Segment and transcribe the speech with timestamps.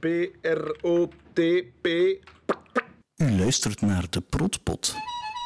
[0.00, 1.86] P-R-O-T-P.
[3.16, 4.94] U luistert naar de Protpot.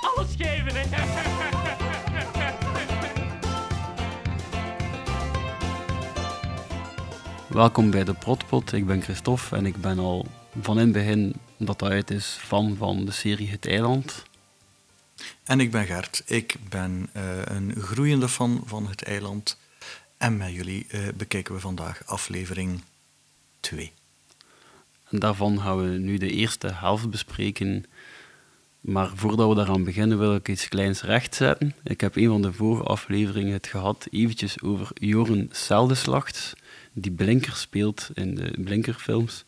[0.00, 0.84] Alles geven, hè?
[7.48, 8.72] Welkom bij de Protpot.
[8.72, 10.26] Ik ben Christophe en ik ben al
[10.60, 14.22] van in het begin dat dat uit is fan van de serie Het Eiland.
[15.44, 16.22] En ik ben Gert.
[16.26, 19.58] Ik ben eh, een groeiende fan van het eiland.
[20.16, 22.82] En met jullie eh, bekijken we vandaag aflevering
[23.60, 23.92] 2.
[25.18, 27.84] Daarvan gaan we nu de eerste helft bespreken.
[28.80, 31.74] Maar voordat we daaraan beginnen wil ik iets kleins rechtzetten.
[31.82, 36.52] Ik heb een van de vorige afleveringen het gehad eventjes over Joren Seldeslachts,
[36.92, 39.44] die Blinker speelt in de Blinkerfilms.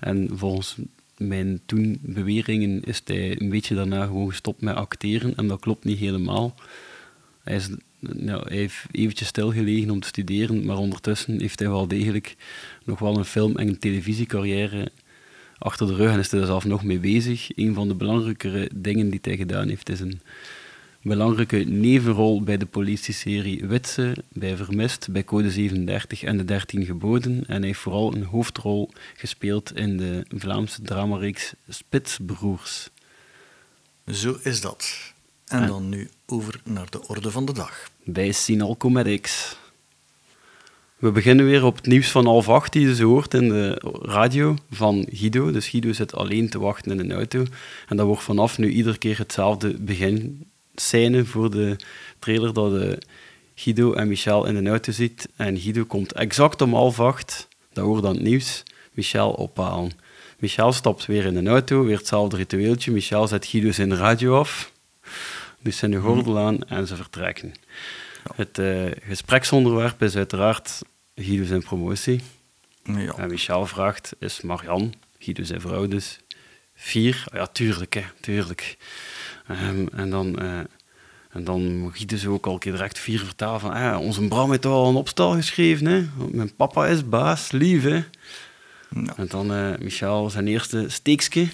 [0.00, 0.76] En volgens
[1.16, 5.36] mijn toen beweringen is hij een beetje daarna gewoon gestopt met acteren.
[5.36, 6.54] En dat klopt niet helemaal.
[7.42, 11.88] Hij, is, nou, hij heeft eventjes stilgelegen om te studeren, maar ondertussen heeft hij wel
[11.88, 12.36] degelijk
[12.84, 14.90] nog wel een film- en een televisiecarrière
[15.58, 17.56] achter de rug en is hij er zelf nog mee bezig.
[17.56, 20.20] Een van de belangrijkere dingen die hij gedaan heeft, is een
[21.02, 27.44] belangrijke nevenrol bij de politieserie Witse, bij Vermist, bij Code 37 en de 13 Geboden.
[27.46, 32.88] En hij heeft vooral een hoofdrol gespeeld in de Vlaamse dramareeks Spitsbroers.
[34.12, 35.12] Zo is dat.
[35.46, 37.90] En En- dan nu over naar de orde van de dag.
[38.04, 39.56] bij Sinalco met X.
[40.96, 43.82] We beginnen weer op het nieuws van half acht, die je dus hoort in de
[44.02, 45.50] radio van Guido.
[45.50, 47.44] Dus Guido zit alleen te wachten in een auto.
[47.88, 51.76] En dat wordt vanaf nu iedere keer hetzelfde beginscène voor de
[52.18, 52.98] trailer dat de
[53.54, 55.28] Guido en Michel in een auto ziet.
[55.36, 59.90] En Guido komt exact om half acht, dat hoort dan het nieuws, Michel ophalen.
[60.38, 62.92] Michel stapt weer in een auto, weer hetzelfde ritueeltje.
[62.92, 64.72] Michel zet Guido zijn radio af,
[65.60, 67.52] dus zijn gordel aan en ze vertrekken.
[68.34, 70.82] Het eh, gespreksonderwerp is uiteraard
[71.14, 72.20] Guido zijn promotie.
[72.82, 76.20] Ja, En Michel vraagt, is Marian, Guido zijn vrouw dus,
[76.74, 77.24] vier?
[77.32, 78.76] Ja, tuurlijk, hè, tuurlijk.
[79.46, 80.38] Ehm, en dan...
[80.38, 80.58] eh,
[81.30, 84.28] en dan moet Guido zo ook al een keer direct vier vertalen van ah, onze
[84.28, 86.06] Bram heeft toch al een opstel geschreven, hè?
[86.16, 87.94] Want mijn papa is baas, lief, hè?
[88.90, 89.12] Ja.
[89.16, 91.48] En dan eh, Michel zijn eerste steekske.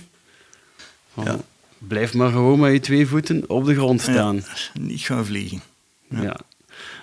[1.12, 1.36] Van, Ja.
[1.78, 4.36] Blijf maar gewoon met je twee voeten op de grond staan.
[4.36, 5.62] Ja, niet gaan vliegen.
[6.08, 6.36] Ja.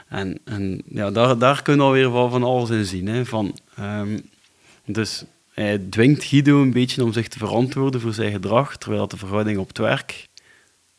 [0.10, 3.08] En, en ja, daar, daar kun je alweer wel van alles in zien.
[3.08, 3.26] Hè.
[3.26, 4.20] Van, ehm,
[4.86, 9.18] dus hij dwingt Guido een beetje om zich te verantwoorden voor zijn gedrag, terwijl de
[9.18, 10.28] verhouding op het werk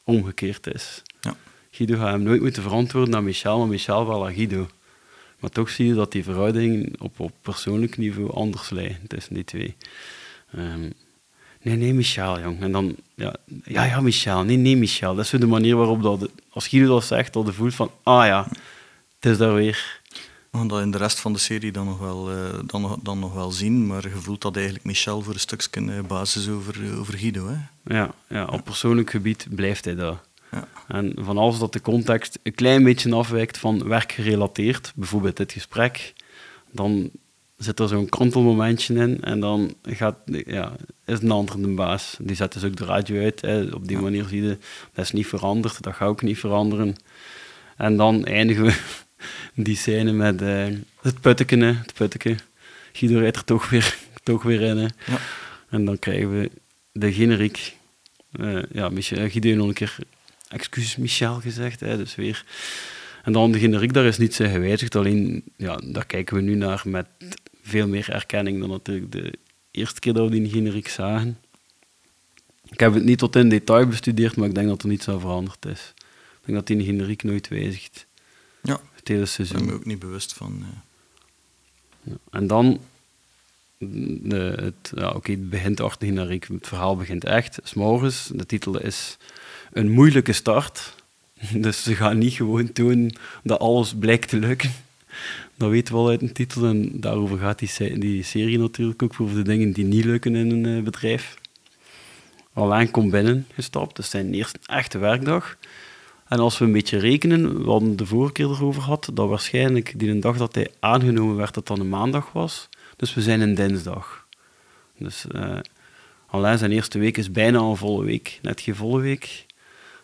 [0.05, 1.03] omgekeerd is.
[1.21, 1.37] Ja.
[1.71, 4.69] Guido gaat hem nooit moeten verantwoorden aan Michel, maar Michel wel aan Guido.
[5.39, 9.45] Maar toch zie je dat die verhouding op, op persoonlijk niveau anders lijkt tussen die
[9.45, 9.77] twee.
[10.53, 10.91] Ehm,
[11.63, 12.61] nee, nee, Michel, jong.
[12.61, 14.45] En dan, ja, ja, ja, Michel.
[14.45, 15.15] Nee, nee, Michel.
[15.15, 17.91] Dat is zo de manier waarop dat, als Guido dat zegt, dat je voelt van,
[18.03, 18.49] ah ja,
[19.21, 20.01] het is daar weer.
[20.51, 22.99] We gaan dat in de rest van de serie dan nog wel, eh, dan, nog-
[23.03, 26.49] dan nog wel zien, maar je voelt dat eigenlijk Michel voor een stukje eh, basis
[26.49, 27.49] over, eh, over Guido.
[27.49, 27.57] Hè?
[27.95, 30.19] Ja, ja, op persoonlijk gebied blijft hij dat.
[30.51, 30.69] Ja.
[30.89, 36.13] En van alles dat de context een klein beetje afwijkt van werkgerelateerd, bijvoorbeeld dit gesprek,
[36.73, 37.11] dan
[37.57, 40.17] zit er zo'n kantelmomentje in en dan gaat,
[40.47, 40.73] ja,
[41.05, 42.17] is een ander de baas.
[42.21, 43.41] Die zet dus ook de radio uit.
[43.41, 43.63] Hè.
[43.75, 44.59] Op die manier zie je,
[44.93, 46.97] dat is niet veranderd, dat gaat ook niet veranderen.
[47.77, 48.81] En dan eindigen we
[49.55, 50.67] die scène met eh,
[51.01, 52.39] het putteken, het putteken.
[52.93, 54.79] Guido rijdt er toch weer, toch weer in.
[54.79, 55.19] Ja.
[55.69, 56.51] En dan krijgen we
[56.93, 57.77] de generiek.
[58.33, 59.97] Eh, ja, Michel, Guido heeft nog een keer
[60.49, 62.45] excuus Michel gezegd, hè, dus weer.
[63.23, 66.55] En dan de generiek, daar is niets in gewijzigd, alleen ja, daar kijken we nu
[66.55, 67.07] naar met
[67.63, 69.33] veel meer erkenning dan natuurlijk de
[69.71, 71.39] eerste keer dat we die generiek zagen.
[72.71, 75.21] Ik heb het niet tot in detail bestudeerd, maar ik denk dat er niets aan
[75.21, 75.93] veranderd is.
[76.41, 78.07] Ik denk dat die generiek nooit wijzigt,
[78.63, 78.81] Ja,
[79.17, 79.67] het hele daar ben ik seizoen.
[79.67, 80.59] me ook niet bewust van.
[80.63, 80.79] eh.
[82.03, 82.39] Ja.
[82.39, 82.81] En dan,
[83.79, 88.31] de, het, ja, oké, het begint de generiek, het verhaal begint echt, s morgens.
[88.35, 89.17] De titel is
[89.73, 90.95] Een moeilijke start.
[91.55, 93.13] Dus ze gaan niet gewoon tonen
[93.43, 94.73] dat alles blijkt te lukken.
[95.57, 99.21] Dat weten we al uit een titel en daarover gaat die, die serie natuurlijk ook,
[99.21, 101.39] over de dingen die niet lukken in een eh, bedrijf.
[102.53, 105.57] Alain komt binnen gestapt, is zijn eerste echte werkdag.
[106.31, 109.99] En als we een beetje rekenen, we hadden de vorige keer erover gehad, dat waarschijnlijk
[109.99, 112.69] die een dag dat hij aangenomen werd, dat dan een maandag was.
[112.97, 114.27] Dus we zijn een dinsdag.
[114.99, 115.27] Dus
[116.27, 119.47] Alain zijn eerste week is bijna een volle week, net geen volle week.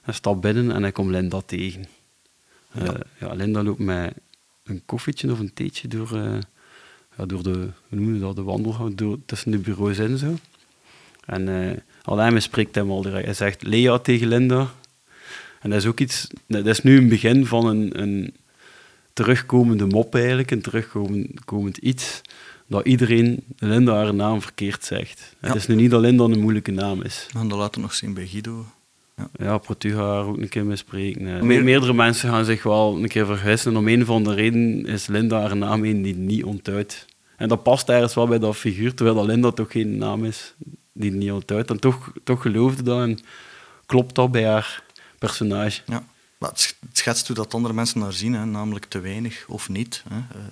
[0.03, 1.85] Hij stapt binnen en hij komt Linda tegen.
[2.73, 2.95] Eh, Ja.
[3.21, 3.33] ja.
[3.35, 4.15] Linda loopt met
[4.65, 6.39] een koffietje of een theetje door, eh,
[7.17, 7.51] ja, door de,
[7.89, 10.35] hoe noemen we dat, de wandelgang, door, tussen de bureaus in zo.
[11.27, 13.25] En eh Alain spreekt hem al direct.
[13.25, 14.71] Hij zegt Lea tegen Linda.
[15.67, 18.35] En dat is ook iets, dat is nu een begin van een, een
[19.13, 22.21] terugkomende mop eigenlijk, een terugkomend iets.
[22.67, 25.37] dat iedereen Linda haar naam verkeerd zegt.
[25.41, 25.47] Ja.
[25.49, 27.27] Het is nu niet dat Linda een moeilijke naam is.
[27.33, 28.67] We gaan dat later nog zien bij Guido.
[29.39, 31.27] Ja, Protu gaat haar ook een keer mispreken.
[31.27, 31.43] hè.
[31.43, 33.71] Meer- Me- meerdere mensen gaan zich wel een keer vergissen.
[33.73, 37.07] En om een van de redenen is Linda haar naam een die niet onthoudt.
[37.37, 40.55] En dat past ergens wel bij dat figuur, terwijl dat Linda toch geen naam is
[40.93, 41.71] die niet onthoudt.
[41.71, 43.19] En toch, toch geloofde dat en
[43.87, 44.85] klopt dat bij haar
[45.19, 45.83] personage.
[45.87, 46.05] Ja.
[46.39, 49.45] Maar het sch- het schetst hoe dat andere mensen naar zien, hè, namelijk te weinig
[49.49, 50.03] of niet.
[50.09, 50.17] Hè.
[50.17, 50.45] Eh,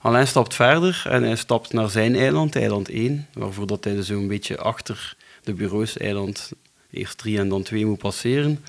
[0.00, 4.28] Alain stapt verder en hij stapt naar zijn eiland, eiland 1, waarvoor dat hij zo'n
[4.28, 6.52] beetje achter de bureaus eiland
[6.90, 8.64] eerst 3 en dan 2 moet passeren.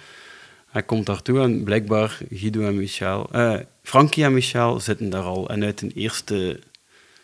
[0.70, 5.50] Hij komt daartoe en blijkbaar Guido en Michel, eh, Frankie en Michel zitten daar al.
[5.50, 6.60] En uit een eerste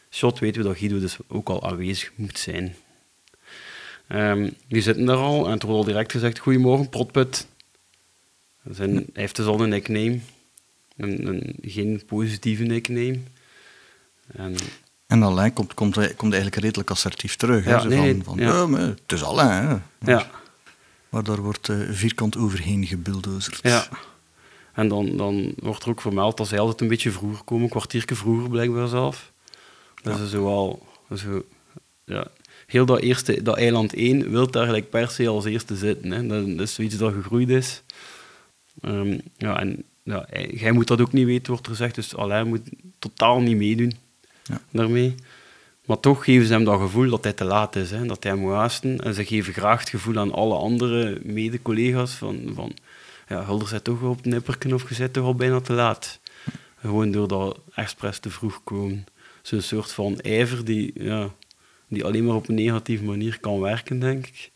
[0.09, 2.75] shot weten we dat Guido dus ook al aanwezig moet zijn.
[4.07, 7.47] Ehm, die zitten daar al en het wordt al direct gezegd, goedemorgen Protput.
[8.69, 10.19] Zijn, hij heeft dus al een nickname,
[10.97, 13.19] een, een, geen positieve nickname.
[14.27, 14.55] En
[15.07, 17.63] En Alain komt, komt, komt eigenlijk redelijk assertief terug.
[17.63, 18.53] Hè, Ja, zo nee, van, van, ja.
[18.53, 18.65] ja.
[18.67, 19.67] maar het is Alain.
[19.99, 20.11] Hè.
[20.11, 20.29] Ja,
[21.09, 23.59] Maar daar wordt eh, vierkant overheen gebulldozerd.
[23.61, 23.87] ja.
[24.73, 27.69] En dan, dan wordt er ook vermeld dat zij altijd een beetje vroeger komen, een
[27.69, 29.31] kwartiertje vroeger blijkbaar zelf.
[30.01, 30.87] Dat is zo al...
[31.15, 31.45] Zo,
[32.05, 32.27] ja.
[32.67, 36.11] Heel dat, eerste, dat eiland 1 wil daar gelijk per se als eerste zitten.
[36.11, 36.27] Hè.
[36.27, 37.81] Dat is zoiets dat gegroeid is.
[38.81, 41.95] Ehm, ja, en ja, hij- jij moet dat ook niet weten, wordt er gezegd.
[41.95, 42.69] Dus Alain moet
[42.99, 43.93] totaal niet meedoen
[44.43, 44.61] Ja.
[44.71, 45.15] daarmee.
[45.85, 48.35] Maar toch geven ze hem dat gevoel dat hij te laat is, hè, dat hij
[48.35, 48.99] moet haasten.
[48.99, 52.73] En ze geven graag het gevoel aan alle andere mede-collega's van, van
[53.27, 56.19] ja, Hulder zit toch op het nipperken of je zit toch al bijna te laat.
[56.79, 59.05] Gewoon door dat expres te vroeg komen.
[59.41, 61.29] Zo'n soort van ijver die, ja,
[61.87, 64.51] die alleen maar op een negatieve manier kan werken, denk ik.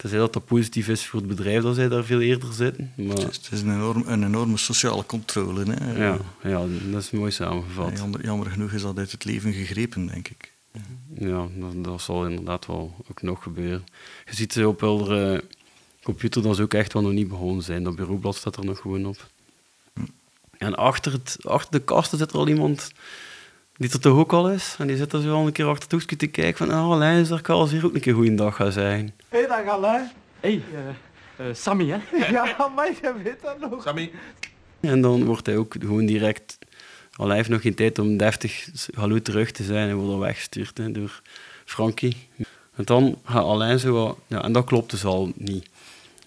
[0.00, 2.92] Tenzij dat dat positief is voor het bedrijf dat zij daar veel eerder zitten.
[2.96, 5.64] Maar Het is, een, enorm, een enorme sociale controle.
[5.64, 6.04] Hè.
[6.04, 7.98] ja, ja, dat is mooi samengevat.
[7.98, 10.52] Jammer, jammer genoeg is dat uit het leven gegrepen, denk ik.
[11.14, 13.84] Ja, dat, dat zal inderdaad wel ook nog gebeuren.
[14.26, 15.42] Je ziet ze op hun
[16.02, 17.82] computer dat ze ook echt wel nog niet begonnen zijn.
[17.82, 19.26] Dat bureaublad staat er nog gewoon op.
[20.58, 22.92] En achter, het, achter de kasten zit er al iemand
[23.80, 24.74] die er toch ook al is.
[24.78, 27.40] En die zit er zo al een keer achter het te kijken van Alain, daar
[27.40, 29.12] kan als hier ook een keer goeiedag gaan zijn.
[29.28, 30.10] Hé, hey, dag Alain.
[30.40, 30.60] Hé,
[31.36, 31.98] hey, uh, Sammy, hè?
[32.32, 33.82] Ja, maar je weet dat nog.
[33.82, 34.10] Sammy,
[34.80, 36.58] En dan wordt hij ook gewoon direct...
[37.16, 39.86] Alain heeft nog geen tijd om deftig hallo terug te zijn.
[39.86, 41.22] Hij wordt al weggestuurd hè, door
[41.64, 42.16] Frankie.
[42.76, 43.92] En dan gaat Alain zo...
[43.92, 45.68] wat- Ja, en dat klopt dus al niet.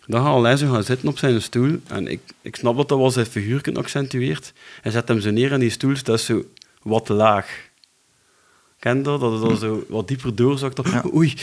[0.08, 1.80] Dan gaat Alain zo gaan zitten op zijn stoel.
[1.88, 4.54] En ik, ik snap dat dat wel zijn figuur accentueert.
[4.82, 6.44] Hij zet hem zo neer en die stoel staat zo
[6.84, 7.70] wat laag.
[8.80, 9.20] Ken dat?
[9.20, 10.76] Dat het dan zo wat dieper doorzakt.
[10.76, 11.04] Dan, Ja.
[11.14, 11.34] Oei.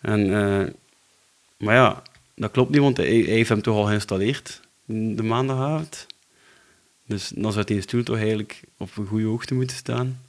[0.00, 0.72] En, eh,
[1.56, 2.02] maar ja,
[2.34, 6.06] dat klopt niet, want hij, hij heeft hem toch al geïnstalleerd de maandagavond.
[7.06, 10.20] Dus dan zou die stoel toch eigenlijk op een goede hoogte moeten staan.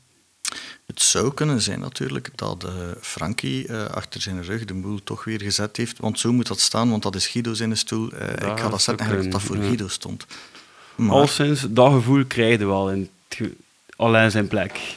[0.85, 2.71] Het zou kunnen zijn natuurlijk dat eh,
[3.01, 5.99] Frankie eh, achter zijn rug de boel toch weer gezet heeft.
[5.99, 8.11] Want zo moet dat staan, want dat is Guido zijn stoel.
[8.11, 9.63] Eh, ik ga dat zetten eigenlijk dat dat voor ja.
[9.63, 10.25] Guido stond.
[10.95, 13.49] Maar, Al sinds dat gevoel krijg je wel in het
[13.99, 14.95] alleen zijn plek.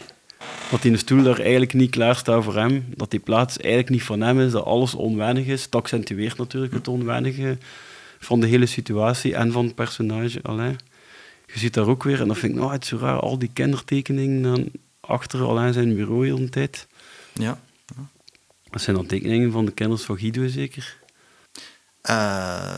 [0.71, 2.85] Dat die stoel daar eigenlijk niet klaar staat voor hem.
[2.97, 4.53] Dat die plaats eigenlijk niet van hem is.
[4.53, 5.71] Dat alles onwennig is.
[5.71, 7.59] Dat accentueert natuurlijk het onwennige
[8.19, 10.79] van de hele situatie en van het personage Alain.
[11.47, 13.39] Je ziet daar ook weer, en dat vind ik nou het is zo raar, al
[13.39, 14.71] die kindertekeningen dan
[15.01, 16.87] achter Alain zijn bureau heel de tijd.
[17.33, 17.61] ja.
[18.71, 20.97] Dat zijn dan tekeningen van de kinders van Guido zeker.
[22.01, 22.77] Eh,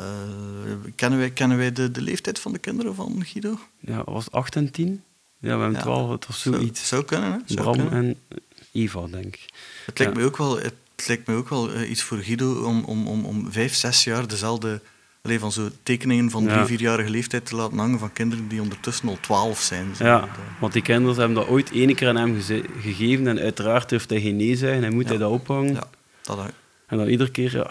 [0.95, 3.59] kennen wij, kennen wij de, de leeftijd van de kinderen van Guido?
[3.81, 5.03] Ja, was het 8 en 10?
[5.45, 6.89] Ja, we hebben Ja, 12, het was Zou- zoiets.
[6.89, 7.39] Zou kunnen, hè?
[7.47, 7.93] Zou Bram kunnen.
[7.93, 8.39] en
[8.73, 9.49] Eva, denk ik.
[9.87, 10.75] Het lijkt me ook wel, het
[11.07, 14.27] lijkt me ook wel eh, iets voor Guido om, om, om, om vijf, zes jaar
[14.29, 14.81] dezelfde
[15.23, 16.67] allee, van zo tekeningen van drie, Ja.
[16.67, 19.87] vierjarige leeftijd te laten hangen van kinderen die ondertussen al twaalf zijn.
[19.99, 20.29] Ja,
[20.61, 22.41] want die kinderen hebben dat ooit één keer aan hem
[22.81, 24.83] gegeven en uiteraard durft hij geen nee zeggen.
[24.83, 25.75] Hij moet hij dat ophangen.
[25.75, 25.87] ja,
[26.23, 26.45] dat, eh,
[26.87, 27.71] En dan iedere keer, ja,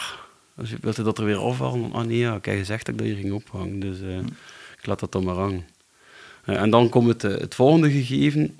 [0.57, 2.95] als je wilt dat er weer afhalen, dan, ah nee, ja, ik heb gezegd dat
[2.95, 3.79] ik dat hier ging ophangen.
[3.79, 4.17] Dus eh,
[4.79, 5.65] ik laat dat dan maar hangen.
[6.43, 8.57] Eh, en dan komt het, eh, het volgende gegeven.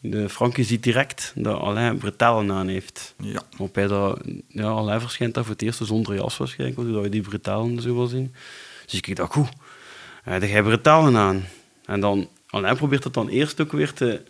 [0.00, 3.14] De Frankie ziet direct dat Alain bretellen aan heeft.
[3.20, 3.42] ja.
[3.58, 7.10] Op hij dat, ja, Alain verschijnt daar voor het eerst zonder jas waarschijnlijk, zodat je
[7.10, 8.34] die bretellen zo wil zien.
[8.84, 9.48] Dus ik kijk dat goed.
[10.22, 11.44] Hij heeft bretellen aan.
[11.84, 14.22] En dan, Alain probeert het dan eerst ook weer te,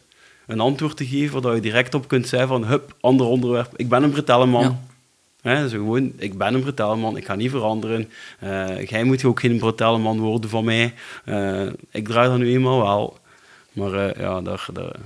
[0.47, 3.89] een antwoord te geven, waar je direct op kunt zeggen van, hup, ander onderwerp, ik
[3.89, 4.63] ben een bretellenman.
[4.63, 4.81] Ja.
[5.47, 8.11] Hè, zo gewoon, ik ben een bretellenman, ik ga niet veranderen.
[8.39, 10.95] Eh, jij moet ook geen bretellenman worden van mij.
[11.25, 13.19] Eh, ik draai dat nu eenmaal wel.
[13.73, 14.97] Maar eh, ja, daar, daar,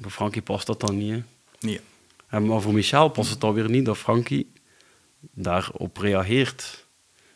[0.00, 1.10] voor Frankie past dat dan niet.
[1.10, 1.22] Hè.
[1.60, 1.80] Nee.
[2.28, 4.52] En, maar voor Michel past het dan weer niet dat Frankie
[5.20, 6.84] daarop reageert.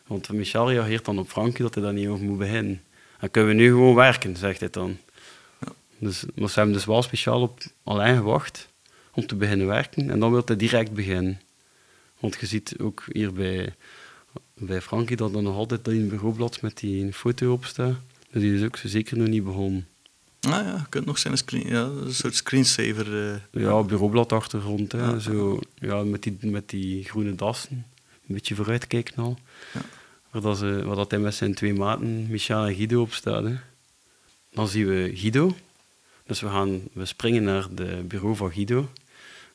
[0.07, 2.81] Want Michel reageert dan op Frankie dat hij daar niet over moet beginnen.
[3.19, 4.97] Dan kunnen we nu gewoon werken, zegt hij dan.
[5.97, 8.67] Dus, maar ze hebben dus wel speciaal op Alain gewacht
[9.13, 10.09] om te beginnen werken.
[10.09, 11.39] En dan wil hij direct beginnen.
[12.25, 13.75] Want je ziet ook hier bij,
[14.53, 17.95] bij Frankie dat er nog altijd in een bureaublad met die foto op staat.
[18.31, 19.87] Dus die is ook zo zeker nog niet begonnen.
[20.39, 23.31] Ah ja, je kunt nog zijn screen, ja, een soort screensaver.
[23.53, 24.91] eh, Ja, bureaublad achtergrond.
[24.91, 24.99] Hè.
[24.99, 25.19] Ja.
[25.19, 27.85] Zo, ja, met, die, met die groene dassen.
[28.27, 29.37] Een beetje vooruitkijken al.
[29.73, 29.81] Ja.
[30.31, 33.43] Waar, dat ze, waar dat hij met zijn twee maten, Michel en Guido, op staat.
[33.43, 33.55] Hè.
[34.51, 35.55] Dan zien we Guido.
[36.25, 38.89] Dus we, gaan, we springen naar het bureau van Guido.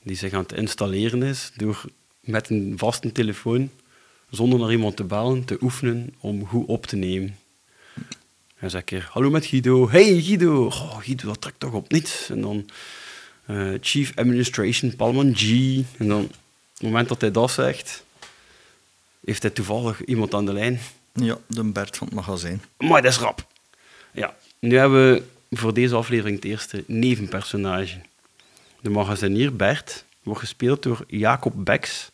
[0.02, 1.84] Die zich aan het installeren is door
[2.20, 3.70] met een vaste telefoon,
[4.30, 7.38] zonder naar iemand te bellen, te oefenen om goed op te nemen.
[8.54, 9.90] Hij zegt keer, hallo met Guido.
[9.90, 10.64] Hey Guido.
[10.66, 12.30] Oh, Guido, dat trekt toch op niets.
[12.30, 12.68] En dan
[13.46, 15.50] eh, Chief Administration Palman G.
[15.98, 16.32] En dan, op
[16.72, 18.04] het moment dat hij dat zegt,
[19.24, 20.80] heeft hij toevallig iemand aan de lijn.
[21.12, 22.62] ja, de Bert van het magazijn.
[22.78, 23.46] Maar dat is rap.
[24.12, 28.00] Ja, nu hebben we voor deze aflevering het eerste nevenpersonage.
[28.80, 32.10] De magazinier Bert wordt gespeeld door Jacob Beks,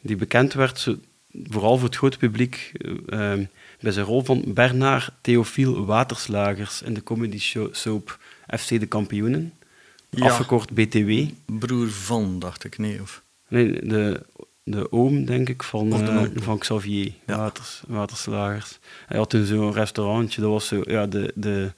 [0.00, 0.96] die bekend werd
[1.44, 2.72] vooral voor het grote publiek
[3.08, 3.46] eh, eh,
[3.80, 8.18] bij zijn rol van Bernard Theofiel Waterslagers in de comedy show soap
[8.58, 9.52] FC de Kampioenen,
[10.10, 10.24] Ja.
[10.24, 11.10] afgekort BTW.
[11.46, 13.00] Broer van, dacht ik, nee.
[13.02, 13.22] Of...
[13.48, 14.22] Nee, de,
[14.62, 17.36] de oom, denk ik, van, de eh, van Xavier Ja.
[17.36, 18.78] Waters, Waterslagers.
[19.06, 20.82] Hij had toen zo'n restaurantje, dat was zo...
[20.84, 21.72] Ja, de, de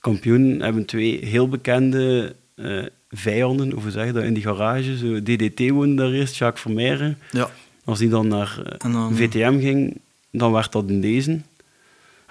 [0.00, 4.96] kampioenen hebben twee heel bekende eh, vijanden, hoe zeg je dat, in die garage.
[4.96, 7.18] Zo, DDT woonde daar eerst, Jacques Vermeijren.
[7.30, 7.50] Ja,
[7.84, 9.96] Als die dan naar eh, dan- VTM ging,
[10.30, 11.40] dan werd dat in deze.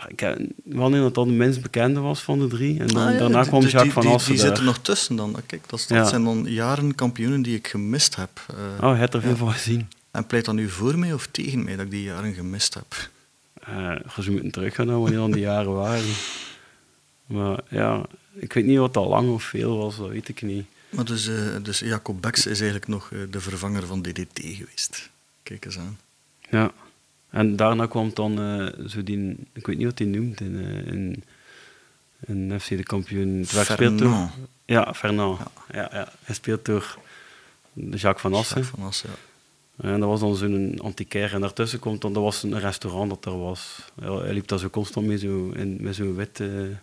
[0.07, 2.79] Ik heb- wanneer dat dan de minst bekende was van de drie.
[2.79, 5.15] En dan, Ah, ja, daarna kwam Jacques die, van Assen Die, die zitten nog tussen
[5.15, 5.35] dan.
[5.45, 6.05] Kijk, dat, is- dat Ja.
[6.05, 8.29] zijn dan jaren kampioenen die ik gemist heb.
[8.49, 9.89] Eh, Oh, hij had er veel van gezien.
[10.11, 13.09] En pleit dan nu voor mij of tegen mij dat ik die jaren gemist heb?
[13.69, 13.91] Uh,
[14.23, 16.03] ze moeten teruggaan naar wanneer dan die jaren waren.
[17.25, 18.01] Maar ja,
[18.39, 20.65] ik weet niet wat dat lang of veel was, dat weet ik niet.
[20.89, 25.09] Maar dus, eh, dus Jacob Beks is eigenlijk nog eh, de vervanger van DDT geweest.
[25.43, 25.99] Kijk eens aan.
[26.49, 26.71] Ja.
[27.29, 31.23] En daarna kwam dan eh, zo die, ik weet niet wat hij noemt, in, in,
[32.27, 33.37] in FC de kampioen.
[33.39, 34.31] Het gespeeld door- Fernand.
[34.65, 35.39] Ja, Fernand.
[35.71, 35.89] Ja.
[35.93, 36.97] Ja, Hij speelt door
[37.73, 38.55] Jacques van Assen.
[38.61, 39.89] Jacques van Assen, ja.
[39.91, 41.33] En dat was dan zo'n antiquaire.
[41.35, 43.79] En daartussen komt dan, dat was een restaurant dat er was.
[44.01, 46.75] Hij, hij liep daar zo constant mee, zo, in, met zo'n witte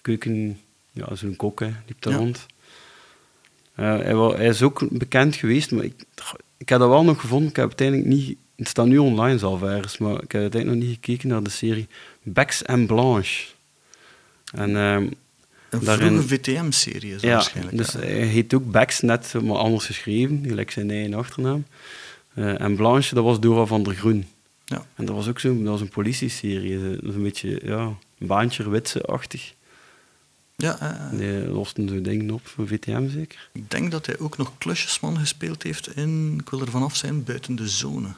[0.00, 0.60] keuken,
[0.92, 2.18] ja, zo'n kok, hè, liep daar Ja.
[2.18, 2.46] rond.
[3.72, 5.94] Hij, wa- hij is ook bekend geweest, maar ik,
[6.56, 7.48] ik heb dat wel nog gevonden.
[7.48, 10.88] Ik heb uiteindelijk niet, het staat nu online zelf ergens, maar ik heb uiteindelijk nog
[10.88, 11.88] niet gekeken naar de serie
[12.22, 13.44] Bex en Blanche.
[14.54, 15.06] En ehm,
[15.70, 17.76] Een Daarin- vroege VTM-serie is ja, waarschijnlijk.
[17.76, 17.98] dus ja.
[17.98, 21.64] hij heet ook Bex, net maar anders geschreven, gelijk zijn eigen achternaam.
[22.34, 24.26] Eh, en Blanche, dat was Dora van der Groen.
[24.64, 24.86] Ja.
[24.94, 27.92] En dat was ook zo, dat was een politieserie, eh, dat is een beetje, ja,
[28.18, 29.52] baantje witse-achtig.
[30.56, 33.48] Ja, eh, Die losten dingen op voor VTM zeker.
[33.52, 37.24] ik denk dat hij ook nog klusjesman gespeeld heeft in, ik wil er vanaf zijn,
[37.24, 38.08] buiten de zone.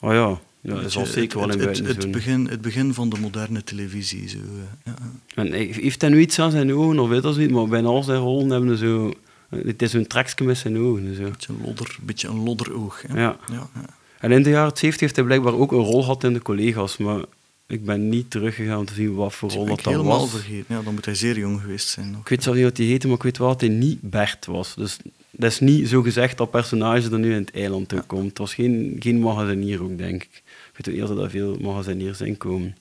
[0.00, 2.46] Oh ja, ja dat is al zeker wel het, in het, buiten het, zo'n- begin,
[2.48, 4.28] het begin van de moderne televisie.
[4.28, 4.44] Zo, eh,
[4.84, 4.94] ja.
[5.34, 8.02] En heeft hij nu iets aan zijn ogen, of weet dat zoiets, maar bijna al
[8.02, 9.12] zijn rollen hebben zo...
[9.48, 11.14] Het is zo'n trekje met zijn ogen.
[11.16, 11.22] Zo.
[11.30, 13.02] Beetje een lodder, beetje een lodderoog.
[13.06, 13.20] Hè?
[13.20, 13.36] Ja.
[13.52, 13.84] Ja, ja.
[14.20, 16.96] En in de jaren 70 heeft hij blijkbaar ook een rol gehad in de collega's,
[16.96, 17.24] maar
[17.66, 20.20] ik ben niet teruggegaan om te zien wat voor Dat rol dat ik dan helemaal
[20.20, 20.30] was.
[20.30, 20.74] vergeten.
[20.76, 22.16] Ja, dan moet hij zeer jong geweest zijn.
[22.20, 24.46] Ik weet zelf niet wat hij heette, maar ik weet wel dat hij niet Bert
[24.46, 24.74] was.
[24.74, 24.96] Dus
[25.30, 28.28] dat is niet zo gezegd dat personage er nu in het eiland toe komt.
[28.28, 30.42] Het was geen, geen magazinier ook, denk ik.
[30.72, 32.76] Ik weet ook niet dat er daar veel magaziniers in komen.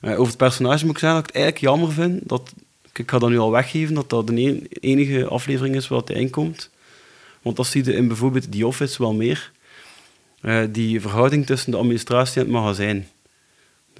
[0.00, 2.28] Eh, over het personage moet ik zeggen dat ik het eigenlijk jammer vind.
[2.28, 2.52] Dat,
[2.94, 6.30] ik ga dat nu al weggeven, dat dat de enige aflevering is waar hij in
[6.30, 6.70] komt.
[7.42, 9.52] Want dat zie je in bijvoorbeeld The Office wel meer.
[10.40, 13.08] Eh, die verhouding tussen de administratie en het magazijn.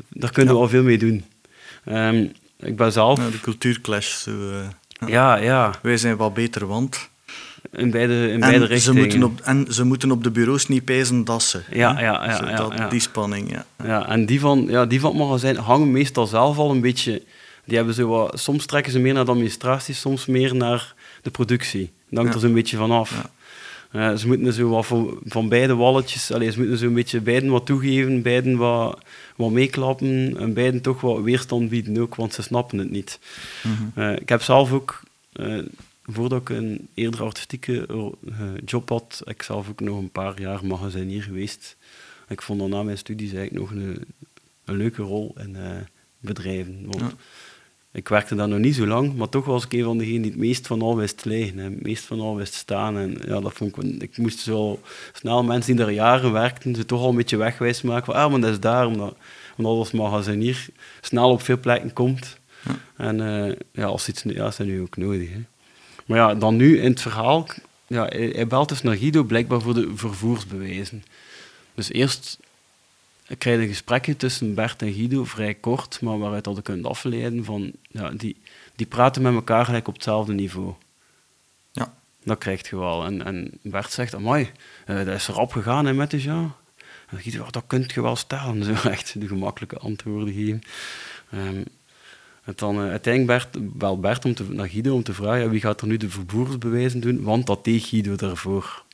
[0.08, 1.24] Daar kunnen we al veel mee doen.
[1.84, 2.26] Ehm,
[2.58, 3.18] ik ben zelf...
[3.18, 4.22] Ja, de cultuurclash.
[4.22, 5.08] Zo, eh.
[5.08, 5.74] ja, ja.
[5.82, 7.10] Wij zijn wat beter, want...
[7.72, 9.00] In beide, in beide En ze, richtingen.
[9.00, 11.64] moeten op, en ze moeten op de bureaus niet pijzen dassen.
[11.70, 12.88] Ja, ja, ja, ja, dat- ja.
[12.88, 13.64] Die spanning, ja.
[13.84, 17.22] Ja, en die van, ja, die van het magazijn hangen meestal zelf al een beetje...
[17.64, 21.30] Die hebben zo wat, soms trekken ze meer naar de administratie, soms meer naar de
[21.30, 21.90] productie.
[22.10, 23.06] Dat hangt er zo'n beetje van
[23.92, 26.32] ze moeten zo wat van, van beide walletjes...
[26.32, 29.00] Allee, ze moeten zo een beetje beiden wat toegeven, beiden wat,
[29.36, 33.18] wat meeklappen en beiden toch wat weerstand bieden ook, want ze snappen het niet.
[33.62, 34.00] Mhm.
[34.00, 35.00] Eh, ik heb zelf ook,
[35.32, 35.58] eh,
[36.04, 40.66] voordat ik een eerder artistieke eh, job had, ik zelf ook nog een paar jaar
[40.66, 41.76] magazinier geweest.
[42.28, 44.04] Ik vond dan na mijn studies eigenlijk nog een,
[44.64, 45.56] een leuke rol in
[46.20, 46.82] bedrijven.
[46.86, 47.12] Want Ja.
[47.92, 50.30] Ik werkte daar nog niet zo lang, maar toch was ik een van degenen die
[50.30, 52.98] het meest van al wist liggen, en het meest van al wist staan.
[52.98, 54.80] En ja, dat vond ik, ik moest zo
[55.12, 58.30] snel mensen die daar jaren werkten, ze toch al een beetje wegwijs maken van, ah,
[58.30, 59.16] maar dat is daar, omdat,
[59.56, 60.66] omdat als magazinier
[61.00, 62.40] snel op veel plekken komt.
[62.96, 65.28] En eh, ja, als iets, ja, is dat nu ook nodig.
[65.28, 65.40] Hè.
[66.06, 67.46] Maar ja, dan nu in het verhaal,
[67.86, 71.04] ja, hij, hij belt dus naar Guido blijkbaar voor de vervoersbewijzen.
[71.74, 72.38] Dus eerst
[73.38, 76.86] krijg je een gesprekje tussen Bert en Guido, vrij kort, maar waaruit dat je kunt
[76.86, 78.36] afleiden van, ja, die,
[78.76, 80.74] die praten met elkaar gelijk op hetzelfde niveau.
[81.72, 81.94] Ja.
[82.24, 83.04] Dat krijg je wel.
[83.04, 84.50] En, en Bert zegt, amai,
[84.86, 86.52] eh dat is erop gegaan hè, met de Jean.
[87.08, 88.64] En Guido, "Ja, dat kunt je wel stellen.
[88.76, 90.62] Zo echt de gemakkelijke antwoorden geven.
[91.30, 91.62] Ehm,
[92.44, 95.48] en dan eh, uiteindelijk Bert, belt Bert om te, naar Guido om te vragen ja,
[95.48, 98.84] wie gaat er nu de vervoersbewijzen doen, want dat deed Guido daarvoor.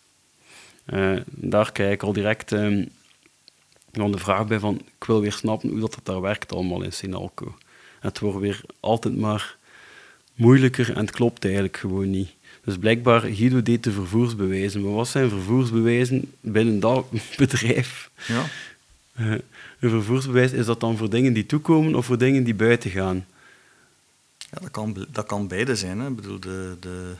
[0.84, 2.84] Eh, daar kijk ik al direct ehm,
[3.90, 6.82] dan de vraag bij van, ik wil weer snappen hoe dat, dat daar werkt allemaal
[6.82, 7.54] in Sinalco.
[8.00, 9.56] Het wordt weer altijd maar
[10.34, 12.28] moeilijker en het klopt eigenlijk gewoon niet.
[12.64, 14.82] Dus blijkbaar, Guido deed de vervoersbewijzen.
[14.82, 18.10] Maar wat zijn vervoersbewijzen binnen dat bedrijf?
[18.26, 18.44] Ja.
[19.14, 19.32] Eh,
[19.80, 23.26] een vervoersbewijs, is dat dan voor dingen die toekomen of voor dingen die buiten gaan?
[24.38, 25.98] Ja, dat kan, dat kan beide zijn.
[25.98, 26.08] Hè.
[26.08, 27.14] Ik bedoel, de, de...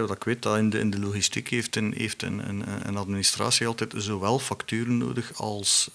[0.00, 2.96] Wat ik weet, dat in de, in de logistiek heeft, een, heeft een, een, een
[2.96, 5.90] administratie altijd zowel facturen nodig als,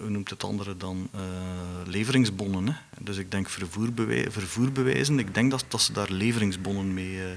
[0.00, 1.20] hoe noemt het andere dan, eh,
[1.84, 2.66] leveringsbonnen.
[2.66, 2.74] Hè.
[3.00, 7.30] Dus ik denk vervoerbewij vervoerbewijzen, ik denk dat, dat ze daar leveringsbonnen mee, eh,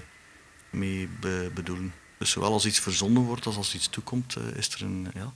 [0.70, 1.94] mee be- bedoelen.
[2.18, 5.34] Dus zowel als iets verzonden wordt als als iets toekomt, is er een ja,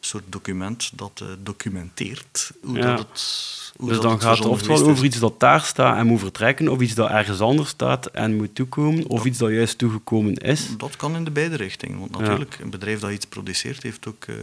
[0.00, 2.96] soort document dat eh, documenteert hoe Ja.
[2.96, 5.96] dat het hoe dus dat dan het gaat het oftewel over iets dat daar staat
[5.96, 9.50] en moet vertrekken, of iets dat ergens anders staat en moet toekomen, of iets dat
[9.50, 10.76] juist toegekomen is.
[10.76, 11.98] Dat kan in de beide richtingen.
[11.98, 12.20] Want Ja.
[12.20, 14.34] natuurlijk, een bedrijf dat iets produceert, heeft ook eh,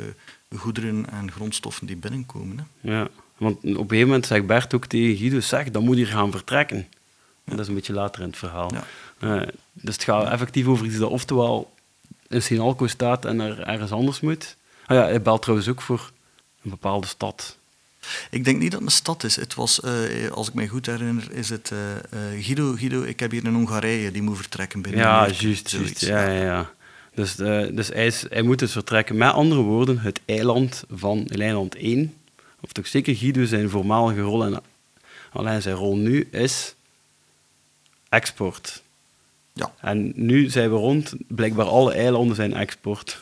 [0.58, 2.68] goederen en grondstoffen die binnenkomen.
[2.82, 2.92] Hè.
[2.92, 6.08] Ja, want op een gegeven moment zegt Bert ook tegen Guido, zeg, dan moet hier
[6.08, 6.78] gaan vertrekken.
[6.78, 8.72] En dat is een beetje later in het verhaal.
[8.74, 8.84] Ja.
[9.20, 11.74] Eh, dus het gaat effectief over iets dat oftewel
[12.28, 14.56] in Sinalco staat en er ergens anders moet.
[14.88, 16.12] Ah ja, hij belt trouwens ook voor
[16.64, 17.58] een bepaalde stad.
[18.30, 19.36] Ik denk niet dat het een stad is.
[19.36, 23.20] Het was, eh, als ik mij goed herinner, is het eh, eh, Guido, Guido, ik
[23.20, 26.00] heb hier een Hongarije die moet vertrekken binnen Ja, juist, juist.
[26.00, 26.72] Ja, ja, ja.
[27.14, 29.18] Dus, dus hij, is, hij moet dus vertrekken.
[29.18, 32.14] Met andere woorden, het eiland van het eiland 1,
[32.60, 34.62] of toch zeker Guido zijn voormalige rol en
[35.32, 36.76] alleen zijn rol nu, is
[38.10, 38.82] export.
[39.54, 39.74] Ja.
[39.80, 43.22] En nu zijn we rond, blijkbaar alle eilanden zijn export.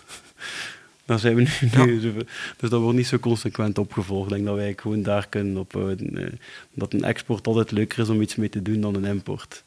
[1.05, 1.41] Daar zijn we
[1.85, 2.01] nu,
[2.57, 4.27] dus dat wordt niet zo consequent opgevolgd.
[4.29, 6.17] Ik denk dat wij gewoon daar kunnen ophouden.
[6.25, 6.31] eh,
[6.73, 9.63] Dat een export altijd leuker is om iets mee te doen dan een import.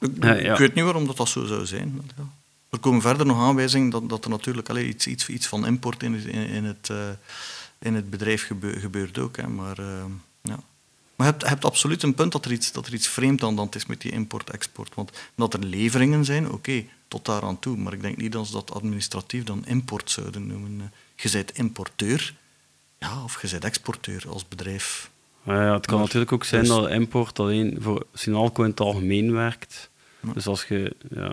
[0.00, 0.34] Ik, ja.
[0.34, 2.00] ik weet niet waarom dat, dat zo zou zijn.
[2.70, 6.02] Er komen verder nog aanwijzingen dat, dat er natuurlijk allee, iets, iets, iets van import
[6.02, 7.08] in het, in, in het, eh,
[7.78, 9.36] in het bedrijf gebe- gebeurt ook.
[9.36, 9.46] Hè.
[9.48, 9.76] Maar,
[10.42, 10.58] ja.
[11.16, 13.42] Maar je hebt, je hebt absoluut een punt dat er iets, dat er iets vreemd
[13.42, 14.94] aan de hand is met die import-export.
[14.94, 17.76] Want dat er leveringen zijn, oké, tot daar aan toe.
[17.76, 20.80] Maar ik denk niet dat ze dat administratief dan import zouden noemen.
[20.80, 20.86] Eh,
[21.24, 22.34] Je bent importeur,
[22.98, 25.10] ja, of je bent exporteur als bedrijf.
[25.42, 28.70] Maar ja, het kan Maar- natuurlijk ook zijn dus- dat import alleen voor Sinalco in
[28.70, 29.90] het algemeen werkt.
[30.20, 30.32] Ja.
[30.32, 31.32] Dus als je, ja,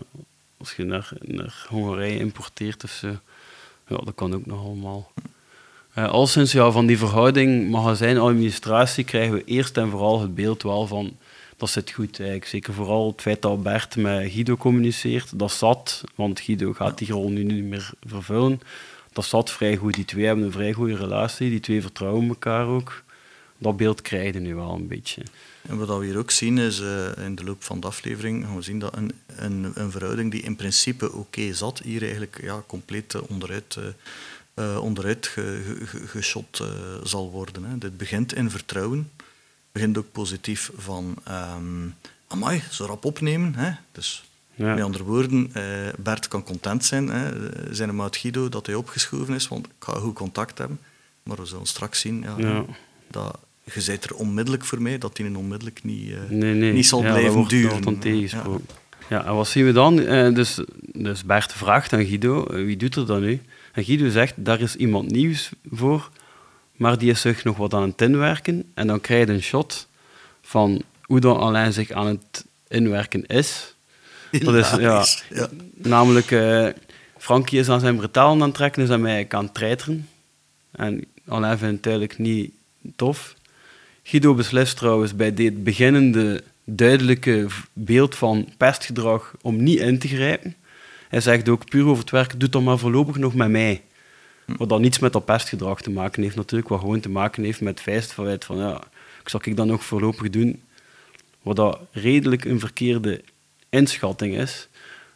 [0.57, 3.07] als je naar, naar Hongarije importeert of zo,
[3.87, 5.11] ja, dat kan ook nog allemaal.
[5.99, 10.87] Eh, al sinds van die verhouding magazijn-administratie krijgen we eerst en vooral het beeld wel
[10.87, 11.17] van
[11.57, 12.45] dat zit goed eigenlijk.
[12.45, 17.11] Zeker vooral het feit dat Bert met Guido communiceert, dat zat, want Guido gaat die
[17.11, 18.61] rol nu niet meer vervullen.
[19.13, 19.93] Dat zat vrij goed.
[19.93, 23.03] Die twee hebben een vrij goede relatie, die twee vertrouwen elkaar ook.
[23.57, 25.21] Dat beeld krijg je nu wel een beetje.
[25.61, 28.55] En wat we hier ook zien is, eh, in de loop van de aflevering, gaan
[28.55, 32.63] we zien dat een, een, een verhouding die in principe oké zat, hier eigenlijk ja,
[32.67, 33.77] compleet eh, onderuit,
[34.59, 36.67] eh, onderuit ge, ge- ge- geschot eh,
[37.03, 37.63] zal worden.
[37.63, 37.77] Hè.
[37.77, 39.11] Dit begint in vertrouwen,
[39.71, 41.87] begint ook positief van, ehm
[42.27, 43.53] amai, zo rap opnemen.
[43.55, 43.71] Hè.
[43.91, 44.23] Dus
[44.55, 44.73] Ja.
[44.73, 45.63] met andere woorden, eh,
[45.97, 47.31] Bert kan content zijn, hè.
[47.75, 50.79] zijn maat Guido, dat hij opgeschoven is, want ik ga goed contact hebben.
[51.23, 52.65] Maar we zullen straks zien ja, Ja.
[53.11, 56.73] dat je bent er onmiddellijk voor mij, dat die onmiddellijk niet, Nee, nee.
[56.73, 57.71] niet zal Ja, dat blijven wordt duren.
[57.71, 58.67] altijd tegengesproken.
[59.09, 59.25] Ja.
[59.25, 59.95] en wat zien we dan?
[60.33, 60.59] Dus,
[60.93, 63.41] dus Bert vraagt aan Guido, wie doet er dan nu?
[63.79, 66.09] En Guido zegt, daar is iemand nieuws voor,
[66.75, 68.71] maar die is zich nog wat aan het inwerken.
[68.73, 69.87] En dan krijg je een shot
[70.41, 73.75] van hoe dan Alain zich aan het inwerken is.
[74.31, 75.05] Dat is, ja.
[75.73, 76.67] Namelijk, eh
[77.17, 80.09] Frankie is aan zijn bretalen aan het trekken, is aan mij aan het treiteren.
[80.71, 82.51] En Alain vindt het duidelijk niet
[82.95, 83.35] tof.
[84.03, 90.55] Guido beslist trouwens bij dit beginnende duidelijke beeld van pestgedrag om niet in te grijpen.
[91.09, 93.81] Hij zegt ook puur over het werk, doe dat maar voorlopig nog met mij.
[94.45, 97.61] Wat dan niets met dat pestgedrag te maken heeft natuurlijk, wat gewoon te maken heeft
[97.61, 98.81] met het feit van ja,
[99.21, 100.61] ik zal ik dat nog voorlopig doen.
[101.41, 103.23] Wat dat redelijk een verkeerde
[103.69, 104.67] inschatting is.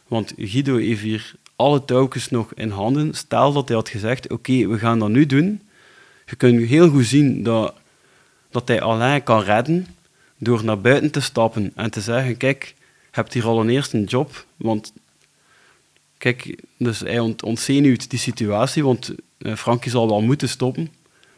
[0.08, 3.14] Want Guido heeft hier alle touwtjes nog in handen.
[3.14, 5.62] Stel dat hij had gezegd, oké, we gaan dat nu doen.
[6.26, 7.74] Je kunt heel goed zien dat,
[8.50, 9.86] dat hij Alain kan redden
[10.38, 12.74] door naar buiten te stappen en te zeggen, kijk,
[13.10, 14.92] hebt hier al een eerste een job, want
[16.24, 20.88] kijk, dus hij ont ontzenuwt die situatie, want uh, Frankie zal wel moeten stoppen,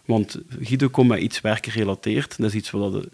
[0.05, 3.09] want Guido komt met iets werkgerelateerd, dat is iets wat je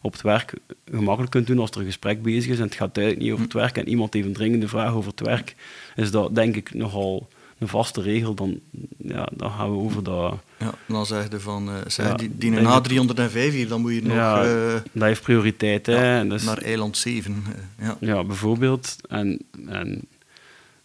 [0.00, 0.52] op het werk
[0.90, 3.44] gemakkelijk kunt doen als er een gesprek bezig is en het gaat duidelijk niet over
[3.44, 5.54] het werk en iemand heeft een dringende vraag over het werk,
[5.96, 8.60] is dat denk ik nogal een vaste regel, dan,
[8.96, 10.34] ja, dan gaan we over dat...
[10.58, 14.02] Ja, dan zeg je van, uh, zeg, Ja, die, een A305 hier, dan moet je
[14.02, 16.16] nog Ja, eh, dat heeft prioriteit, hè.
[16.16, 17.44] ja, dus, naar eiland 7.
[17.46, 17.96] eh, ja.
[18.00, 18.96] Ja, bijvoorbeeld.
[19.08, 20.04] En, en,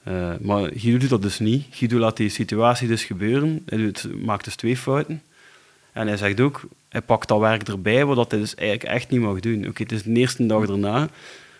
[0.03, 1.65] eh, maar Guido doet dat dus niet.
[1.69, 3.63] Guido laat die situatie dus gebeuren.
[3.65, 5.21] Hij doet, maakt dus twee fouten.
[5.91, 9.21] En hij zegt ook, hij pakt dat werk erbij, wat hij dus eigenlijk echt niet
[9.21, 9.67] mag doen.
[9.67, 11.09] Oké, het is de eerste dag erna.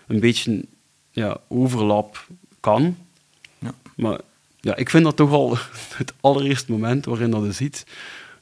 [0.07, 0.65] Een beetje
[1.11, 2.27] ja, overlap
[2.59, 2.97] kan.
[3.59, 3.73] Ja.
[3.95, 4.19] Maar
[4.59, 5.57] ja, ik vind dat toch al
[5.95, 7.85] het allereerste moment waarin dat je ziet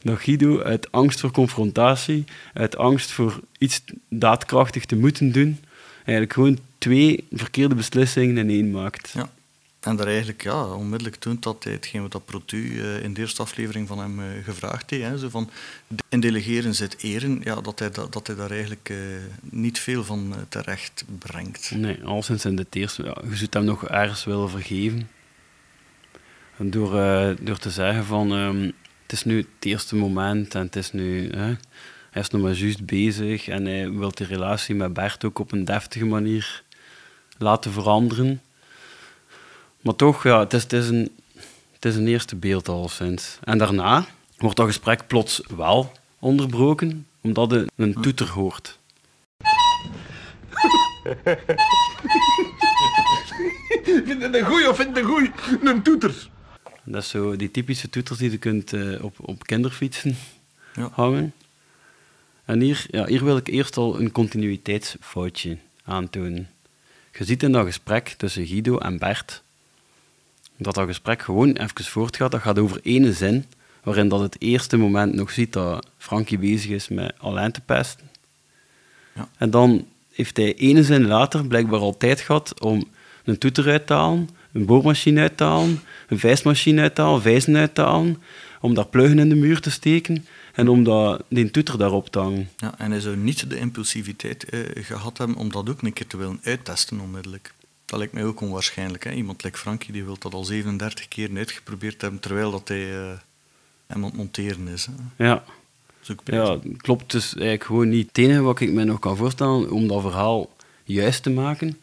[0.01, 5.59] dat Guido uit angst voor confrontatie, uit angst voor iets daadkrachtig te moeten doen,
[5.95, 9.12] eigenlijk gewoon twee verkeerde beslissingen in één maakt.
[9.13, 9.29] Ja.
[9.79, 13.21] En daar eigenlijk ja, onmiddellijk toont dat hij hetgeen wat dat Protu eh, in de
[13.21, 15.03] eerste aflevering van hem eh, gevraagd heeft.
[15.03, 15.49] Hè, zo van,
[16.09, 18.97] in delegeren zit eren, ja, dat, hij, dat, dat hij daar eigenlijk eh,
[19.41, 21.71] niet veel van terecht brengt.
[21.75, 25.09] Nee, al sinds in dit eerste, ja, je zult hem nog ergens willen vergeven.
[26.57, 26.91] En door,
[27.41, 31.29] door te zeggen van, ehm, het is nu het eerste moment en het is nu,
[31.29, 35.51] hij is nog maar juist bezig en hij wil die relatie met Bert ook op
[35.51, 36.63] een deftige manier
[37.37, 38.41] laten veranderen.
[39.81, 41.15] Maar toch, ja, het is, het is, een,
[41.73, 43.37] het is een eerste beeld al sinds.
[43.43, 44.05] En daarna
[44.37, 48.77] wordt dat gesprek plots wel onderbroken, omdat hij een toeter hoort.
[53.83, 55.31] Vind je een goeie of vind je een goeie?
[55.63, 56.29] Een toeter.
[56.83, 60.17] Dat is zo die typische toeters die je kunt eh, op, op kinderfietsen
[60.75, 60.89] Ja.
[60.93, 61.33] hangen.
[62.45, 66.49] En hier, ja, hier wil ik eerst al een continuïteitsfoutje aantonen.
[67.17, 69.43] Je ziet in dat gesprek tussen Guido en Bert
[70.59, 72.31] dat dat gesprek gewoon even voortgaat.
[72.31, 73.45] Dat gaat over ene zin,
[73.83, 78.09] waarin dat het eerste moment nog ziet dat Frankie bezig is met Alain te pesten.
[79.15, 79.29] Ja.
[79.37, 82.87] En dan heeft hij ene zin later blijkbaar al tijd gehad om
[83.23, 87.21] een toeter uit te halen, een boormachine uit te halen, een vijsmachine uit te halen,
[87.21, 88.21] vijzen uit te halen,
[88.61, 92.19] om daar pluggen in de muur te steken en om dat, die toeter daarop te
[92.19, 92.49] hangen.
[92.57, 96.07] Ja, en hij zou niet de impulsiviteit eh, gehad hebben om dat ook een keer
[96.07, 97.53] te willen uittesten onmiddellijk.
[97.89, 99.04] Dat lijkt mij ook onwaarschijnlijk.
[99.04, 99.12] Hè?
[99.12, 103.08] Iemand like Frankie die wil dat al 37 keer uitgeprobeerd hebben, terwijl dat hij eh,
[103.88, 104.86] hem aan het monteren is.
[104.86, 105.25] Hè?
[105.25, 105.43] Ja,
[106.02, 108.08] is ja klopt dus eigenlijk gewoon niet.
[108.08, 110.49] Het enige wat ik me nog kan voorstellen om dat verhaal
[110.84, 111.78] juist te maken,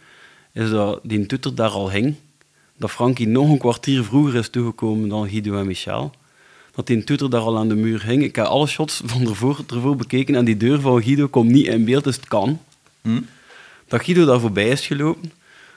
[0.52, 2.14] is dat die toeter daar al hing.
[2.76, 6.14] Dat Frankie nog een kwartier vroeger is toegekomen dan Guido en Michel.
[6.74, 8.22] Dat die toeter daar al aan de muur hing.
[8.22, 11.66] Ik heb alle shots van ervoor, ervoor bekeken en die deur van Guido komt niet
[11.66, 12.60] in beeld, dus het kan.
[13.02, 13.20] Hm?
[13.88, 15.32] Dat Guido daar voorbij is gelopen.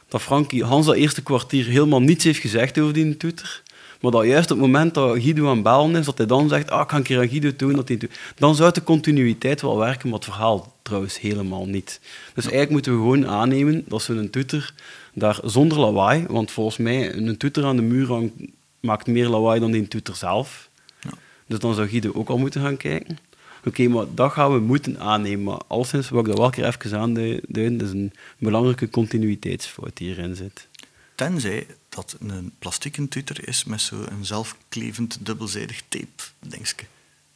[0.09, 3.61] Dat Frankie Hans dat eerste kwartier helemaal niets heeft gezegd over die toeter.
[4.01, 6.71] Maar dat juist op het moment dat Guido aan bellen is, dat hij dan zegt,
[6.71, 7.73] ah, ik ga een keer aan Guido doen.
[7.73, 8.19] Dat hij doet.
[8.35, 11.99] dan zou de continuïteit wel werken, maar het verhaal trouwens helemaal niet.
[12.33, 14.73] Dus eigenlijk moeten we gewoon aannemen dat ze een toeter
[15.13, 18.33] daar zonder lawaai, want volgens mij een toeter aan de muur hangt,
[18.79, 20.69] maakt meer lawaai dan die toeter zelf.
[21.01, 21.11] Ja.
[21.47, 23.17] Dus dan zou Guido ook al moeten gaan kijken.
[23.65, 25.43] Oké, maar dat gaan we moeten aannemen.
[25.43, 27.77] Maar alleszins wil ik dat wel keer even aanduiden.
[27.77, 30.67] Dat is een belangrijke continuïteitsfout die hierin zit.
[31.15, 36.83] Tenzij dat een plastieken tutor is met zo'n zelfklevend dubbelzijdig tape, dingske.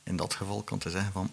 [0.03, 1.31] In dat geval kan hij zeggen van,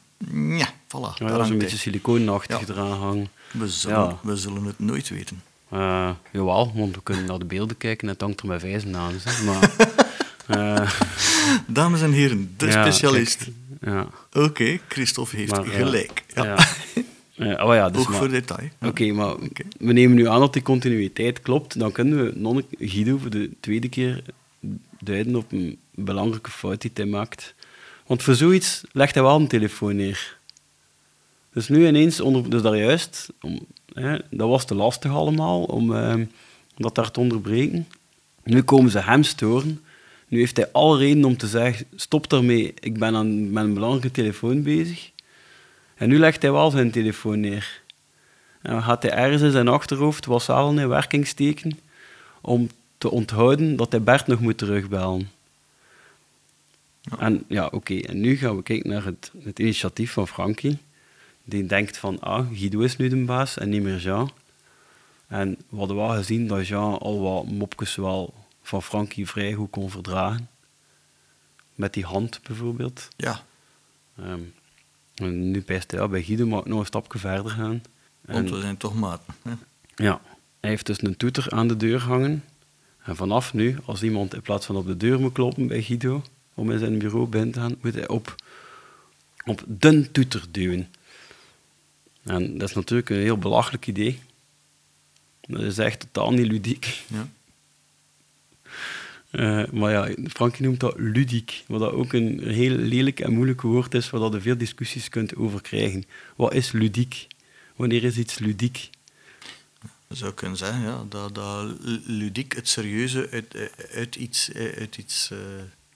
[0.58, 1.78] ja, voilà, Ja, dat is een beetje hij.
[1.78, 2.74] siliconenachtig Ja.
[2.74, 3.28] eraan hangen.
[3.52, 4.18] We zullen, Ja.
[4.22, 5.42] we zullen het nooit weten.
[5.68, 8.96] Eh, jawel, want we kunnen naar de beelden kijken en het hangt er met vijzen
[8.96, 9.14] aan.
[9.44, 9.70] Maar,
[10.80, 10.90] eh,
[11.66, 13.46] Dames en heren, de ja, specialist.
[13.80, 16.24] Ja, Oké, Christophe heeft Maar, gelijk.
[16.34, 16.44] Ja.
[17.34, 17.64] ja.
[17.66, 18.68] Oh ja, dus Oog maar- voor detail.
[18.80, 19.34] Oké, maar
[19.78, 21.78] we nemen nu aan dat die continuïteit klopt.
[21.78, 24.22] Dan kunnen we nog een- Guido voor de tweede keer
[25.00, 27.54] duiden op een belangrijke fout die hij maakt.
[28.06, 30.38] Want voor zoiets legt hij wel een telefoon neer.
[31.52, 33.60] Dus nu ineens, onder, dus daar juist, om,
[33.94, 36.14] hè, dat was te lastig allemaal om eh,
[36.76, 37.88] dat daar te onderbreken.
[38.44, 39.80] Nu komen ze hem storen.
[40.30, 43.74] Nu heeft hij alle reden om te zeggen, stop daarmee, ik ben aan, met een
[43.74, 45.10] belangrijke telefoon bezig.
[45.94, 47.82] En nu legt hij wel zijn telefoon neer.
[48.62, 51.78] En dan gaat hij ergens in zijn achterhoofd was wel in werking steken
[52.40, 55.30] om te onthouden dat hij Bert nog moet terugbellen.
[57.18, 57.94] En ja, oké.
[57.94, 60.78] En nu gaan we kijken naar het, het initiatief van Frankie.
[61.44, 64.30] Die denkt van, ah, Guido is nu de baas en niet meer Jean.
[65.26, 68.34] En we hadden wel gezien dat Jean al wat mopjes wel
[68.70, 70.48] van Frankie vrij goed kon verdragen.
[71.74, 73.08] Met die hand bijvoorbeeld.
[73.16, 73.44] Ja,
[75.14, 77.82] en nu hij ja, bij Guido mag ik nog een stapje verder gaan.
[78.20, 79.34] want we zijn toch maten.
[79.42, 79.52] Hè?
[79.94, 80.20] ja.
[80.60, 82.44] hij heeft dus een toeter aan de deur hangen.
[83.02, 86.22] En vanaf nu, als iemand in plaats van op de deur moet kloppen bij Guido,
[86.54, 88.34] om in zijn bureau binnen te gaan, moet hij op,
[89.44, 90.88] op de toeter duwen.
[92.22, 94.20] En dat is natuurlijk een heel belachelijk idee.
[95.40, 97.04] Dat is echt totaal niet ludiek.
[97.06, 97.28] Ja.
[99.30, 103.60] Eh, maar ja, Frankie noemt dat ludiek, wat dat ook een heel lelijk en moeilijk
[103.60, 106.04] woord is, waar je veel discussies kunt over krijgen.
[106.36, 107.26] Wat is ludiek?
[107.76, 108.90] Wanneer is iets ludiek?
[110.06, 115.30] Je zou kunnen zeggen ja, dat, dat ludiek het serieuze uit, uit iets, uit iets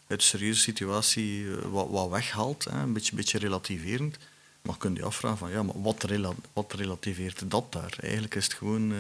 [0.06, 4.16] uit serieuze situatie eh, wat, wat weghaalt, hè, een beetje, beetje relativerend.
[4.62, 7.96] Maar kun je afvragen van ja, maar wat, rela wat relativeert dat daar?
[8.00, 8.92] Eigenlijk is het gewoon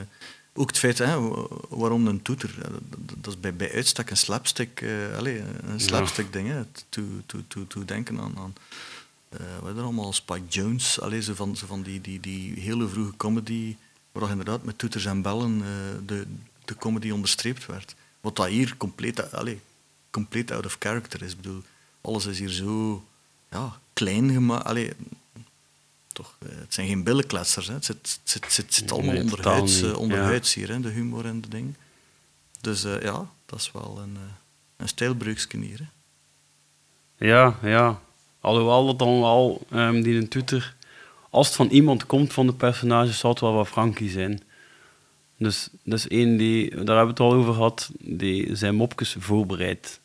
[0.54, 1.20] ook het feit, hè,
[1.68, 2.54] waarom een toeter?
[3.20, 6.30] Dat is bij, bij uitstek een slapstick, uh, allez, een slapstick ja.
[6.30, 6.48] ding.
[6.48, 8.54] Hè, to, to, to, to denken aan, aan
[9.40, 12.88] uh, wat er allemaal, Spike Jones, allez, zo van, zo van die, die, die hele
[12.88, 13.76] vroege comedy
[14.12, 15.66] waar inderdaad met toeters en bellen uh,
[16.06, 16.26] de,
[16.64, 17.94] de comedy onderstreept werd.
[18.20, 19.58] Wat dat hier compleet, allez,
[20.10, 21.30] compleet out of character is.
[21.30, 21.62] Ik bedoel,
[22.00, 23.04] alles is hier zo
[23.50, 24.94] ja, klein gemaakt.
[26.14, 27.66] Toch, uh, het zijn geen billenkletsers.
[27.66, 27.74] Hè.
[27.74, 29.94] Het zit, zit, zit, zit allemaal Nee, uh, niet.
[29.94, 31.76] onderhuids hier, hè, de humor en de dingen.
[32.60, 34.16] Dus uh, ja, dat is wel een,
[34.76, 34.88] een
[35.62, 35.78] hier.
[35.78, 37.26] Hè.
[37.26, 38.00] Ja, ja.
[38.40, 40.74] Alhoewel dat dan wel um, die een toeter,
[41.30, 44.42] als het van iemand komt van de personages, zal het wel wat Frankie zijn.
[45.36, 49.16] Dus dat is één die, daar hebben we het al over gehad, die zijn mopjes
[49.18, 50.00] voorbereidt.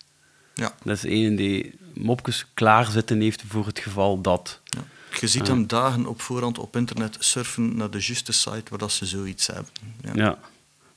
[0.54, 0.76] Ja.
[0.84, 4.60] Dat is één die mopjes klaarzitten heeft voor het geval dat.
[4.64, 4.84] Ja.
[5.20, 8.92] Je ziet hem dagen op voorhand op internet surfen naar de juiste site waar dat
[8.92, 9.72] ze zoiets hebben.
[10.02, 10.12] Ja.
[10.14, 10.38] ja.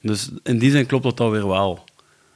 [0.00, 1.84] Dus in die zin klopt dat alweer wel.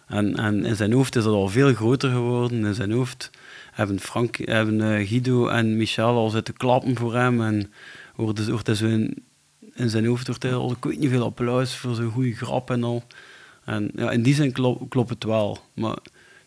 [0.07, 2.64] En, en in zijn hoofd is dat al veel groter geworden.
[2.64, 3.31] In zijn hoofd
[3.72, 7.42] hebben, Frank, hebben uh, Guido en Michel al zitten klappen voor hem.
[7.42, 7.72] En
[8.14, 9.25] wordt, wordt hij zo in,
[9.75, 12.70] in zijn hoofd wordt hij al, ik weet niet veel applaus voor zo'n goede grap
[12.70, 13.05] en al.
[13.64, 15.59] En ja, in die zin klopt, klopt het wel.
[15.75, 15.96] Maar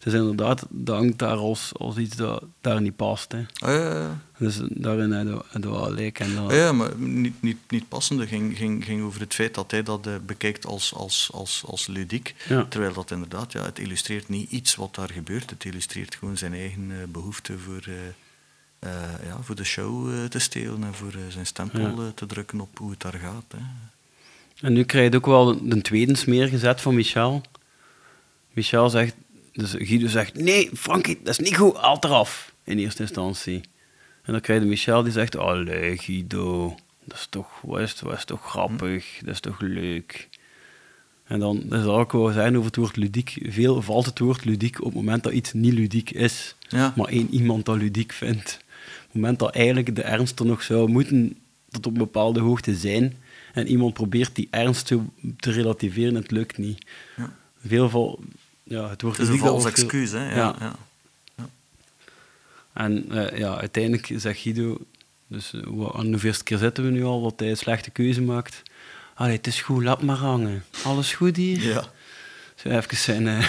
[0.05, 3.31] is inderdaad, dat hangt daar als, als iets dat daar niet past.
[3.31, 3.45] Hè.
[3.59, 4.21] Ah, ja, ja.
[4.37, 6.19] Dus daarin hebben we wel gelijk.
[6.19, 6.49] En dat...
[6.49, 9.83] ah, ja, maar niet, niet, niet passende ging, ging, ging over het feit dat hij
[9.83, 12.35] dat uh, bekijkt als, als, als, als ludiek.
[12.47, 12.65] Ja.
[12.69, 15.49] Terwijl dat inderdaad, ja, het illustreert niet iets wat daar gebeurt.
[15.49, 18.89] Het illustreert gewoon zijn eigen uh, behoefte voor, uh,
[19.25, 23.01] ja, voor de show te stelen en voor zijn stempel te drukken op hoe het
[23.01, 23.45] daar gaat.
[23.47, 23.59] Hè.
[24.67, 27.41] En nu krijg je ook wel de tweede smeer gezet van Michel.
[28.53, 29.15] Michel zegt,
[29.59, 32.53] dus Guido zegt, nee, Frankie, dat is niet goed, haal eraf.
[32.63, 33.61] In eerste instantie.
[34.23, 38.13] En dan krijg je Michel die zegt, allee Guido, dat is toch, wat is, wat
[38.13, 40.29] is toch grappig, dat is toch leuk.
[41.23, 43.37] En dan dat zal ik wel zijn over het woord ludiek.
[43.41, 46.55] Veel valt het woord ludiek op het moment dat iets niet ludiek is.
[46.67, 46.93] Ja.
[46.95, 48.59] Maar één iemand dat ludiek vindt.
[48.61, 51.37] Op het moment dat eigenlijk de ernst er nog zou moeten
[51.69, 53.15] tot op een bepaalde hoogte zijn.
[53.53, 54.99] En iemand probeert die ernst te,
[55.37, 56.85] te relativeren en het lukt niet.
[57.17, 57.35] Ja.
[57.65, 58.19] Veel
[58.69, 60.29] ja, het wordt Het is een vals veel- excuus, hè.
[60.29, 60.55] Ja, Ja.
[60.59, 60.75] ja.
[62.73, 64.77] En eh, ja, uiteindelijk zegt Guido,
[65.27, 67.89] dus uh, hoe- aan de hoeveelste keer zitten we nu al, dat hij een slechte
[67.89, 68.61] keuze maakt.
[69.15, 70.63] Allee, het is goed, laat maar hangen.
[70.83, 71.61] Alles goed hier?
[71.63, 71.83] Ja.
[72.55, 73.47] Zo even zijn, eh,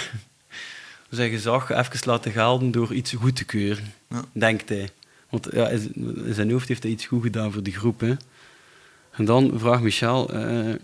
[1.11, 4.25] zijn gezag even laten gelden door iets goed te keuren, Ja.
[4.33, 4.89] denkt hij.
[5.29, 8.01] Want ja, in zijn hoofd heeft hij iets goed gedaan voor de groep.
[8.01, 8.15] Hè.
[9.11, 10.75] En dan vraagt Michel, eh,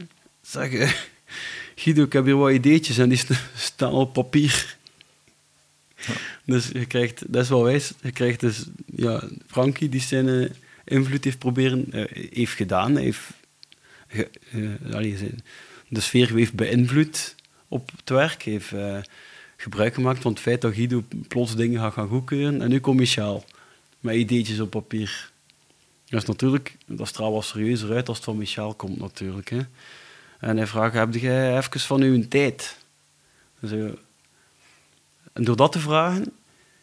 [0.42, 0.92] zeg, eh,
[1.78, 4.76] Guido, ik heb hier wat ideetjes en die st- staan op papier.
[6.44, 10.50] Dus je krijgt, dat is wel wijs, je krijgt dus, ja, Frankie die zijn eh,
[10.84, 13.20] invloed heeft proberen, eh, heeft gedaan, heeft
[14.08, 14.30] ge-
[14.92, 15.16] allee,
[15.88, 17.34] de sfeer heeft beïnvloed
[17.68, 18.98] op het werk, heeft eh,
[19.56, 22.62] gebruik gemaakt van het feit dat Guido plots dingen gaat gaan goedkeuren.
[22.62, 23.44] En nu komt Michel
[24.00, 25.30] met ideetjes op papier.
[26.08, 29.50] Dat is natuurlijk, dat straalt wel serieuzer uit als het van Michel komt natuurlijk.
[29.50, 29.60] Hè.
[30.38, 32.76] En hij vraagt, heb jij even van uw tijd?
[33.60, 36.32] En door dat te vragen,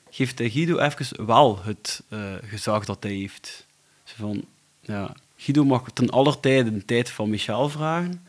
[0.09, 3.65] geeft hij Guido even wel het eh, gezag dat hij heeft.
[4.03, 4.45] Van,
[4.79, 8.25] ja, Guido mag ten aller tijde de tijd van Michel vragen.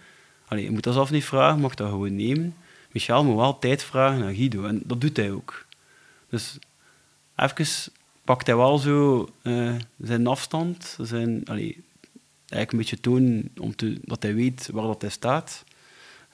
[0.47, 2.57] Allee, je moet dat zelf niet vragen, mag dat gewoon nemen.
[2.91, 4.65] Michel moet wel tijd vragen aan Guido.
[4.65, 5.67] En dat doet hij ook.
[6.29, 6.59] Dus
[7.37, 7.93] even
[8.25, 10.99] pakt hij wel zo eh, zijn afstand.
[11.01, 11.85] Zijn, allee,
[12.49, 15.65] eigenlijk een beetje tonen om te, dat hij weet waar dat hij staat.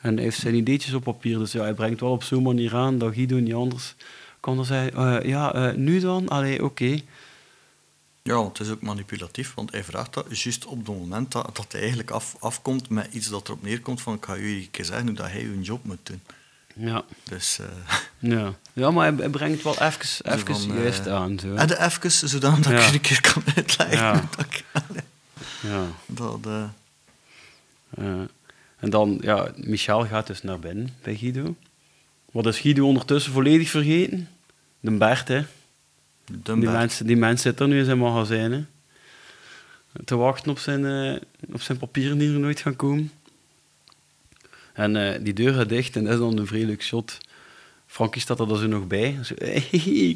[0.00, 1.38] En hij heeft zijn ideetjes op papier.
[1.38, 3.94] Dus ja, hij brengt wel op zo'n manier aan dat Guido niet anders
[4.40, 5.20] kan dan zeggen...
[5.22, 6.28] eh, ja, eh, nu dan?
[6.28, 6.98] Allee, oké.
[8.22, 11.50] Ja, want het is ook manipulatief, want hij vraagt dat juist op het moment dat,
[11.56, 14.70] dat hij eigenlijk af, afkomt met iets dat erop neerkomt van ik ga jullie een
[14.70, 16.20] keer zeggen hoe dat hij hun job moet doen.
[16.74, 17.04] Ja.
[17.24, 17.66] Dus, eh
[18.32, 18.54] Ja.
[18.72, 21.38] ja, maar hij, brengt wel even, even van, juist aan.
[21.38, 21.54] Zo.
[21.54, 22.78] en de even, zodat dat Ja.
[22.78, 23.96] ik je een keer kan uitleggen.
[23.98, 24.28] Ja.
[25.62, 25.86] Ja.
[26.06, 26.64] dat, eh.
[28.76, 31.54] En dan, ja, Michel gaat dus naar binnen bij Guido.
[32.30, 34.28] Wat is Guido ondertussen volledig vergeten?
[34.80, 35.42] De Bert, hè.
[36.24, 36.72] De Die Bert.
[36.72, 38.64] mens, die mens zit er nu in zijn magazijn, hè.
[40.04, 41.20] Te wachten op zijn, eh,
[41.52, 43.12] op zijn papieren die er nooit gaan komen.
[44.72, 47.18] En eh, die deur gaat dicht en dat is dan een leuk shot.
[47.90, 49.18] Frankie staat er dan zo nog bij.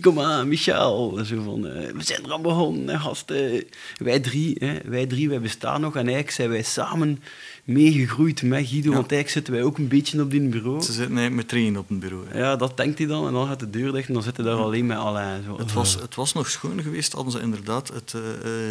[0.00, 1.18] Kom aan, Michel.
[1.24, 3.64] Zo van, eh, we zijn er aan begonnen, gasten.
[3.96, 5.92] Wij drie, hè, wij drie, wij bestaan nog.
[5.92, 7.22] En eigenlijk zijn wij samen
[7.64, 8.92] meegegroeid met Guido.
[8.92, 10.80] Want eigenlijk zitten wij ook een beetje op die bureau.
[10.80, 12.28] Ze zitten eigenlijk met drieën op een bureau.
[12.28, 12.38] hè.
[12.38, 13.26] Ja, dat denkt hij dan.
[13.26, 15.42] En dan gaat de deur dicht en dan zitten daar alleen met Alain.
[15.42, 15.58] Zo.
[15.58, 18.20] Het was, het was nog schoon geweest, hadden ze inderdaad het, eh,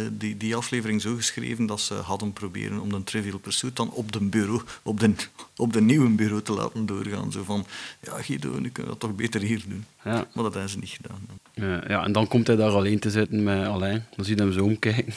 [0.04, 3.90] eh, die, die aflevering zo geschreven dat ze hadden proberen om de Trivial Pursuit dan
[3.90, 5.14] op de bureau, op de,
[5.56, 7.32] op de nieuwe bureau te laten doorgaan.
[7.32, 7.66] Zo van,
[8.00, 9.84] ja Guido, nu kunnen we dat toch beter hier doen.
[10.04, 10.12] Ja.
[10.34, 11.20] Maar dat hebben ze niet gedaan.
[11.54, 14.04] Ja, ja, en dan komt hij daar alleen te zitten met Alain.
[14.16, 15.14] Dan zie je hem zo omkijken.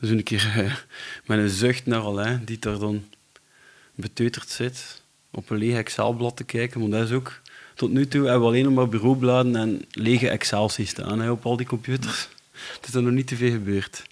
[0.00, 0.74] Dus een keer eh,
[1.26, 3.04] met een zucht naar Alain, die daar dan
[3.94, 6.80] beteuterd zit, op een leeg Excelblad te kijken.
[6.80, 7.40] Want dat is ook...
[7.74, 11.30] Tot nu toe hebben we alleen nog maar bureaubladen en lege Excel zien staan hè,
[11.30, 12.28] op al die computers.
[12.76, 14.02] Het is er nog niet te veel gebeurd.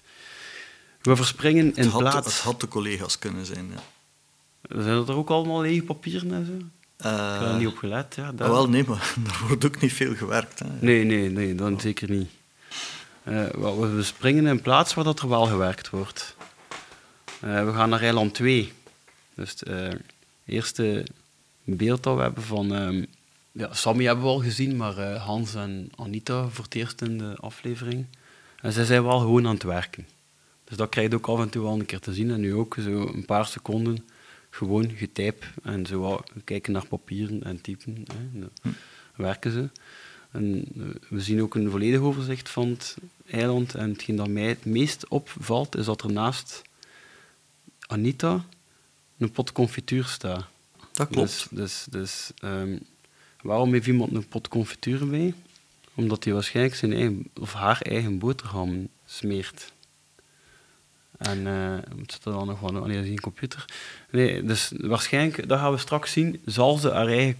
[1.01, 2.33] We verspringen in Het had, plaats.
[2.35, 3.71] het had de collega's kunnen zijn.
[3.73, 4.81] Ja.
[4.81, 6.51] Zijn er ook allemaal lege papieren en zo?
[6.51, 6.61] Ik
[7.41, 8.15] heb Eh, niet op gelet.
[8.15, 10.59] Ja, ah, wel, nee, maar daar wordt ook niet veel gewerkt.
[10.59, 10.65] Hè.
[10.79, 12.29] Nee, nee, nee, dan zeker niet.
[13.27, 13.47] Eh,
[13.79, 16.35] we springen in een plaats waar dat er wel gewerkt wordt.
[17.41, 18.73] Eh, we gaan naar eiland 2.
[19.33, 19.89] Dus het eh,
[20.45, 21.05] eerste
[21.63, 22.75] beeld dat we hebben van...
[22.75, 23.05] ehm,
[23.51, 27.35] ja, Sammy hebben we al gezien, maar Hans en Anita voor het eerst in de
[27.35, 28.05] aflevering.
[28.61, 30.07] En zij zijn wel gewoon aan het werken.
[30.63, 32.31] Dus dat krijg je ook af en toe wel een keer te zien.
[32.31, 34.07] En nu ook zo een paar seconden
[34.49, 38.05] gewoon getypt en zo kijken naar papieren en typen.
[38.13, 38.39] Hè.
[38.39, 38.73] Dan
[39.15, 39.69] werken ze.
[40.31, 42.97] En eh, we zien ook een volledig overzicht van het
[43.29, 43.75] eiland.
[43.75, 46.61] En hetgeen dat mij het meest opvalt, is dat er naast
[47.79, 48.45] Anita
[49.17, 50.45] een pot confituur staat.
[50.91, 51.27] Dat klopt.
[51.27, 52.77] Dus, dus, dus ehm,
[53.41, 55.33] waarom heeft iemand een pot confituur bij?
[55.93, 59.73] Omdat hij waarschijnlijk zijn eigen, of haar eigen boterham smeert.
[61.17, 61.43] En
[62.05, 62.61] zit er dan nog?
[62.61, 63.65] Oh, nee, dat is een computer.
[64.11, 67.37] Nee, dus waarschijnlijk, dat gaan we straks zien, zal ze haar eigen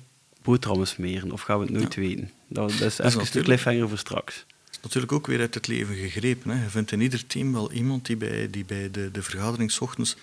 [0.48, 1.32] boterhammen smeren.
[1.32, 2.32] Of gaan we het nooit weten?
[2.48, 4.36] Dat, dat is even de cliffhanger voor straks.
[4.36, 6.52] Het is natuurlijk ook weer uit het leven gegrepen.
[6.52, 6.64] Hè.
[6.64, 9.80] Je vindt in ieder team wel iemand die bij, die bij de, de vergadering 's
[9.82, 10.18] ochtends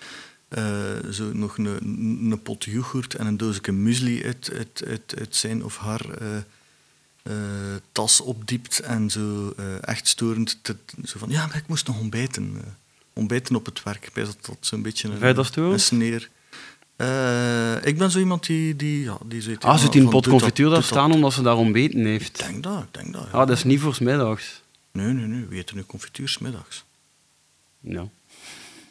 [0.47, 1.65] eh, zo nog een,
[2.31, 6.37] een pot yoghurt en een doosje muesli uit, uit, uit, uit zijn of haar eh,
[7.23, 7.33] eh,
[7.91, 10.59] tas opdiept en zo echt storend.
[10.61, 12.61] Te, zo van, ja, maar ik moest nog ontbijten.
[13.13, 14.09] ontbijten op het werk.
[14.13, 16.29] Wijs dat dat zo'n beetje dat een, een sneer.
[16.95, 18.75] Eh, ik ben zo iemand die...
[18.75, 21.57] die, ja, die Ah, heeft zit die een pot confituur daar staan omdat ze daar
[21.57, 22.39] ontbeten heeft?
[22.39, 23.23] Ik denk dat, ik denk dat.
[23.31, 23.37] ja.
[23.39, 24.61] Ah, dat is niet voor 's middags.
[24.91, 25.45] Nee, nee, nee.
[25.45, 26.83] We eten nu confituur 's middags.
[27.79, 28.07] Ja.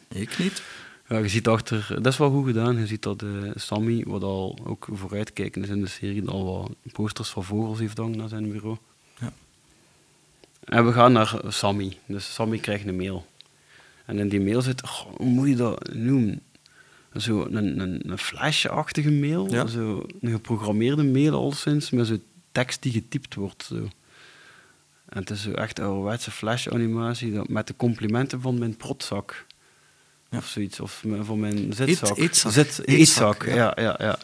[0.07, 0.61] Ik niet.
[1.09, 2.79] Ja, je ziet achter, dat is wel goed gedaan.
[2.79, 6.71] Je ziet dat eh, Sammy, wat al ook vooruitkijken is in de serie, al wat
[6.91, 8.77] posters van vogels heeft hangen naar zijn bureau.
[9.19, 9.33] Ja.
[10.63, 11.97] En we gaan naar Sammy.
[12.05, 13.25] Dus Sammy krijgt een mail.
[14.05, 16.41] En in die mail zit, goh, hoe moet je dat noemen?
[17.17, 19.51] Zo een, een, een flashje-achtige mail.
[19.51, 19.67] Ja.
[19.67, 23.63] Zo een geprogrammeerde mail al sinds, met zo'n tekst die getypt wordt.
[23.63, 23.87] Zo.
[25.09, 29.45] En het is zo echt ouderwetse flash-animatie met de complimenten van mijn protzak.
[30.29, 30.37] Ja.
[30.37, 30.79] Of zoiets.
[30.79, 32.17] Of van mijn zitzak.
[32.17, 32.51] eetzak.
[32.51, 33.55] Zit, Eetzak, eetzak, ja.
[33.55, 33.73] ja.
[33.75, 34.17] ja, ja,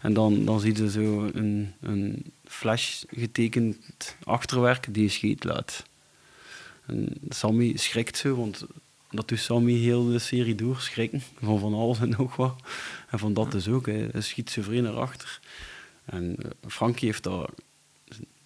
[0.00, 5.82] En dan, dan zie je zo een, een flash getekend achterwerk die je scheet laat.
[6.86, 8.66] En Sammy schrikt zo, want
[9.12, 11.22] dat doet Sammy heel de serie door, schrikken.
[11.40, 12.54] Van van alles en nog wat.
[13.10, 13.86] En van dat dus ook.
[13.86, 15.40] Hij schiet vreemd naar achter.
[16.04, 17.48] En eh, Frankie heeft daar...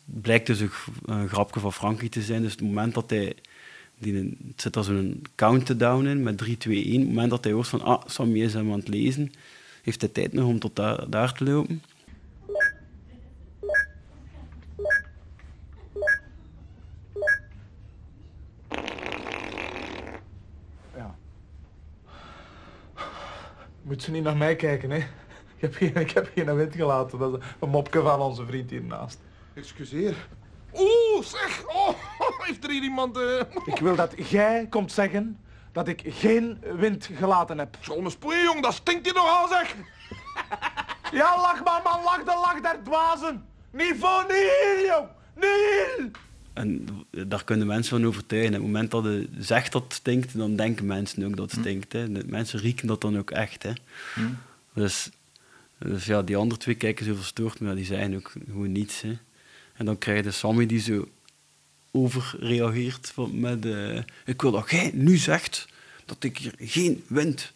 [0.04, 0.60] Blijkt dus
[1.04, 2.42] een grapje van Frankie te zijn.
[2.42, 3.34] Dus het moment dat hij...
[3.98, 4.14] Die,
[4.48, 6.98] het zit daar zo'n countdown in met 3, 2, 1.
[6.98, 7.82] Het moment dat hij hoort van...
[7.82, 9.32] Ah, Sammy is hem aan het lezen.
[9.82, 11.82] Heeft hij tijd nog om tot daar, daar te lopen.
[20.96, 21.14] Ja.
[23.86, 24.96] Moet ze niet naar mij kijken, hè?
[24.96, 27.18] Ik heb geen, ik heb geen wind gelaten.
[27.18, 29.18] Dat is een mopje van onze vriend hiernaast.
[29.54, 30.28] Excuseer.
[30.74, 31.64] Oeh, zeg!
[31.66, 31.88] Oh,
[32.46, 33.16] heeft er hier iemand...
[33.16, 35.38] eh Ik wil dat jij komt zeggen
[35.72, 37.76] dat ik geen wind gelaten heb.
[38.00, 39.74] Me spoeien, jong, dat stinkt hier nogal, zeg!
[41.12, 42.02] Ja, lach maar, man.
[42.04, 43.46] Lach de lach der dwazen.
[43.70, 45.08] Niveau nihil, jong.
[45.34, 46.10] Nihil.
[46.56, 48.48] En daar kunnen mensen van overtuigen.
[48.48, 51.60] Op het moment dat je zegt dat het stinkt, dan denken mensen ook dat het
[51.60, 51.92] stinkt.
[51.92, 52.08] Hè.
[52.08, 53.62] Mensen rieken dat dan ook echt.
[53.62, 53.72] Hè.
[54.72, 55.10] Dus,
[55.78, 59.00] dus ja, die andere twee kijken zo verstoord, maar die zijn ook gewoon niets.
[59.00, 59.18] Hè.
[59.74, 61.08] En dan krijg je Sammy die zo
[61.90, 63.66] overreageert van met...
[63.66, 65.66] eh, ik wil dat jij nu zegt
[66.04, 67.52] dat ik hier geen wind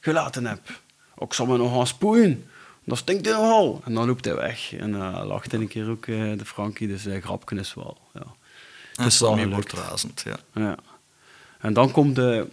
[0.00, 0.80] gelaten heb.
[1.18, 2.44] ik zal me nog gaan spoeien.
[2.84, 3.80] Dat stinkt hij nogal.
[3.84, 4.72] En dan loopt hij weg.
[4.72, 7.98] En uh, lacht een keer ook uh, de Frankie, dus uh, grapje is wel.
[8.14, 8.34] Ja.
[8.94, 10.38] Wel Sammy wordt razend, ja.
[10.54, 10.78] Ja.
[11.60, 12.46] En dan komt de,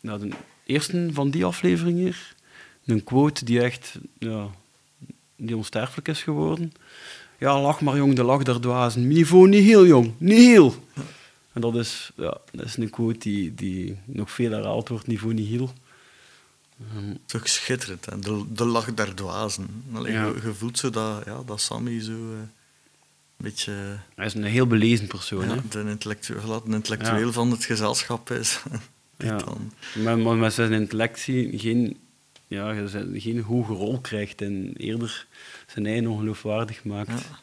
[0.00, 2.34] nou, de eerste van die aflevering hier.
[2.84, 4.46] Een quote die echt ja,
[5.36, 6.72] die onsterfelijk is geworden.
[7.38, 9.08] Ja, lach maar jong, de lach der dwazen.
[9.08, 10.74] Niveau niet heel jong, niet heel.
[11.52, 15.34] En dat is, ja, dat is een quote die, die nog veel herhaald wordt, niveau
[15.34, 15.72] niet heel.
[16.94, 18.18] Ehm, Toch schitterend, hè?
[18.18, 19.84] De, de lach der dwazen.
[19.94, 20.24] Allee, Ja.
[20.26, 22.38] je, je voelt zo dat, ja, dat Sammy zo eh,
[23.42, 23.72] beetje
[24.14, 25.48] hij is een heel belezen persoon.
[25.48, 27.32] ja, de intellectueel, de intellectueel Ja.
[27.32, 28.58] van het gezelschap is.
[29.18, 29.36] Ja.
[29.36, 29.72] dan,
[30.02, 31.96] Maar, maar met zijn intellectie geen,
[32.46, 32.74] ja,
[33.14, 35.26] geen hoge rol krijgt en eerder
[35.66, 37.08] zijn eigen ongeloofwaardig maakt.
[37.10, 37.38] Ja.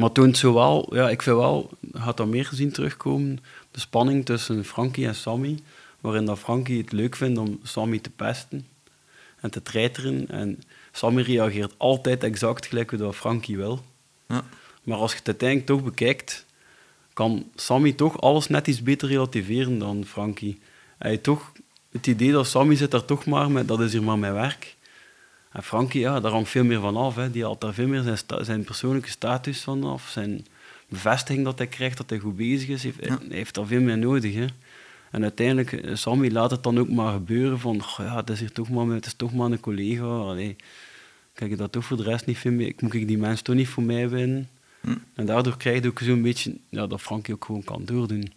[0.00, 3.38] Maar toont zo wel, ja, ik vind wel, gaat dat meer gezien terugkomen,
[3.70, 5.58] de spanning tussen Frankie en Sammy,
[6.00, 8.66] waarin dat Frankie het leuk vindt om Sammy te pesten
[9.40, 10.28] en te treiteren.
[10.28, 10.62] En
[10.92, 13.84] Sammy reageert altijd exact gelijk hoe dat Frankie wil.
[14.28, 14.44] ja.
[14.82, 16.46] Maar als je het uiteindelijk toch bekijkt,
[17.12, 20.60] kan Sammy toch alles net iets beter relativeren dan Frankie.
[20.98, 21.52] Hij toch
[21.90, 24.76] het idee dat Sammy zit daar toch maar met, dat is hier maar mijn werk.
[25.52, 27.14] En Frankie, ja, daar hangt veel meer van af.
[27.14, 27.30] Hè.
[27.30, 30.46] Die haalt daar veel meer zijn, zijn persoonlijke status van af, zijn
[30.88, 32.82] bevestiging dat hij krijgt, dat hij goed bezig is.
[32.82, 33.18] Heeft, Ja.
[33.28, 34.34] Hij heeft daar veel meer nodig.
[34.34, 34.46] Hè.
[35.10, 38.40] En uiteindelijk, eh, Sammy laat het dan ook maar gebeuren van, "Goh, ja, het is
[38.40, 40.04] hier toch maar, het is toch maar een collega.
[40.04, 40.56] Allee,
[41.34, 42.66] kijk, dat toch voor de rest niet veel meer.
[42.66, 44.48] Ik moet ik die mensen toch niet voor mij winnen.
[44.80, 44.94] Hm.
[45.14, 48.32] En daardoor krijg je ook zo'n beetje ja, dat Frankie ook gewoon kan doordoen.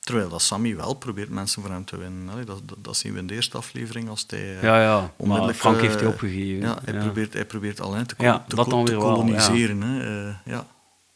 [0.00, 2.28] Terwijl dat Sammy wel probeert mensen voor hem te winnen.
[2.28, 4.56] Allee, dat, dat, dat zien we in de eerste aflevering als hij...
[4.56, 5.00] eh, Ja, ja.
[5.00, 6.60] Maar onmiddellijk, Frank eh, heeft hij opgegeven.
[6.60, 7.00] Ja, hij, Ja.
[7.04, 9.80] Probeert, hij probeert Alain te, Ja, te, dat kol- dan te weer wel, koloniseren.
[9.80, 10.26] Hè.
[10.28, 10.66] Eh, ja.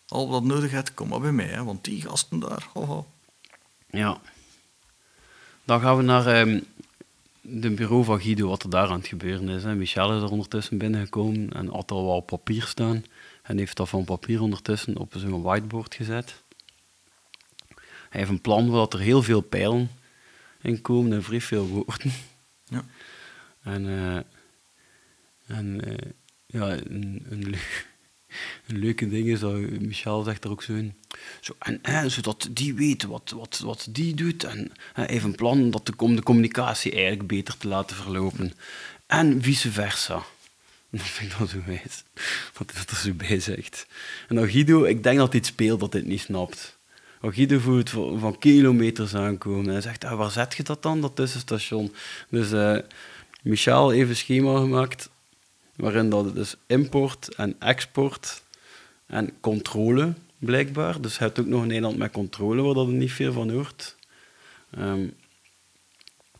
[0.09, 1.47] Al wat nodig hebt, kom maar bij mij.
[1.47, 2.67] Hè, want die gasten daar...
[2.73, 3.07] ho, ho.
[3.95, 4.20] Ja.
[5.64, 6.61] Dan gaan we naar ehm
[7.47, 9.62] de bureau van Guido, wat er daar aan het gebeuren is.
[9.62, 9.74] Hè.
[9.74, 13.05] Michel is er ondertussen binnengekomen en had al wat op papier staan.
[13.42, 16.42] En heeft dat van papier ondertussen op zo'n whiteboard gezet.
[18.09, 19.90] Hij heeft een plan waar dat er heel veel pijlen
[20.61, 22.12] in komen en vrij veel woorden.
[22.64, 22.84] Ja.
[23.62, 24.16] En, eh,
[25.57, 26.11] en eh,
[26.47, 27.55] ja, een, een,
[28.66, 29.41] een leuke ding is
[29.80, 30.95] Michel zegt er ook zo in.
[31.41, 34.45] Zo, en, zodat die weet wat, wat, wat die doet.
[34.45, 38.53] En heeft een plan dat de, om de communicatie eigenlijk beter te laten verlopen.
[39.07, 40.22] En vice versa.
[40.91, 42.05] Dat vind ik dan zo wijs.
[42.53, 43.62] Dat hij dat er zo bij.
[44.28, 46.78] En dan Guido, ik denk dat hij het speelt dat hij het niet snapt.
[47.20, 49.64] Guido voelt van, kilometers aankomen.
[49.64, 51.95] En hij zegt, ah, waar zet je dat dan, dat tussenstation?
[52.28, 52.78] Dus eh
[53.45, 55.11] Michel heeft een schema gemaakt
[55.77, 58.43] waarin dat dus import en export
[59.07, 61.01] en controle, blijkbaar.
[61.01, 63.51] Dus hij heeft ook nog een eiland met controle, waar dat er niet veel van
[63.51, 63.97] hoort.
[64.70, 65.09] Ehm,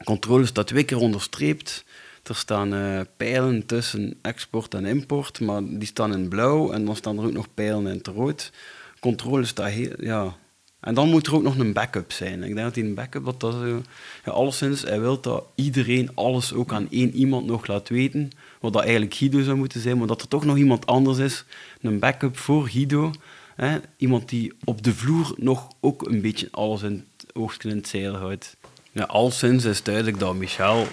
[0.05, 1.85] controle staat twee keer onderstreept.
[2.22, 6.72] Er staan eh, pijlen tussen export en import, maar die staan in blauw.
[6.72, 8.53] En dan staan er ook nog pijlen in het rood.
[9.01, 9.93] Controle staat heel...
[9.99, 10.37] Ja.
[10.85, 12.43] En dan moet er ook nog een backup zijn.
[12.43, 13.24] Ik denk dat die een backup...
[13.24, 13.82] Dat dat zo,
[14.24, 18.30] ja, alleszins, hij wil dat iedereen alles ook aan één iemand nog laat weten.
[18.61, 21.45] Wat dat eigenlijk Guido zou moeten zijn, maar dat er toch nog iemand anders is.
[21.80, 23.11] Een backup voor Guido.
[23.55, 23.78] Hè?
[23.97, 27.89] Iemand die op de vloer nog ook een beetje alles in het oogstje in het
[27.89, 28.57] zeil houdt.
[28.93, 30.87] Ja, alleszins is duidelijk dat Michel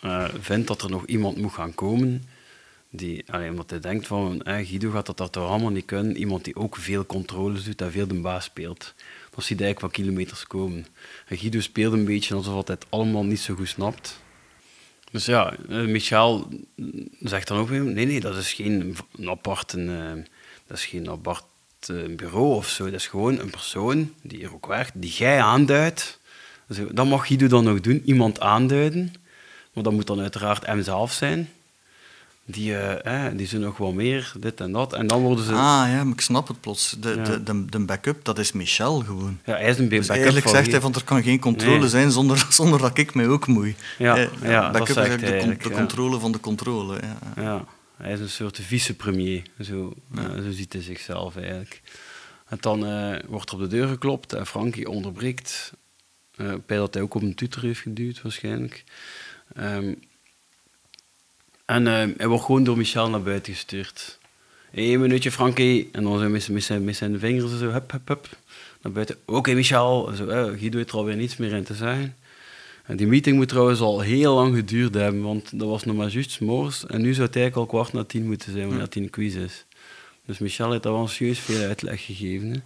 [0.00, 2.22] eh, vindt dat er nog iemand moet gaan komen.
[2.90, 6.16] Die, alleen omdat hij denkt van, eh, Guido gaat dat, dat toch allemaal niet kunnen.
[6.16, 8.94] Iemand die ook veel controles doet en veel de baas speelt.
[9.38, 10.86] Dan zie je van kilometers komen.
[11.26, 14.20] En Guido speelt een beetje alsof hij het allemaal niet zo goed snapt.
[15.10, 16.48] Dus ja, eh, Michel
[17.20, 20.24] zegt dan ook weer, nee, nee, dat is geen een apart, een, eh,
[20.66, 21.44] dat is geen apart
[21.86, 22.84] eh, bureau of zo.
[22.84, 26.20] Dat is gewoon een persoon die hier ook werkt, die jij aanduidt.
[26.66, 29.12] Dus, dat mag Guido dan ook doen, iemand aanduiden.
[29.72, 31.48] Maar dat moet dan uiteraard hemzelf zijn.
[32.50, 34.92] Die, eh, eh, die zijn nog wel meer, dit en dat.
[34.92, 35.50] En dan worden ze...
[35.52, 36.96] Ah ja, maar ik snap het plots.
[37.00, 37.22] De, Ja.
[37.24, 39.38] de, de, de backup, dat is Michel gewoon.
[39.44, 41.88] Ja, hij is een Dus backup eigenlijk zegt hij van er kan geen controle Nee.
[41.88, 43.76] zijn zonder, zonder dat ik mij ook moei.
[43.98, 45.76] Ja, Eh, ja, dat backup is zegt eigenlijk de, de ja.
[45.80, 47.00] controle van de controle.
[47.02, 47.42] Ja.
[47.42, 47.64] Ja,
[47.96, 49.42] hij is een soort vicepremier.
[49.60, 51.82] Zo, ja, zo ziet hij zichzelf eigenlijk.
[52.46, 55.72] En dan eh, wordt er op de deur geklopt en Frankie onderbreekt.
[56.36, 58.84] eh bij dat hij ook op een tutor heeft geduwd, waarschijnlijk.
[59.54, 59.94] Ehm,
[61.68, 64.18] en eh, hij wordt gewoon door Michel naar buiten gestuurd.
[64.72, 65.88] Een minuutje, Frankie.
[65.92, 68.28] En dan zo met, zijn- met, zijn, met zijn vingers zo, hup, hup, hup.
[68.82, 69.16] Naar buiten.
[69.26, 70.10] Oké, Michel.
[70.16, 72.16] Zo, eh, Guido heeft er alweer niets meer in te zeggen.
[72.84, 76.08] En die meeting moet trouwens al heel lang geduurd hebben, want dat was nog maar
[76.08, 76.86] juist 's morgens.
[76.86, 79.34] En nu zou het eigenlijk al kwart na tien moeten zijn, wanneer het tien quiz
[79.34, 79.64] is.
[80.26, 82.50] Dus Michel heeft daar wel serieus veel uitleg gegeven.
[82.50, 82.58] Hè.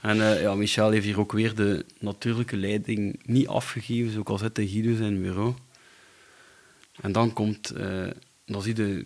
[0.10, 4.38] en eh, ja, Michel heeft hier ook weer de natuurlijke leiding niet afgegeven, zoals al
[4.38, 5.54] zit de Guido zijn bureau.
[7.00, 8.06] En dan komt, eh,
[8.44, 9.04] dan zie je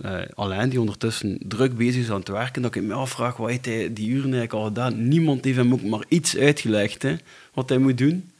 [0.00, 3.64] eh, Alain die ondertussen druk bezig is aan het werken, dat ik me afvraag, wat
[3.64, 5.08] hij die uren eigenlijk al gedaan?
[5.08, 7.16] Niemand heeft hem ook maar iets uitgelegd, hè,
[7.52, 8.30] wat hij moet doen.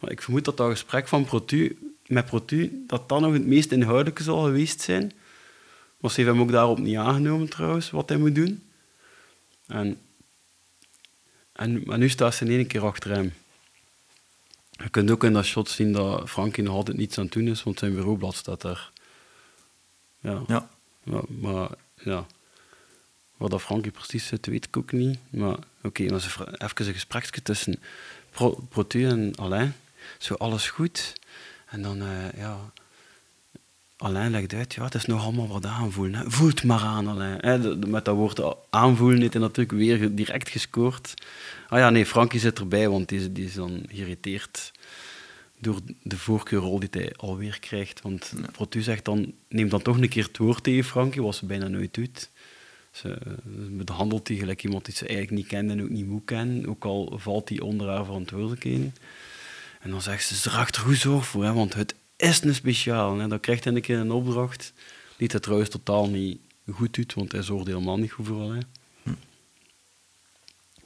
[0.00, 3.72] Maar ik vermoed dat dat gesprek van Protu, met Protu, dat dat nog het meest
[3.72, 5.12] inhoudelijke zal geweest zijn.
[6.00, 8.62] Maar ze heeft hem ook daarop niet aangenomen trouwens, wat hij moet doen.
[9.66, 9.98] En,
[11.52, 13.32] en, maar nu staat ze in één keer achter hem.
[14.78, 17.46] Je kunt ook in dat shot zien dat Frankie nog altijd niets aan het doen
[17.48, 18.90] is, want zijn bureaublad staat daar.
[20.20, 20.42] Ja.
[20.46, 20.68] Ja.
[21.02, 22.26] Maar, maar ja,
[23.36, 25.18] wat dat Frankie precies zit, weet ik ook niet.
[25.30, 27.82] Maar oké, dan is er vra- even een gespreksje tussen
[28.30, 29.74] Pro, Protu en Alain.
[30.18, 31.12] Zo, alles goed.
[31.66, 32.72] En dan, eh, ja...
[34.00, 36.14] Alain legt uit, ja, het is nog allemaal wat aanvoelen.
[36.20, 36.30] Hè.
[36.30, 37.38] Voel het maar aan, Alain.
[37.40, 38.40] Hè, met dat woord
[38.70, 41.14] aanvoelen heeft hij natuurlijk weer direct gescoord.
[41.68, 44.72] Ah ja, nee, Frankie zit erbij, want die, is- die is dan geïrriteerd
[45.60, 48.00] door de voorkeurrol die hij alweer krijgt.
[48.02, 51.46] Want Protu zegt dan, neem dan toch een keer het woord tegen Frankie, wat ze
[51.46, 52.30] bijna nooit doet.
[52.90, 53.32] Ze eh,
[53.84, 56.84] behandelt hij gelijk iemand die ze eigenlijk niet kent en ook niet moet kennen, ook
[56.84, 58.94] al valt hij onder haar verantwoordelijkheden.
[59.80, 63.28] En dan zegt ze, ze er goed zorg voor, hè, want het is een speciaal.
[63.28, 64.72] Dan krijgt hij een keer een opdracht,
[65.16, 66.40] die hij trouwens totaal niet
[66.72, 68.66] goed doet, want hij zorgt helemaal niet goed voor Alain.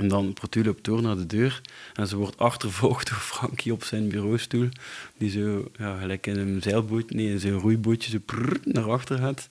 [0.02, 1.60] En dan Protu loopt door naar de deur
[1.94, 4.68] en ze wordt achtervolgd door Frankie op zijn bureaustoel,
[5.16, 9.18] die zo, ja, gelijk in een zeilboot, nee, in zijn roeibootje, zo prrr naar achter
[9.18, 9.48] gaat.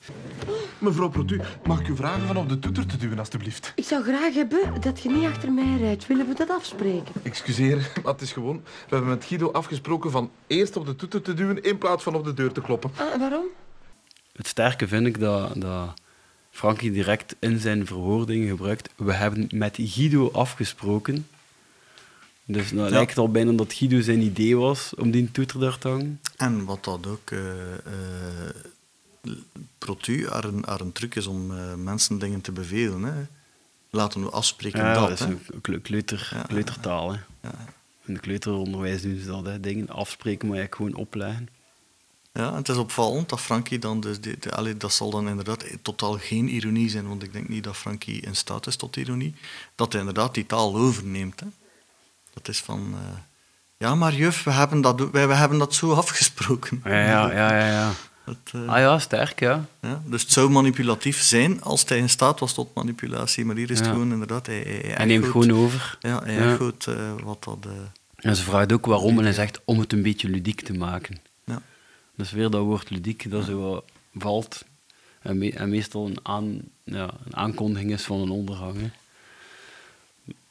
[0.78, 3.74] Mevrouw Protu, mag ik u vragen van op de toeter te duwen, alstublieft?
[3.76, 6.08] Ik zou graag hebben dat je niet achter mij rijdt.
[6.08, 7.14] Willen we dat afspreken?
[7.24, 8.62] Excuseer, maar het is gewoon...
[8.64, 12.16] We hebben met Guido afgesproken van eerst op de toeter te duwen in plaats van
[12.16, 12.92] op de deur te kloppen.
[12.96, 13.46] Ah, waarom?
[14.34, 15.94] Het sterke vind ik dat, dat
[16.52, 18.90] Frankie direct in zijn verwoording gebruikt.
[18.96, 21.28] We hebben met Guido afgesproken.
[22.46, 25.78] Dus dan lijkt het al bijna dat Guido zijn idee was om die toeter daar
[25.78, 26.20] te hangen.
[26.38, 27.32] En wat dat ook...
[27.32, 29.32] eh eh,
[29.78, 33.04] Protu, haar, een- haar een truc is om eh, mensen dingen te bevelen.
[33.04, 33.22] Hè.
[33.90, 35.10] Laten we afspreken Ja, dat.
[35.10, 36.42] dat is een kle- kleuter, Ja.
[36.42, 37.12] kleutertaal.
[37.14, 37.20] Hè.
[38.06, 39.60] In het kleuteronderwijs doen ze dat, hè.
[39.60, 41.48] dingen afspreken, maar eigenlijk gewoon opleggen.
[42.34, 45.66] Ja, het is opvallend dat Frankie dan, dus die, die- allee, dat zal dan inderdaad
[45.82, 49.36] totaal geen ironie zijn, want ik denk niet dat Frankie in staat is tot ironie,
[49.76, 51.40] dat hij inderdaad die taal overneemt.
[51.40, 51.46] Hè.
[52.34, 53.18] Dat is van, eh,
[53.78, 56.82] ja maar juf, we hebben dat, wij, we hebben dat zo afgesproken.
[56.84, 57.92] Ja, ja, ja, ja.
[58.54, 59.66] eh, Ah ja, sterk, ja.
[59.82, 60.02] ja.
[60.06, 63.78] Dus het zou manipulatief zijn als hij in staat was tot manipulatie, maar hier is
[63.78, 63.94] het Ja.
[63.94, 65.98] gewoon inderdaad, hij, hij, Hij neemt gewoon over.
[66.00, 66.52] Ja, hij Ja.
[66.54, 67.58] echoot, eh, wat dat...
[68.16, 71.22] En ze vraagt ook waarom en hij zegt om het een beetje ludiek te maken.
[72.16, 73.84] Dus weer dat woord ludiek dat zo
[74.14, 74.66] valt.
[75.22, 78.78] En, en meestal een, aan, ja, een aankondiging is van een ondergang.
[78.82, 78.90] Hè.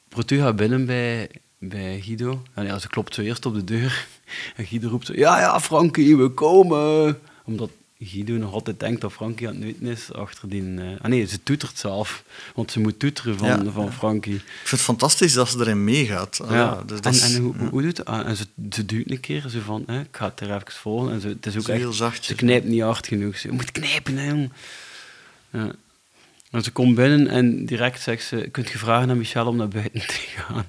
[0.07, 2.41] Protu gaat binnen bij, bij Guido.
[2.53, 4.07] En ja, ze klopt zo eerst op de deur.
[4.55, 7.19] En Guido roept zo, ja, ja, Frankie, we komen.
[7.43, 7.69] Omdat
[8.03, 10.61] Guido nog altijd denkt dat Frankie aan het nuiten is achter die...
[10.77, 12.23] eh, ah nee, ze toetert zelf.
[12.55, 14.35] Want ze moet toeteren van, Ja, van Frankie.
[14.35, 16.39] Ik vind het fantastisch dat ze erin meegaat.
[16.43, 18.05] Ah, Ja, dus en, dat is- en hoe, hoe doet het?
[18.07, 20.63] Ah, En ze, ze duwt een keer, zo van, hè, ik ga het er even
[20.71, 21.11] volgen.
[21.11, 23.37] En ze, het is ook echt, heel zachtjes, ze knijpt niet hard genoeg.
[23.37, 24.51] Ze moet knijpen, hè, jong.
[25.49, 25.71] Ja.
[26.51, 29.67] En ze komt binnen en direct zegt ze, kunt je vragen aan Michel om naar
[29.67, 30.65] buiten te gaan?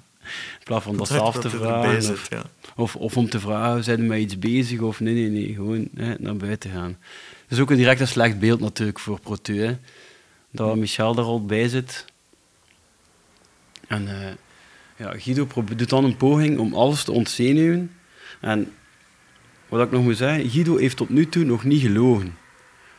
[0.62, 2.02] In plaats van dat zelf te vragen.
[2.02, 2.42] zit, ja.
[2.76, 4.80] of, of om te vragen, zijn we met iets bezig?
[4.80, 6.96] Of nee, nee, nee, gewoon hè, naar buiten gaan.
[7.48, 9.78] Dat is ook een direct een slecht beeld natuurlijk voor Protu, hè.
[10.50, 12.04] Dat Michel er al bij zit.
[13.88, 14.32] En eh,
[14.96, 15.46] ja, Guido
[15.76, 17.96] doet dan een poging om alles te ontzenuwen.
[18.40, 18.72] En
[19.68, 22.38] wat ik nog moet zeggen, Guido heeft tot nu toe nog niet gelogen.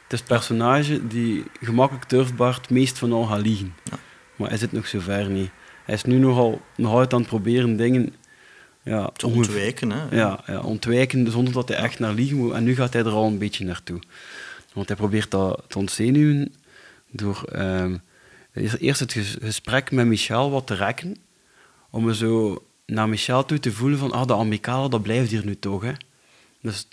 [0.03, 3.73] Het is het personage die gemakkelijk durfbaar het meest van al gaat liegen.
[3.83, 3.99] Ja.
[4.35, 5.49] Maar hij zit nog zover niet.
[5.83, 8.13] Hij is nu nogal nog altijd aan het proberen dingen
[8.83, 10.15] ja, Te ontwijken, hè.
[10.15, 12.53] ja, ja, ontwijken zonder dat hij echt naar liegen moet.
[12.53, 13.99] En nu gaat hij er al een beetje naartoe.
[14.73, 16.53] Want hij probeert dat te ontzenuwen
[17.11, 17.97] door ehm,
[18.79, 21.15] eerst- het ges- gesprek met Michel wat te rekken.
[21.89, 25.45] Om me zo naar Michel toe te voelen van, ah, de amicale, dat blijft hier
[25.45, 25.91] nu toch, hè.
[26.61, 26.87] Dus,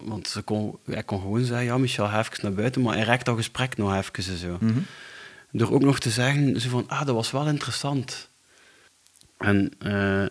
[0.00, 3.04] want ze kon, hij kon gewoon zeggen, ja, Michel, ga even naar buiten, maar hij
[3.04, 4.56] rekt dat gesprek nog even en zo.
[4.60, 4.78] Mhm.
[5.52, 8.28] Door ook nog te zeggen, zo van, ah, dat was wel interessant.
[9.38, 10.24] En eh,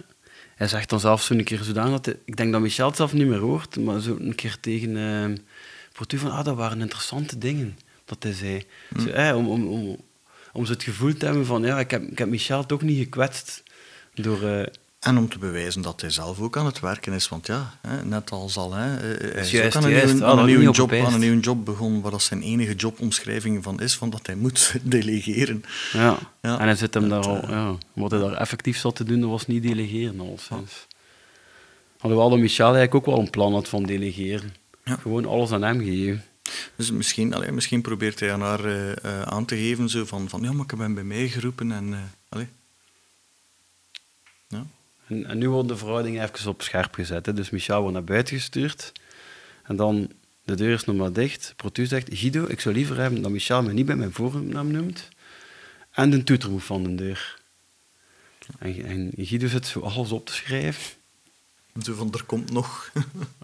[0.56, 2.96] hij zegt dan zelfs zo een keer zodanig dat hij- ik denk dat Michel het
[2.96, 5.38] zelf niet meer hoort, maar zo een keer tegen uh,
[5.94, 8.66] Portu van, ah, dat waren interessante dingen, dat hij zei.
[9.00, 9.98] Zo, eh, om, om, om,
[10.54, 12.98] om zo het gevoel te hebben van, ja, ik heb, ik heb Michel toch niet
[12.98, 13.64] gekwetst
[14.14, 14.44] door...
[14.48, 14.68] eh,
[15.02, 17.30] En om te bewijzen dat hij zelf ook aan het werken is.
[17.30, 20.06] Want ja, hè, net als al, hè, eh, hij is Juist, ook aan een, juist.
[20.14, 22.76] nieuwe, Ah, aan, een nieuwe job, aan een nieuwe job begonnen, waar dat zijn enige
[22.76, 25.64] jobomschrijving van is, van dat hij moet delegeren.
[25.93, 26.18] ja.
[26.41, 26.60] Ja.
[26.60, 27.41] en hij zit hem Dat, daar al...
[27.41, 27.76] eh, Ja.
[27.93, 30.88] Wat hij daar effectief zat te doen, dat was niet delegeren, al sinds.
[31.99, 34.54] Alhoewel dat Michel eigenlijk ook wel een plan had van delegeren.
[34.84, 34.95] Ja.
[34.95, 36.24] Gewoon alles aan hem geven.
[36.76, 40.41] Dus misschien, allee, misschien probeert hij aan haar eh, aan te geven zo van, van
[40.41, 41.89] ja, maar ik ben bij mij geroepen en...
[42.30, 42.45] Ja.
[45.12, 47.26] En, en nu wordt de verhouding even op scherp gezet.
[47.26, 47.34] Hè.
[47.34, 48.91] Dus Michel wordt naar buiten gestuurd.
[49.64, 50.12] En dan,
[50.43, 51.53] de deur is nog maar dicht.
[51.55, 55.09] Protu zegt, Guido, ik zou liever hebben dat Michel me niet bij mijn voornaam noemt.
[55.91, 57.39] En de toeter moet van de deur.
[58.59, 60.93] En, en Guido zit zo alles op te schrijven.
[61.82, 62.91] Zo van, er komt nog.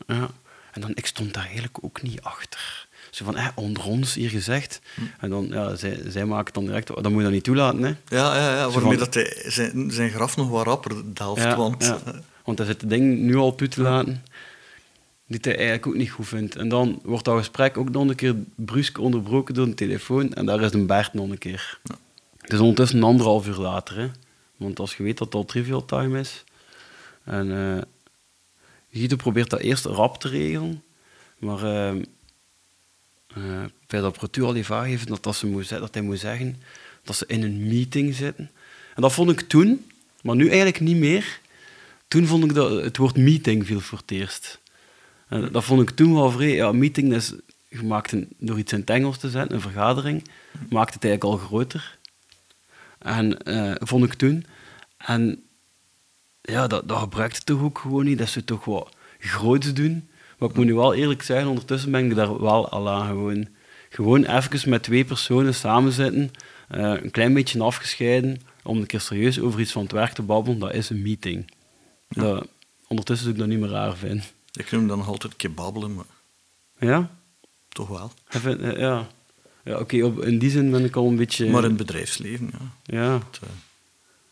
[0.07, 0.29] Ja.
[0.71, 2.86] En dan, ik stond daar eigenlijk ook niet achter.
[3.17, 4.81] Zo van, eh, onder ons hier gezegd.
[5.19, 7.87] En dan, ja, zij, zij maken dan direct, dat moet je dan niet toelaten, hè.
[7.89, 11.83] Ja, ja, ja waarmee van- dat hij zijn, zijn graf nog wat rapper delft, want...
[11.83, 11.99] ja.
[12.05, 12.13] eh,
[12.43, 14.23] Want hij zit het ding nu al toe te laten,
[15.27, 16.55] die hij eigenlijk ook niet goed vindt.
[16.55, 20.33] En dan wordt dat gesprek ook nog een keer brusk onderbroken door een telefoon.
[20.33, 21.79] En daar is een Bert nog een keer.
[22.41, 23.97] Het is ondertussen anderhalf uur later.
[23.97, 24.07] Hè.
[24.57, 26.43] Want als je weet dat het al trivial time is.
[27.23, 27.81] En eh
[28.91, 30.83] Guido probeert dat eerst rap te regelen.
[31.37, 32.01] Maar eh
[33.43, 36.61] eh, bij dat Protu al heeft dat, dat, ze moet, ze- dat hij moet zeggen
[37.03, 38.51] dat ze in een meeting zitten.
[38.95, 39.85] En dat vond ik toen,
[40.21, 41.39] maar nu eigenlijk niet meer.
[42.07, 44.59] Toen vond ik dat het woord meeting viel voor het eerst.
[45.27, 46.55] En dat vond ik toen wel vrij.
[46.55, 47.33] Ja, meeting is
[47.69, 50.23] gemaakt door iets in het Engels te zetten, een vergadering,
[50.69, 51.97] maakt het eigenlijk al groter.
[52.99, 54.45] En eh, vond ik toen.
[54.97, 55.43] En
[56.41, 58.17] ja, dat, dat gebruikte toch ook gewoon niet.
[58.17, 60.09] Dat ze toch wat groots doen.
[60.37, 63.47] Maar ik moet nu wel eerlijk zijn, ondertussen ben ik daar wel al aan gewoon.
[63.89, 66.31] Gewoon even met twee personen samen zitten,
[66.67, 70.21] eh, een klein beetje afgescheiden, om een keer serieus over iets van het werk te
[70.21, 71.51] babbelen, dat is een meeting.
[72.09, 72.47] Dat,
[72.87, 74.33] ondertussen doe ik dat niet meer raar vind.
[74.53, 76.05] Ik noem dat nog altijd kebabbelen, maar
[76.79, 77.09] Ja?
[77.69, 78.11] toch wel.
[78.29, 79.07] Even, eh, ja.
[79.63, 81.49] Ja, oké, in die zin ben ik al een beetje...
[81.49, 82.71] Maar in het bedrijfsleven, ja.
[82.97, 83.39] Ja, Het,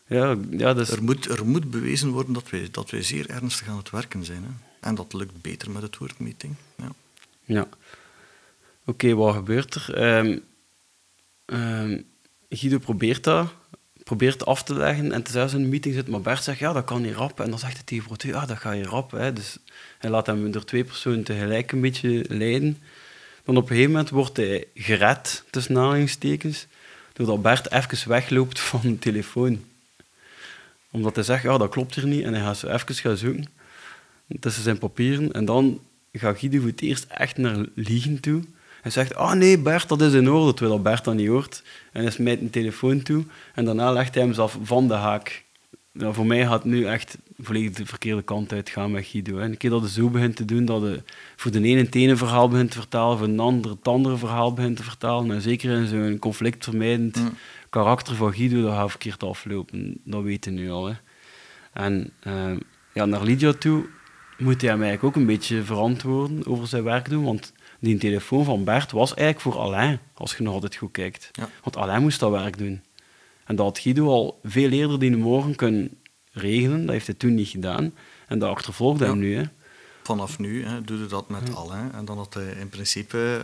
[0.06, 0.90] eh, ja, ja is...
[0.90, 4.24] er, moet, er moet bewezen worden dat wij, dat wij zeer ernstig aan het werken
[4.24, 4.42] zijn.
[4.42, 4.65] Hè.
[4.86, 6.54] En dat lukt beter met het woord meeting.
[6.76, 6.92] Ja.
[7.44, 7.68] Ja.
[8.84, 9.94] Oké, wat gebeurt er?
[9.94, 10.38] Ehm,
[12.48, 13.48] Guido probeert dat,
[14.04, 16.72] probeert af te leggen en terwijl ze in een meeting zit, maar Bert zegt, ja,
[16.72, 17.40] dat kan niet rap.
[17.40, 19.10] En dan zegt hij tegen Protu, ja, dat ga je rap.
[19.10, 19.32] Hè.
[19.32, 19.58] Dus
[19.98, 22.78] hij laat hem door twee personen tegelijk een beetje leiden.
[23.44, 26.66] Dan op een gegeven moment wordt hij gered, tussen aanhalingstekens,
[27.12, 29.64] doordat Bert even wegloopt van de telefoon.
[30.90, 33.55] Omdat hij zegt, ja, dat klopt hier niet, en hij gaat zo even gaan zoeken
[34.40, 35.32] tussen zijn papieren.
[35.32, 35.80] En dan
[36.12, 38.42] gaat Guido voor het eerst echt naar liegen toe.
[38.82, 41.62] Hij zegt, ah nee, Bert, dat is in orde, terwijl dat Bert dat niet hoort.
[41.92, 43.24] En hij smijt een telefoon toe.
[43.54, 45.44] En daarna legt hij hem zelf van de haak.
[45.92, 49.36] Nou, voor mij gaat het nu echt volledig de verkeerde kant uitgaan met Guido.
[49.36, 49.44] Hè.
[49.44, 51.02] Een keer dat hij zo begint te doen, dat hij
[51.36, 54.52] voor de ene het ene verhaal begint te vertalen, voor de andere het andere verhaal
[54.52, 55.30] begint te vertalen.
[55.30, 57.22] En zeker in zo'n conflictvermijdend
[57.70, 60.00] karakter van Guido, dat gaat verkeerd aflopen.
[60.04, 60.86] Dat weten we nu al.
[60.86, 60.94] Hè.
[61.72, 62.52] En eh,
[62.92, 63.86] ja, naar Lydia toe
[64.38, 67.24] moet hij hem eigenlijk ook een beetje verantwoorden over zijn werk doen.
[67.24, 71.28] Want die telefoon van Bert was eigenlijk voor Alain, als je nog altijd goed kijkt.
[71.32, 71.48] Ja.
[71.62, 72.82] Want Alain moest dat werk doen.
[73.44, 75.90] En dat had Guido al veel eerder die morgen kunnen
[76.32, 76.80] regelen.
[76.80, 77.92] Dat heeft hij toen niet gedaan.
[78.28, 79.20] En dat achtervolgde hem Ja.
[79.20, 79.36] nu.
[79.36, 79.42] Hè.
[80.02, 81.92] Vanaf nu hè, doe je dat met Alain.
[81.92, 83.40] En dan had hij in principe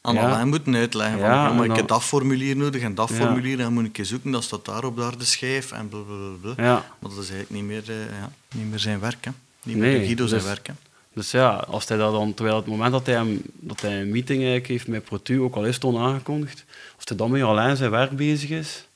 [0.00, 0.20] aan Ja.
[0.26, 3.14] Alain moeten uitleggen van, Ja, maar ik heb dat formulier nodig en dat Ja.
[3.14, 3.58] formulier.
[3.58, 6.52] En dan moet ik eens zoeken, dat staat daar op daar de schijf en blablabla.
[6.56, 6.72] Ja.
[6.72, 9.24] Maar dat is eigenlijk niet meer, eh, ja, niet meer zijn werk.
[9.24, 9.30] Hè.
[9.64, 10.66] Niet Nee, meer Guido zijn dus- werk.
[10.66, 10.72] Hè.
[11.14, 14.10] Dus ja, als hij dat dan, terwijl het moment dat hij, hem, dat hij een
[14.10, 16.64] meeting eigenlijk heeft met Protu, ook al is het onaangekondigd,
[16.96, 18.86] als hij dan met Alain zijn werk bezig is,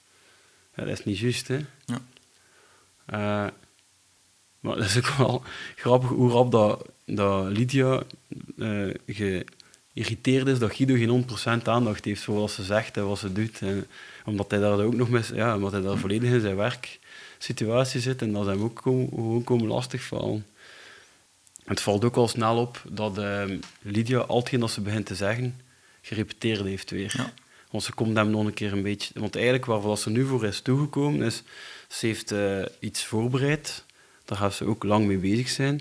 [0.75, 1.59] ja, dat is niet juist, hè.
[1.85, 2.01] Ja.
[3.07, 3.53] Eh,
[4.61, 5.43] maar dat is ook wel
[5.77, 8.03] grappig hoe rap dat, dat Lydia
[8.59, 13.19] eh, geïrriteerd is dat Guido geen 100% aandacht heeft voor wat ze zegt en wat
[13.19, 13.61] ze doet.
[13.61, 13.87] En
[14.25, 18.23] omdat hij daar ook nog mis, ja, omdat hij daar volledig in zijn werksituatie zit
[18.23, 20.47] en dat ze hem ook komen, gewoon komen lastigvallen.
[21.67, 23.45] Het valt ook al snel op dat eh,
[23.83, 25.61] Lydia al hetgeen dat ze begint te zeggen,
[26.01, 27.15] gerepeteerd heeft weer.
[27.17, 27.33] Ja.
[27.71, 29.21] Want ze komt hem nog een keer een beetje...
[29.21, 31.43] Want eigenlijk waarvoor ze nu voor is toegekomen is...
[31.89, 33.85] Ze heeft eh, iets voorbereid.
[34.25, 35.81] Daar gaat ze ook lang mee bezig zijn.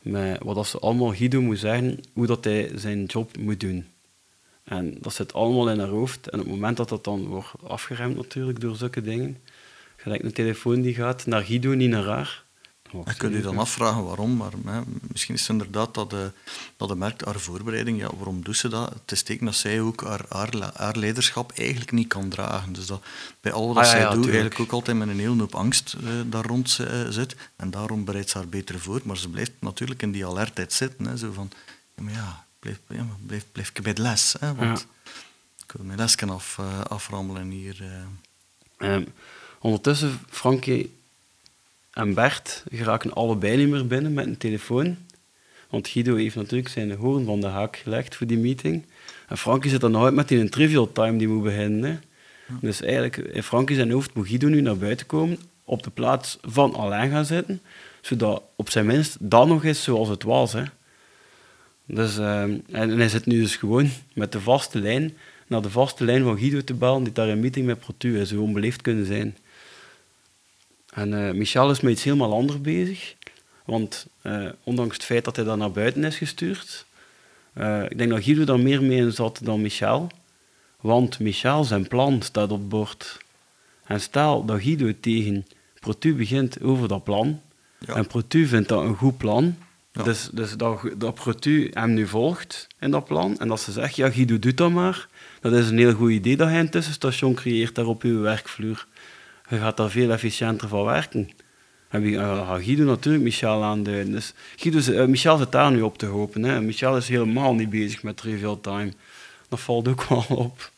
[0.00, 3.86] Met wat ze allemaal Guido moet zeggen, hoe dat hij zijn job moet doen.
[4.64, 6.28] En dat zit allemaal in haar hoofd.
[6.28, 9.38] En op het moment dat dat dan wordt afgeremd natuurlijk door zulke dingen,
[9.96, 12.44] gelijk een telefoon die gaat naar Guido, niet naar haar.
[12.92, 14.80] Oh, En kun je dan afvragen waarom, maar hè,
[15.12, 16.32] misschien is het inderdaad dat de,
[16.76, 18.90] dat de merkt haar voorbereiding, ja, waarom doet ze dat?
[18.90, 22.72] Het is teken dat zij ook haar, haar, le- haar leiderschap eigenlijk niet kan dragen.
[22.72, 23.02] Dus dat
[23.40, 24.32] bij al wat Ah, zij ja, doet, tuurlijk.
[24.34, 27.36] eigenlijk ook altijd met een hele hoop angst eh, daar rond eh, zit.
[27.56, 29.00] En daarom bereidt ze haar beter voor.
[29.04, 31.06] Maar ze blijft natuurlijk in die alertheid zitten.
[31.06, 31.50] Hè, zo van,
[31.96, 34.34] ja, maar ja, blijf, ja, maar blijf, blijf ik bij de les.
[34.40, 34.84] Hè, want Ja.
[35.66, 37.76] ik wil mijn les af, eh, aframmelen hier.
[38.78, 38.92] eh.
[38.94, 39.04] Ehm,
[39.60, 40.95] ondertussen, Frankie
[41.96, 44.96] en Bert geraken allebei niet meer binnen met een telefoon.
[45.70, 48.84] Want Guido heeft natuurlijk zijn hoorn van de haak gelegd voor die meeting.
[49.28, 51.90] En Frankie zit dan nog uit met die een trivial time die moet beginnen.
[51.90, 51.98] Hè.
[52.60, 56.38] Dus eigenlijk, in Frankie zijn hoofd moet Guido nu naar buiten komen, op de plaats
[56.42, 57.60] van Alain gaan zitten,
[58.00, 60.52] zodat op zijn minst dat nog is zoals het was.
[60.52, 60.62] Hè.
[61.86, 65.16] Dus, ehm, en, en hij zit nu dus gewoon met de vaste lijn
[65.46, 68.28] naar de vaste lijn van Guido te bellen, die daar een meeting met Protu is,
[68.28, 69.36] gewoon beleefd kunnen zijn.
[70.96, 73.14] En eh, Michel is met iets helemaal anders bezig.
[73.64, 76.86] Want eh, ondanks het feit dat hij dan naar buiten is gestuurd,
[77.52, 80.10] eh, ik denk dat Guido daar meer mee in zat dan Michel.
[80.80, 83.18] Want Michel, zijn plan staat op bord.
[83.84, 85.46] En stel dat Guido tegen
[85.80, 87.40] Protu begint over dat plan,
[87.78, 87.94] Ja.
[87.94, 89.56] en Protu vindt dat een goed plan,
[89.92, 90.02] Ja.
[90.02, 93.96] dus, dus dat, dat Protu hem nu volgt in dat plan, en dat ze zegt,
[93.96, 95.08] ja, Guido, doet dat maar.
[95.40, 98.86] Dat is een heel goed idee dat hij een tussenstation creëert daar op uw werkvloer.
[99.48, 101.30] Je gaat daar veel efficiënter van werken.
[101.88, 104.12] En wie eh, gaat Guido natuurlijk Michel aanduiden.
[104.12, 106.42] Dus Guido, eh, Michel zit daar nu op te hopen.
[106.42, 106.60] Hè.
[106.60, 108.92] Michel is helemaal niet bezig met trivial time.
[109.48, 110.70] Dat valt ook wel op.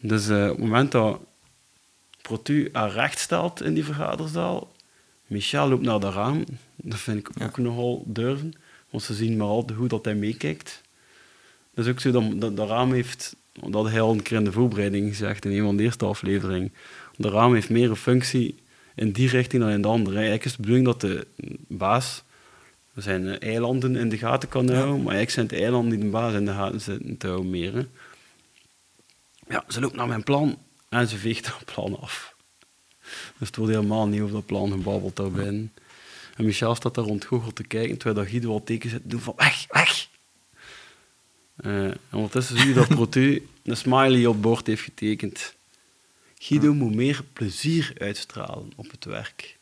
[0.00, 1.20] Dus eh, op het moment dat
[2.22, 4.72] Protu haar recht stelt in die vergaderzaal,
[5.26, 6.44] Michel loopt naar de raam.
[6.76, 7.44] Dat vind ik Ja.
[7.46, 8.52] ook nogal durven.
[8.90, 10.82] Want ze zien maar al goed dat hij meekijkt.
[11.74, 13.36] Dat is ook zo dat, raam heeft,
[13.68, 16.72] dat hij al een keer in de voorbereiding gezegd, in een van de eerste afleveringen.
[17.16, 18.62] De raam heeft meer een functie
[18.94, 20.14] in die richting dan in de andere.
[20.14, 21.26] Eigenlijk is de bedoeling dat de
[21.68, 22.22] baas
[22.94, 26.10] zijn eh, eilanden in de gaten kan houden, maar eigenlijk zijn het eilanden die de
[26.10, 27.74] baas in de gaten zitten te houden meer.
[27.74, 27.86] hè.
[29.48, 30.58] Ja, ze loopt naar mijn plan
[30.88, 32.34] en ze veegt dat plan af.
[33.38, 35.72] Dus het wordt helemaal niet over dat plan gebabbeld daar binnen.
[36.36, 39.08] En Michel staat daar rond Google te kijken, terwijl dat Guido al tekens zit te
[39.08, 40.08] doen van weg, weg.
[41.56, 45.54] Eh, en ondertussen zie je dat Protu een smiley op bord heeft getekend.
[46.46, 49.56] Guido moet meer plezier uitstralen op het werk.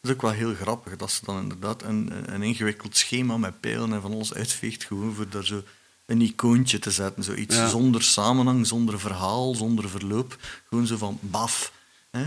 [0.00, 3.60] Dat is ook wel heel grappig, dat ze dan inderdaad een, een ingewikkeld schema met
[3.60, 5.62] pijlen en van alles uitveegt, gewoon voor daar zo
[6.06, 7.24] een icoontje te zetten.
[7.24, 7.68] Zoiets Ja.
[7.68, 10.36] zonder samenhang, zonder verhaal, zonder verloop.
[10.68, 11.72] Gewoon zo van baf.
[12.10, 12.24] Hè?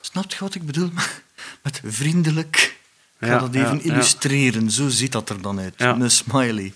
[0.00, 0.90] Snap je wat ik bedoel?
[1.62, 2.56] Met vriendelijk.
[3.18, 4.70] Ik ga Ja, dat even ja, illustreren.
[4.70, 5.80] Zo ziet dat er dan uit.
[5.80, 6.72] Een smiley.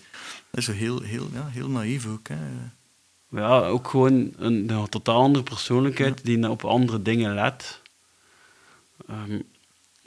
[0.51, 2.29] Dat is heel, heel, ja, heel naïef ook.
[2.29, 2.37] Hè?
[3.31, 7.81] Ja, ook gewoon een, een totaal andere persoonlijkheid die op andere dingen let.
[9.09, 9.39] Ehm,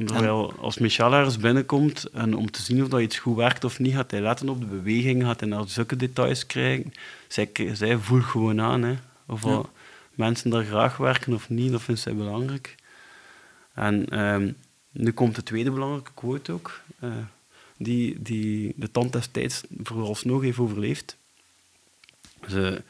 [0.06, 3.80] terwijl als Michel ergens binnenkomt en om te zien of dat iets goed werkt of
[3.80, 6.94] niet, gaat hij letten op de beweging, gaat hij naar zulke details krijgen.
[7.28, 8.96] Zij, zij voelt gewoon aan hè,
[9.26, 9.62] of Ja.
[10.14, 12.76] mensen daar graag werken of niet, dat vindt zij belangrijk.
[13.74, 14.52] En ehm,
[14.92, 17.10] nu komt de tweede belangrijke quote ook, eh,
[17.78, 21.18] die, die de tand destijds vooralsnog heeft overleefd.
[22.50, 22.82] Ze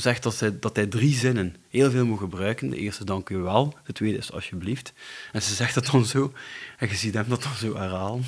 [0.00, 2.70] zegt dat, zij, dat hij drie zinnen heel veel moet gebruiken.
[2.70, 4.92] De eerste dank u wel, de tweede is alsjeblieft.
[5.32, 6.32] En ze zegt dat dan zo,
[6.78, 8.24] en je ziet hem dat dan zo herhalen.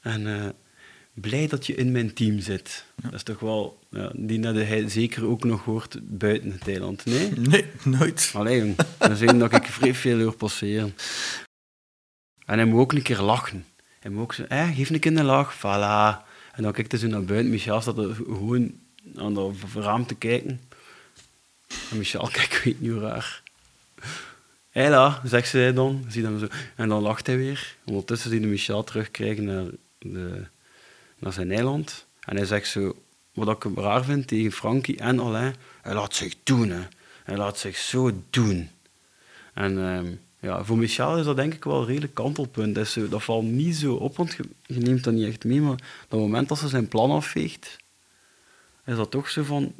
[0.00, 0.48] En eh,
[1.14, 2.84] blij dat je in mijn team zit.
[2.96, 7.04] Dat is toch wel, ja, die had hij zeker ook nog hoort buiten het eiland.
[7.04, 7.30] Nee?
[7.50, 8.30] Nee, nooit.
[8.34, 8.76] Allee, jong.
[8.98, 10.94] Dat is één dat ik vrij veel hoor passeren.
[12.46, 13.64] En hij moet ook een keer lachen.
[14.00, 16.30] Hij moet ook zo, eh, geef een keer een lach, voilà.
[16.52, 17.50] En dan kijkt hij zo naar buiten.
[17.50, 18.72] Michel staat er gewoon
[19.16, 20.60] aan dat raam te kijken.
[21.90, 23.42] En Michel kijkt, weet niet hoe raar.
[24.70, 26.04] Hela, zegt zij dan.
[26.10, 26.46] Zo.
[26.76, 27.76] En dan lacht hij weer.
[27.84, 29.64] Ondertussen zie je Michel terugkrijgen naar,
[29.98, 30.44] de,
[31.18, 32.06] naar zijn eiland.
[32.20, 32.96] En hij zegt zo,
[33.32, 36.70] wat ik raar vind tegen Frankie en Alain, hij laat zich doen.
[36.70, 36.82] Hè.
[37.24, 38.68] Hij laat zich zo doen.
[39.54, 42.74] En ehm, ja, voor Michel is dat denk ik wel een redelijk kantelpunt.
[42.74, 44.32] Dat, dat valt niet zo op, want
[44.66, 45.60] je, neemt dat niet echt mee.
[45.60, 45.78] Maar
[46.08, 47.76] het moment dat ze zijn plan afveegt,
[48.84, 49.72] is dat toch zo van...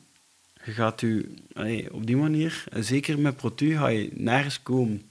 [0.64, 1.34] Je gaat u...
[1.54, 5.02] allee, op die manier, zeker met Protu, ga je nergens komen.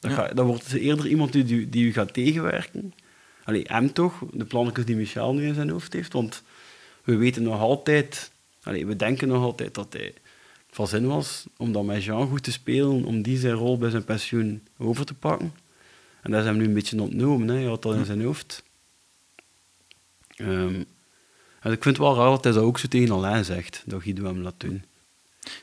[0.00, 0.16] Dan, Ja.
[0.16, 2.94] ga, dan wordt het eerder iemand die, die, die u gaat tegenwerken.
[3.44, 6.12] Allee, hem toch, de plannetjes die Michel nu in zijn hoofd heeft.
[6.12, 6.42] Want
[7.04, 8.30] we weten nog altijd...
[8.62, 10.14] Allee, we denken nog altijd dat hij
[10.70, 13.90] van zin was om dat met Jean goed te spelen, om die zijn rol bij
[13.90, 15.52] zijn pensioen over te pakken.
[16.22, 17.54] En dat is hem nu een beetje ontnomen, hè.
[17.54, 18.62] hij had dat in zijn hoofd.
[20.36, 20.82] Ehm,
[21.64, 24.02] en ik vind het wel raar dat hij dat ook zo tegen Alain zegt, dat
[24.02, 24.84] Guido hem laat doen.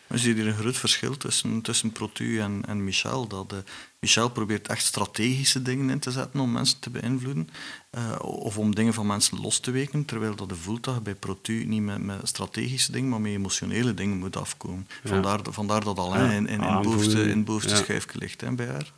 [0.08, 3.28] Maar zie je hier een groot verschil tussen, tussen Protu en, en Michel.
[3.28, 3.58] Dat, eh,
[3.99, 7.49] Michel probeert echt strategische dingen in te zetten om mensen te beïnvloeden.
[7.89, 10.06] eh, of om dingen van mensen los te weken.
[10.06, 13.32] Terwijl dat de voelt dat je bij Protu niet met, met strategische dingen, maar met
[13.32, 14.88] emotionele dingen moet afkomen.
[15.04, 15.10] Ja.
[15.10, 17.84] Vandaar, vandaar dat Alain Ja, in, in, in, bovenste, in bovenste Ja.
[17.84, 18.91] schuifje ligt hè, bij haar.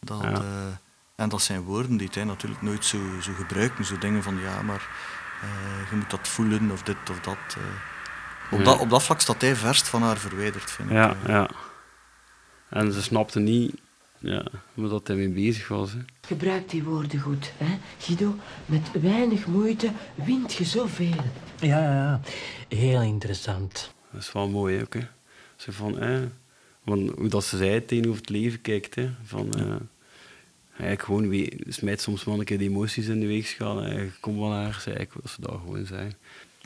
[0.00, 0.66] Dat, eh,
[1.16, 3.84] en dat zijn woorden die hij natuurlijk nooit zo, zo gebruiken.
[3.84, 4.88] Zo dingen van ja, maar
[5.90, 7.36] je moet dat voelen of dit of dat.
[7.48, 7.62] eh.
[8.50, 8.64] Op, Ja.
[8.64, 10.94] dat, op dat vlak staat hij verst van haar verwijderd, vind ik.
[10.96, 11.28] Ja, eh.
[11.28, 11.50] ja.
[12.68, 13.74] En ze snapte niet
[14.18, 15.92] Ja, maar dat hij mee bezig was.
[15.92, 15.98] Hè.
[16.26, 17.78] Gebruik die woorden goed, hè?
[17.98, 21.14] Guido, met weinig moeite wint je zoveel.
[21.60, 22.20] Ja, ja, ja.
[22.76, 23.94] Heel interessant.
[24.12, 24.94] Dat is wel mooi ook.
[24.94, 25.00] Hè.
[25.56, 26.18] Zo van, eh,
[26.84, 28.94] want hoe dat ze zei tegenover het leven kijkt.
[28.94, 29.74] Hè, van, eh,
[30.78, 33.82] eigenlijk gewoon we- smijt soms wel een keer de emoties in de weegschaal.
[33.82, 36.14] en Kom wel naar, zei ik, wat ze daar gewoon zijn.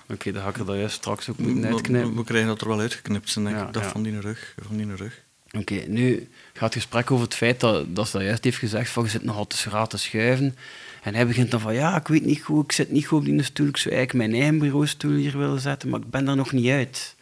[0.09, 2.15] Oké, dan ga ik er daar juist straks ook moeten uitknippen.
[2.17, 3.73] we krijgen dat er wel uitgeknipt, zijn, denk Ja, ik.
[3.73, 3.89] Dat ja.
[3.91, 4.55] van die rug.
[4.67, 5.21] Van die rug.
[5.53, 8.91] Oké, nu gaat het gesprek over het feit dat, dat ze dat juist heeft gezegd
[8.91, 10.57] van je zit nogal te te schuiven.
[11.03, 13.25] En hij begint dan van ja, ik weet niet goed, ik zit niet goed op
[13.25, 13.67] die stoel.
[13.67, 16.69] Ik zou eigenlijk mijn eigen bureaustoel hier willen zetten, maar ik ben daar nog niet
[16.71, 17.15] uit.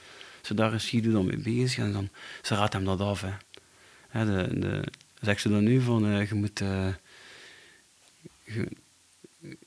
[0.42, 2.08] Zo daar is Guido dan mee bezig en dan,
[2.42, 3.24] ze raadt hem dat af.
[4.08, 4.84] Hè, de, de,
[5.20, 6.88] zegt ze dan nu van eh, je moet, eh,
[8.44, 8.68] je,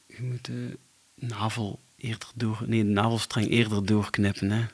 [0.08, 0.78] je moet de
[1.16, 4.52] navel eerder door, nee, de navelstreng eerder doorknippen.
[4.52, 4.66] Hè.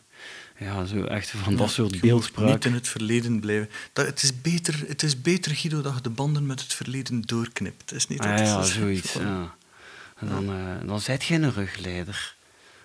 [0.59, 2.47] Ja, zo echt van dat Ja, soort beeldspraak.
[2.53, 3.69] Niet in het verleden blijven.
[3.93, 7.21] Dat, het, is beter, het is beter, Guido, dat je de banden met het verleden
[7.21, 7.81] doorknipt.
[7.89, 9.13] Het is niet dat Ah, ja, het- zoiets.
[9.13, 9.55] Ja.
[10.15, 12.35] En dan, eh dan zijt jij een rugleider.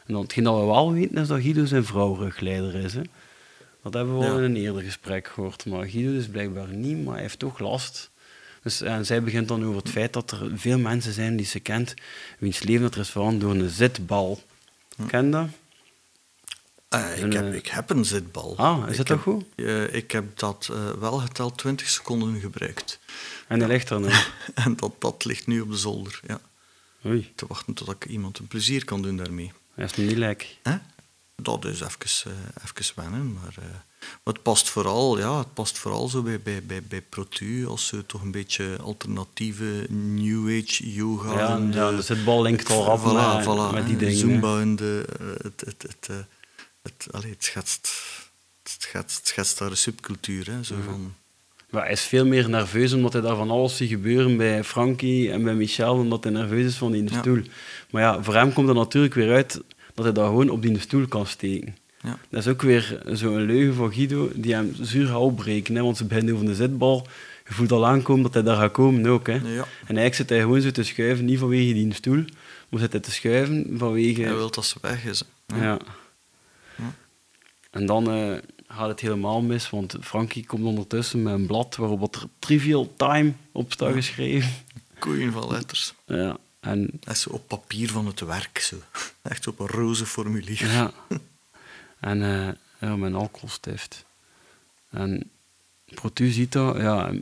[0.06, 2.94] En dan, hetgeen dat we wel weten is dat Guido zijn vrouw rugleider is.
[2.94, 3.02] Hè.
[3.82, 5.66] Dat hebben we al in een eerder gesprek gehoord.
[5.66, 8.10] Maar Guido is blijkbaar niet, maar hij heeft toch last.
[8.62, 11.60] Dus, en zij begint dan over het feit dat er veel mensen zijn die ze
[11.60, 11.94] kent,
[12.38, 14.42] wiens leven het is veranderd door een zitbal.
[15.06, 15.46] Ken je dat?
[16.88, 18.56] Eh, ik, heb, eh, ik heb een zitbal.
[18.56, 19.44] Ah, is Ik dat heb- goed?
[19.56, 22.98] eh, ik heb dat eh, wel geteld 20 seconden gebruikt.
[23.48, 24.08] En hij ligt er nu.
[24.64, 26.20] En dat, dat ligt nu op de zolder.
[26.26, 26.40] Ja.
[27.06, 29.52] Oei, Te wachten tot ik iemand een plezier kan doen daarmee.
[29.74, 30.46] hij is me niet lekker.
[30.62, 30.76] Hè?
[31.34, 33.64] Dat is even, eh, even wennen, maar, eh,
[34.00, 37.86] maar het past vooral, ja, het past vooral zo bij, bij, bij, bij Protu als
[37.86, 41.32] zo toch een beetje alternatieve New Age yoga.
[41.38, 44.16] Ja, en ja, de zitbal linkt al af voilà, met, voilà, met die dingen.
[44.16, 46.26] Zumba en de, eh, het, het, het,
[46.82, 47.90] het, allee, het, schetst,
[48.62, 50.46] het, schetst, het schetst daar een subcultuur.
[50.50, 51.14] Hè, zo van,
[51.70, 55.30] Maar hij is veel meer nerveus omdat hij daar van alles ziet gebeuren bij Frankie
[55.30, 57.18] en bij Michel, omdat hij nerveus is van die Ja.
[57.18, 57.42] stoel.
[57.90, 59.60] Maar ja, voor hem komt er natuurlijk weer uit
[59.94, 61.76] dat hij daar gewoon op die stoel kan steken.
[62.02, 62.18] ja.
[62.28, 65.74] Dat is ook weer zo'n leugen van Guido die hem zuur gaat opbreken.
[65.74, 67.06] Hè, want ze beginnen over de zitbal.
[67.48, 69.26] Je voelt al aankomen dat hij daar gaat komen ook.
[69.26, 69.32] Hè.
[69.32, 69.40] Ja.
[69.42, 72.24] En eigenlijk zit hij gewoon zo te schuiven, niet vanwege die stoel,
[72.68, 74.22] maar zit hij te schuiven vanwege...
[74.22, 75.22] Hij wil dat ze weg is.
[75.46, 75.64] hè.
[75.64, 75.78] Ja.
[76.76, 76.94] Ja.
[77.70, 78.38] En dan eh,
[78.68, 82.92] gaat het helemaal mis, want Frankie komt ondertussen met een blad waarop wat er Trivial
[82.96, 84.50] Time op staat geschreven.
[84.98, 85.94] Koeien van letters.
[86.06, 86.36] Ja.
[86.62, 88.58] En Dat is zo op papier van het werk.
[88.58, 88.76] Zo.
[89.22, 90.66] Echt op een roze formulier.
[90.70, 90.90] Ja.
[92.00, 92.48] En eh
[92.88, 94.04] ja, mijn alcoholstift.
[94.90, 95.30] En
[95.94, 97.12] Protu ziet dat, ja,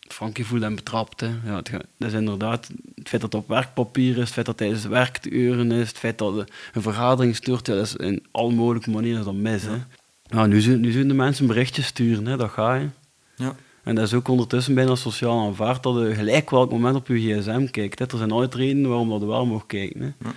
[0.00, 1.20] Frankie voelt hem betrapt.
[1.20, 1.26] Hè.
[1.44, 4.58] Ja, het, dat is inderdaad het feit dat het op werkpapier is, het feit dat
[4.58, 8.26] hij zijn werkuren is, het feit dat de- een vergadering stuurt, ja, dat is in
[8.30, 9.62] alle mogelijke manieren dat mis.
[9.62, 9.76] Hè.
[10.22, 12.88] Ja, nu, zullen, nu zullen de mensen berichtjes sturen, hè, dat ga je.
[13.36, 13.56] Ja.
[13.88, 17.14] En dat is ook ondertussen bijna sociaal aanvaard dat je gelijk welk moment op je
[17.40, 17.98] gsm kijkt.
[17.98, 18.04] Hè.
[18.06, 20.00] Er zijn altijd redenen waarom dat je wel mag kijken.
[20.00, 20.28] Hè.
[20.28, 20.34] Ja.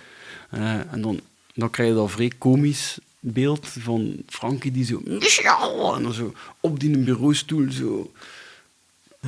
[0.49, 1.19] Eh, en dan,
[1.53, 5.01] dan krijg je dat vrij komisch beeld van Frankie die zo...
[5.95, 8.11] En dan zo op die bureaustoel zo...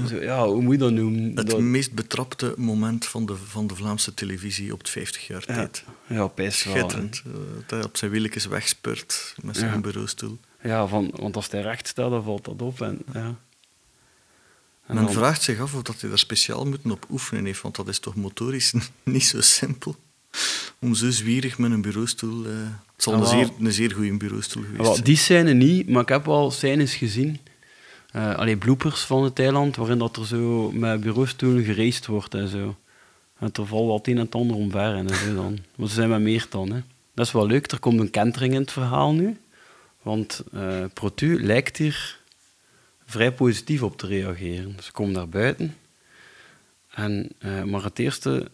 [0.08, 1.32] Zo, ja, hoe moet je dat noemen?
[1.36, 5.44] Het dat, meest betrapte moment van de, van de Vlaamse televisie op het 50 jaar
[5.48, 5.84] ja, tijd.
[6.08, 6.74] ja, best wel.
[6.74, 6.80] hè.
[6.80, 7.22] Schitterend.
[7.26, 9.80] eh, Dat hij op zijn wieltjes wegspurt met zijn Ja.
[9.80, 10.38] bureaustoel.
[10.64, 12.82] Ja, van, want als hij recht staat, dan valt dat op.
[12.82, 13.36] En, ja.
[14.86, 17.62] En Men dan- vraagt zich af of dat hij daar speciaal moeten op oefenen heeft,
[17.62, 18.74] want dat is toch motorisch
[19.04, 19.96] niet zo simpel.
[20.80, 22.46] Om zo zwierig met een bureaustoel...
[22.46, 22.52] eh,
[22.96, 25.06] het zal Ah, een, zeer, een zeer goede bureaustoel geweest Ja, wel, zijn.
[25.06, 27.40] die scène niet, maar ik heb wel scènes gezien.
[28.12, 32.48] eh allee, bloopers van het eiland, waarin dat er zo met bureaustoelen geraced wordt en
[32.48, 32.76] zo.
[33.40, 35.60] En er valt wel het een en het ander omver en zo dan.
[35.76, 36.72] Maar ze zijn met meer dan.
[36.72, 36.82] Hè.
[37.14, 39.38] Dat is wel leuk, er komt een kentering in het verhaal nu.
[40.02, 42.20] Want eh Protu lijkt hier
[43.06, 44.76] vrij positief op te reageren.
[44.82, 45.76] Ze komt naar buiten.
[46.94, 48.52] En, eh, maar het eerste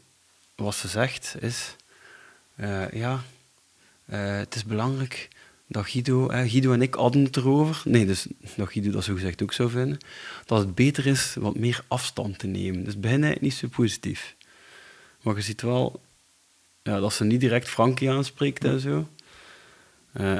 [0.56, 1.76] wat ze zegt is...
[2.56, 3.24] eh, ja,
[4.06, 5.28] eh, het is belangrijk
[5.68, 9.42] dat Guido, Guido en ik hadden het erover, nee, dus dat Guido dat zo gezegd
[9.42, 9.98] ook zou vinden,
[10.46, 12.84] dat het beter is wat meer afstand te nemen.
[12.84, 14.36] Dus begin eigenlijk niet zo positief.
[15.22, 16.02] Maar je ziet wel
[16.84, 19.08] ja, dat ze niet direct Frankie aanspreekt en zo.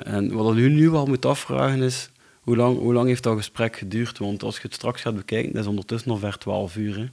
[0.04, 2.10] En wat je nu wel moet afvragen is,
[2.50, 4.18] hoe lang, hoe lang heeft dat gesprek geduurd?
[4.18, 6.98] Want als je het straks gaat bekijken, dat is ondertussen al ver 12 uur.
[6.98, 7.08] Hè.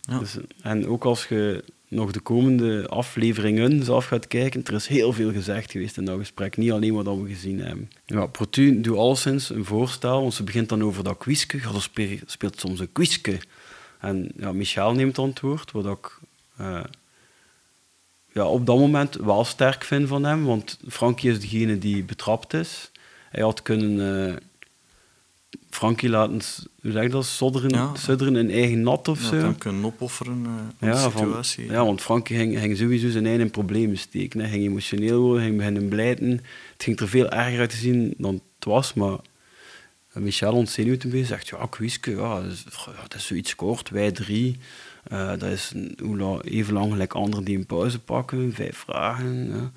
[0.00, 0.18] Ja.
[0.18, 5.12] Dus, en ook als je nog de komende afleveringen zelf gaat kijken, er is heel
[5.12, 6.56] veel gezegd geweest in dat gesprek.
[6.56, 7.90] Niet alleen wat we gezien hebben.
[8.06, 11.24] Ja, Protu doet alleszins een voorstel, want ze begint dan over dat.
[11.26, 13.38] Ja, ze spe- speelt soms een quizke.
[14.00, 16.18] En ja, Michael neemt antwoord, wat ik
[16.56, 16.84] eh,
[18.32, 20.44] ja, op dat moment wel sterk vind van hem.
[20.44, 22.90] Want Frankie is degene die betrapt is.
[23.36, 24.28] Hij had kunnen...
[24.28, 24.34] eh,
[25.70, 26.40] Frankie laten,
[26.82, 27.94] hoe zeg je dat, sodderen, Ja.
[27.94, 29.34] sudderen in eigen nat of Dat zo.
[29.36, 30.52] hem kunnen opofferen eh
[30.88, 31.64] in Ja, de van, situatie.
[31.66, 34.40] ja, want Frankie ging, ging sowieso zijn eigen in problemen steken.
[34.40, 36.30] Hij ging emotioneel worden, ging beginnen blijten.
[36.72, 39.18] Het ging er veel erger uit te zien dan het was, maar
[40.12, 43.90] Michel ontzenuwt een beetje, zegt, ja, quizke, ja, dat is, ja, dat is zoiets kort,
[43.90, 44.58] wij drie.
[45.04, 48.76] Eh, dat is een- hoe la- even lang gelijk anderen die een pauze pakken, vijf
[48.76, 49.48] vragen.
[49.48, 49.70] Ja.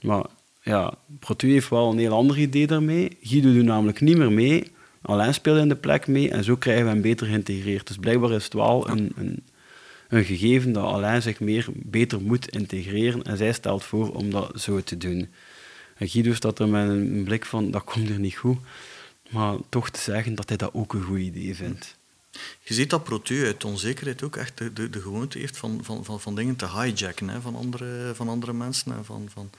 [0.00, 0.24] Maar
[0.62, 3.16] ja, Protu heeft wel een heel ander idee daarmee.
[3.22, 4.72] Guido doet namelijk niet meer mee.
[5.02, 7.86] Alain speelt in de plek mee en zo krijgen we hem beter geïntegreerd.
[7.86, 9.42] Dus blijkbaar is het wel een, een,
[10.08, 14.60] een gegeven dat Alain zich meer, beter moet integreren en zij stelt voor om dat
[14.60, 15.28] zo te doen.
[15.96, 18.58] En Guido staat er met een blik van, dat komt er niet goed.
[19.30, 21.96] Maar toch te zeggen dat hij dat ook een goed idee vindt.
[22.62, 26.04] Je ziet dat Protu uit onzekerheid ook echt de, de, de gewoonte heeft van, van,
[26.04, 28.92] van, van dingen te hijacken hè, van, andere, van andere mensen.
[28.92, 29.50] En van, van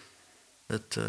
[0.65, 1.05] het, eh,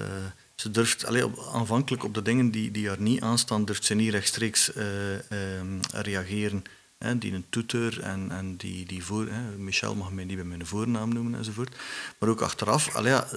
[0.54, 3.94] ze durft, allee, op, aanvankelijk op de dingen die, die haar niet aanstaan, durft ze
[3.94, 6.64] niet rechtstreeks eh, ehm, reageren.
[6.98, 9.28] Hè, die een toeter en, en die, die voor...
[9.28, 11.76] Hè, Michel mag mij niet bij mijn voornaam noemen enzovoort.
[12.18, 13.28] Maar ook achteraf, allee, ja,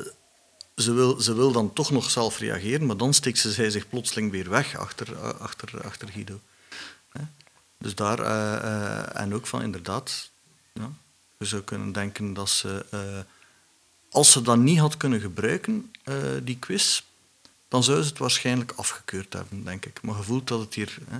[0.76, 3.90] ze wil, ze wil dan toch nog zelf reageren, maar dan steekt ze zij zich
[3.90, 6.40] plotseling weer weg achter, achter, achter Guido.
[7.12, 7.22] Hè.
[7.78, 10.32] Dus daar, eh, eh, en ook van inderdaad,
[10.74, 10.92] ja,
[11.38, 13.20] je zou kunnen denken dat ze, eh,
[14.18, 17.02] als ze dat niet had kunnen gebruiken, eh, die quiz,
[17.68, 20.02] dan zou ze het waarschijnlijk afgekeurd hebben, denk ik.
[20.02, 21.18] Maar je voelt dat het hier, hè,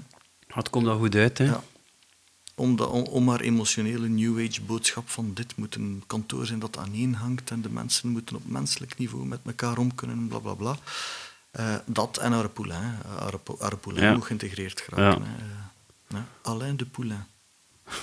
[0.48, 1.44] Het komt al goed uit, hè?
[1.46, 1.64] Ja.
[2.56, 6.60] om, de, om, om haar emotionele New Age boodschap van dit moet een kantoor zijn
[6.60, 10.40] dat aaneen hangt en de mensen moeten op menselijk niveau met elkaar om kunnen, bla
[10.40, 10.78] bla bla.
[11.52, 12.84] Eh, dat en haar poulain.
[12.84, 13.10] hè.
[13.20, 14.14] Haar, po- haar poulain Ja.
[14.14, 15.22] moet geïntegreerd geraken.
[15.24, 15.28] Ja.
[15.30, 15.36] hè.
[15.44, 16.28] Eh, ja.
[16.42, 17.26] Alain de Poulain.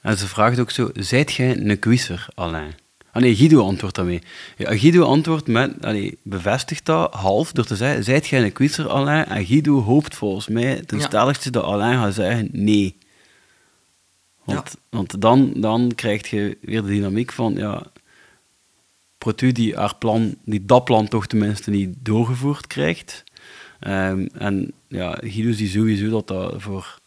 [0.00, 2.74] En ze vraagt ook zo, zijt jij een quizzer, Alain?
[3.12, 4.22] Ah nee, Guido antwoordt daarmee.
[4.56, 8.88] Ja, Guido antwoordt met, allee, bevestigt dat half door te zeggen, zijt jij een quizzer,
[8.88, 9.24] Alain?
[9.24, 11.06] En Guido hoopt volgens mij ten Ja.
[11.06, 12.96] stelligste dat Alain gaat zeggen nee.
[14.44, 17.82] Want, want dan, dan krijg je weer de dynamiek van, ja,
[19.18, 23.24] Protu die, haar plan, die dat plan toch tenminste niet doorgevoerd krijgt.
[23.80, 26.99] Ehm, en ja, Guido ziet sowieso dat dat voor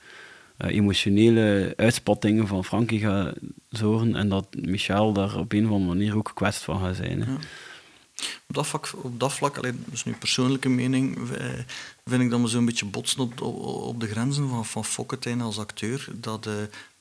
[0.58, 3.36] emotionele uitspattingen van Frankie gaat
[3.70, 7.20] zorgen en dat Michel daar op een of andere manier ook kwest van gaat zijn.
[7.20, 7.38] Ja.
[8.48, 11.46] Op dat vlak, op dat vlak alleen, dat nu persoonlijke mening, eh,
[12.06, 15.60] vind ik dat we zo'n beetje botsen op, op, de grenzen van, van Fokketijn als
[15.60, 16.08] acteur.
[16.14, 16.54] Dat, eh,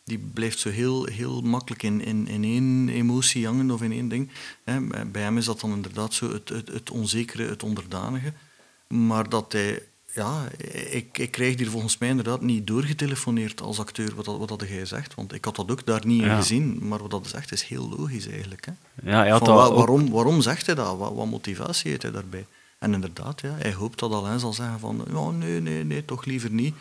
[0.04, 4.08] die blijft zo heel, heel makkelijk in, in, in één emotie hangen of in één
[4.08, 4.30] ding.
[5.12, 8.32] Bij hem is dat dan inderdaad zo het, het, het onzekere, het onderdanige.
[8.88, 9.82] Maar dat hij...
[10.14, 10.48] Ja,
[10.90, 14.68] ik, ik krijg hier volgens mij inderdaad niet doorgetelefoneerd als acteur, wat, dat, wat dat
[14.68, 15.14] jij zegt.
[15.14, 16.36] Want ik had dat ook daar niet in Ja.
[16.36, 16.78] gezien.
[16.88, 18.66] Maar wat dat zegt, is heel logisch eigenlijk.
[18.66, 18.72] Hè.
[19.10, 20.96] Ja, hij had Van waarom, waarom zegt hij dat?
[20.98, 22.46] Wat, wat motivatie heeft hij daarbij?
[22.78, 26.24] En inderdaad, ja, hij hoopt dat Alain zal zeggen van ja, nee, nee, nee, toch
[26.24, 26.74] liever niet.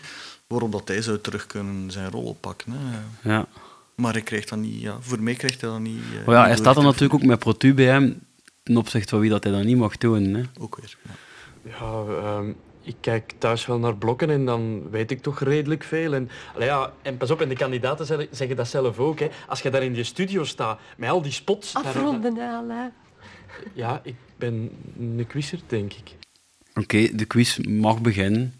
[0.47, 2.71] Waarop dat hij zou terug kunnen zijn rol oppakken.
[2.75, 2.99] Hè.
[3.33, 3.47] Ja.
[3.95, 6.01] Maar hij krijgt dat niet, ja, voor mij krijgt hij dat niet.
[6.19, 6.83] eh, Maar ja, hij staat er doorgetrokken.
[6.83, 8.19] natuurlijk ook met Protu bij hem
[8.63, 10.23] ten opzichte van wie dat hij dat niet mag doen.
[10.33, 10.43] Hè.
[10.59, 10.97] Ook weer.
[11.03, 11.11] Ja.
[11.79, 12.51] Ja, ehm,
[12.83, 16.13] ik kijk thuis wel naar blokken en dan weet ik toch redelijk veel.
[16.13, 16.29] En,
[16.59, 19.19] ja, en pas op, en de kandidaten zeggen- zeggen dat zelf ook.
[19.19, 19.27] Hè.
[19.47, 21.73] Als je daar in je studio staat met al die spots...
[21.73, 22.91] daar- Afronden, Alain.
[23.73, 24.69] Ja, ik ben
[24.99, 26.15] een quizzer, denk ik.
[26.75, 28.53] Oké, de quiz mag beginnen.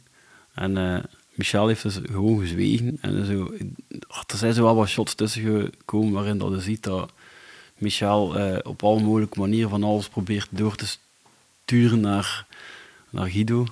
[0.53, 1.03] En eh,
[1.33, 2.97] Michel heeft dus gewoon gezwegen.
[3.01, 3.53] En zo,
[4.07, 7.11] ach, er zijn zo wel wat shots tussen gekomen waarin dat je ziet dat
[7.77, 10.85] Michel eh, op alle mogelijke manieren van alles probeert door te
[11.63, 12.45] sturen naar,
[13.09, 13.65] naar Guido.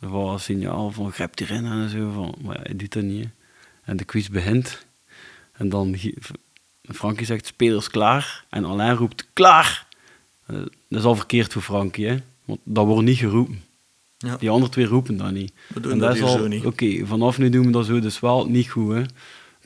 [0.00, 2.10] Er was een signaal van grijp erin en zo.
[2.10, 3.24] Van, maar ja, hij doet dat niet.
[3.24, 3.30] hè.
[3.84, 4.86] En de quiz begint.
[5.52, 5.96] En dan
[6.82, 8.44] Frankie zegt spelers klaar.
[8.48, 9.86] En Alain roept klaar.
[10.46, 10.56] Eh,
[10.88, 12.16] dat is al verkeerd voor Frankie, hè?
[12.44, 13.62] want dat wordt niet geroepen.
[14.18, 14.36] Ja.
[14.36, 15.52] Die andere twee roepen dat niet.
[15.66, 16.64] We doen en dat is hier al, zo niet.
[16.64, 18.94] Oké, vanaf nu doen we dat zo, dus wel niet goed.
[18.94, 19.02] Hè?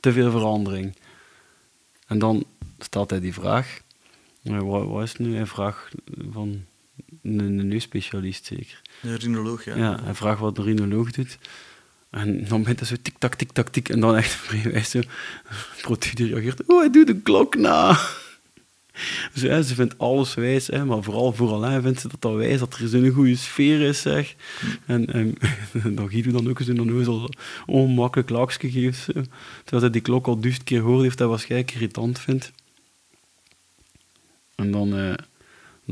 [0.00, 0.96] Te veel verandering.
[2.06, 2.44] En dan
[2.78, 3.80] stelt hij die vraag.
[4.42, 5.36] Eh, wat, wat is het nu?
[5.36, 5.90] Een vraag
[6.30, 6.64] van
[7.22, 8.80] een, een neusspecialist zeker.
[9.00, 9.76] De rinoloog, ja.
[9.76, 11.38] Ja, hij vraagt wat een rinoloog doet.
[12.10, 13.88] En dan begint hij zo tik-tak, tik-tak, tik.
[13.88, 15.00] En dan echt vrij zo.
[15.82, 16.62] Protu die reageert.
[16.66, 17.98] Oh, hij doet de klok na.
[19.32, 22.34] Dus, hè, ze vindt alles wijs, hè, maar vooral voor Alain vindt ze dat dat
[22.34, 24.34] wijs, dat er zo'n goede sfeer is, zeg.
[24.86, 25.34] En, en
[25.96, 27.30] dat Guido dan ook zo'n al
[27.66, 28.98] onmakkelijk laksje geeft.
[28.98, 29.12] Zo.
[29.62, 32.52] Terwijl hij die klok al duizend keer hoort, heeft hij waarschijnlijk irritant vindt.
[34.54, 35.12] En dan, eh,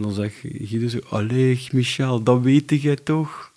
[0.02, 3.52] dan zegt Guido zo, allee, Michel, dat weet jij toch?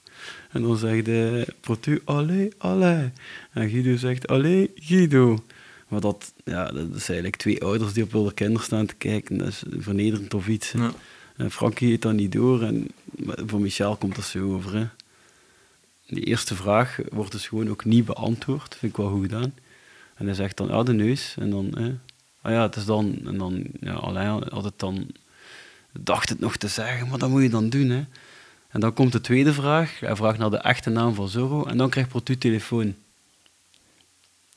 [0.52, 3.12] En dan zegt de Protu, allee, allee.
[3.52, 5.44] En Guido zegt, allee, Guido.
[5.88, 9.38] Maar dat, ja, dat is eigenlijk twee ouders die op hun kinderen staan te kijken.
[9.38, 10.72] Dat is vernederend of iets.
[10.72, 10.94] Ja.
[11.36, 12.62] En Frankie heeft dat niet door.
[12.62, 12.88] En
[13.26, 14.76] voor Michel komt dat zo over.
[14.76, 14.86] Hè.
[16.08, 18.76] die eerste vraag wordt dus gewoon ook niet beantwoord.
[18.76, 19.54] Vind ik wel goed gedaan.
[20.16, 21.36] En hij zegt dan, ja, de neus.
[21.40, 21.74] En dan,
[22.42, 23.20] ah ja, het is dan...
[23.26, 25.08] En dan, ja, Alain had het dan...
[26.00, 28.04] Dacht het nog te zeggen, maar dat moet je dan doen, hè.
[28.70, 30.00] En dan komt de tweede vraag.
[30.00, 31.66] Hij vraagt naar de echte naam van Zorro.
[31.66, 32.96] En dan krijgt Protu telefoon.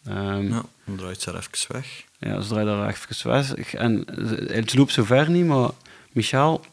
[0.05, 2.05] Ehm, Ja, dan draait ze er even weg.
[2.18, 3.74] ja, ze draaien daar even weg.
[3.74, 4.05] En
[4.53, 5.70] het loopt zover niet, maar
[6.12, 6.64] Michael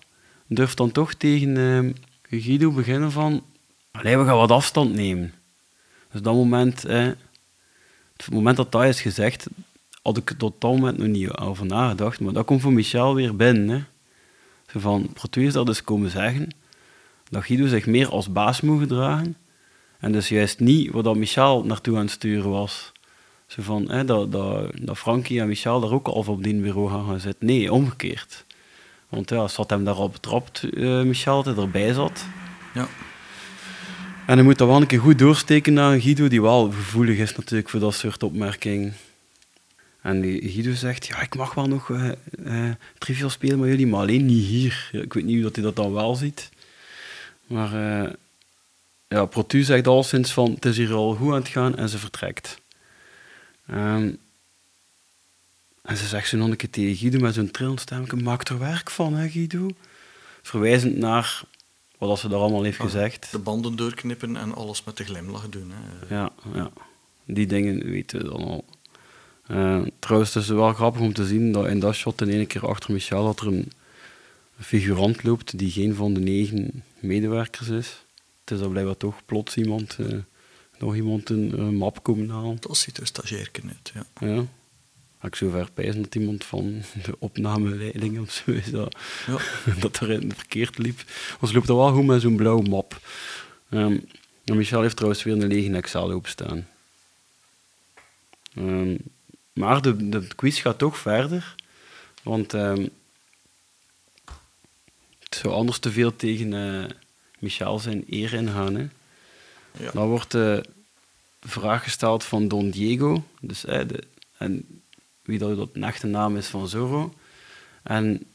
[0.48, 1.92] durft dan toch tegen ehm,
[2.42, 3.44] Guido beginnen van...
[3.92, 5.34] Allee, we gaan wat afstand nemen.
[6.12, 7.08] Dus dat moment, eh,
[8.18, 9.48] het moment dat dat is gezegd,
[10.02, 12.20] had ik er tot dat moment nog niet over nagedacht.
[12.20, 13.70] Maar dat komt voor Michel weer binnen.
[13.70, 13.84] Hè.
[14.74, 16.48] Zo van, Protu is dat dus komen zeggen,
[17.30, 19.38] dat Guido zich meer als baas moet gedragen.
[20.00, 22.92] En dus juist niet waar dat Michel naartoe aan het sturen was.
[23.48, 26.90] Zo van, hè, dat, dat, dat Frankie en Michel daar ook al op die bureau
[26.90, 27.48] gaan gaan zitten.
[27.48, 28.46] Nee, omgekeerd.
[29.10, 32.26] Want ja, ze had hem daar al betrapt, eh, Michel, dat hij erbij zat.
[32.74, 32.88] Ja.
[34.26, 37.36] En hij moet dat wel een keer goed doorsteken naar Guido, die wel gevoelig is
[37.36, 38.94] natuurlijk voor dat soort opmerkingen.
[40.04, 44.00] En die Guido zegt, ja, ik mag wel nog eh, trivial spelen met jullie, maar
[44.00, 44.90] alleen niet hier.
[44.92, 46.50] Ik weet niet hoe dat hij dat dan wel ziet.
[47.48, 48.14] Maar eh
[49.14, 51.90] ja, Protu zegt al sinds van, het is hier al goed aan het gaan en
[51.90, 52.62] ze vertrekt.
[53.68, 54.12] Ehm,
[55.82, 58.60] en ze zegt zo nog een keer tegen Guido met zo'n trillend stemmetje, maak er
[58.60, 59.70] werk van, hè Guido?
[60.42, 61.44] Verwijzend naar
[61.98, 63.32] wat ze daar allemaal heeft gezegd.
[63.32, 65.72] De banden doorknippen en alles met de glimlach doen.
[65.72, 66.16] Hè.
[66.16, 66.72] Ja, ja.
[67.26, 68.66] Die dingen weten we dan al.
[69.54, 72.48] Eh, trouwens, het is wel grappig om te zien dat in dat shot in één
[72.48, 73.72] keer achter Michel dat er een
[74.60, 78.06] figurant loopt die geen van de negen medewerkers is.
[78.42, 80.18] Het is dan blijkbaar toch plots iemand, eh,
[80.80, 82.58] nog iemand een, een map komen halen.
[82.60, 84.28] Dat ziet er stagiairken uit, ja.
[84.28, 84.46] Ja.
[85.22, 88.98] Ik zo ver pijzen dat iemand van de opnameleiding of zo is dat,
[89.28, 89.38] Ja.
[89.80, 91.00] dat er in verkeerd liep.
[91.48, 93.00] Ze loopt er wel goed met zo'n blauwe map.
[93.70, 94.08] En
[94.46, 96.68] Michel heeft trouwens weer een lege Excel openstaan.
[98.56, 98.96] Ehm,
[99.54, 101.56] maar de, de quiz gaat toch verder.
[102.24, 102.88] Want ehm,
[105.20, 106.90] het zou anders te veel tegen eh,
[107.40, 108.76] Michel zijn eer ingaan.
[108.76, 108.88] Hè.
[109.78, 109.92] Ja.
[109.92, 110.64] Dan wordt de
[111.40, 113.24] vraag gesteld van Don Diego.
[113.42, 114.04] Dus, eh, de,
[114.38, 114.82] en
[115.22, 117.14] wie dat, dat echte naam is van Zorro.
[117.84, 118.26] En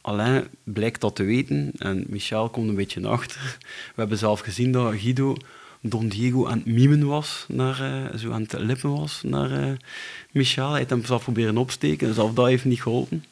[0.00, 3.56] Alain blijkt dat te weten en Michel komt een beetje achter.
[3.94, 5.36] We hebben zelf gezien dat Guido
[5.80, 9.72] Don Diego aan het mimen was, naar, eh, zo aan het lippen was naar eh,
[10.30, 10.68] Michel.
[10.68, 13.24] Hij heeft hem zelf proberen opsteken, zelf dat heeft niet geholpen.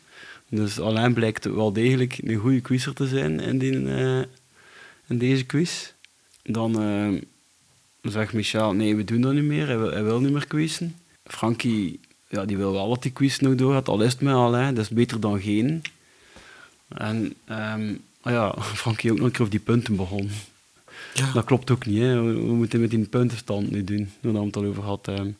[0.49, 4.23] Dus Alain blijkt wel degelijk een goede quizzer te zijn in, die, eh,
[5.07, 5.93] in deze quiz.
[6.43, 6.73] Dan
[8.03, 10.97] zegt Michel, nee, we doen dat niet meer, hij wil, hij wil niet meer quizzen.
[11.25, 14.75] Frankie, ja, die wil wel dat die quiz nog doorgaat, al is het met Alain,
[14.75, 15.83] dat is beter dan geen.
[16.89, 17.35] En
[18.21, 20.31] ah ja, Frankie ook nog een keer op die punten begon.
[21.19, 21.33] Ja.
[21.33, 22.23] Dat klopt ook niet, hè.
[22.23, 25.37] We, moeten met die puntenstand nu doen, toen we het al over gehad hebben.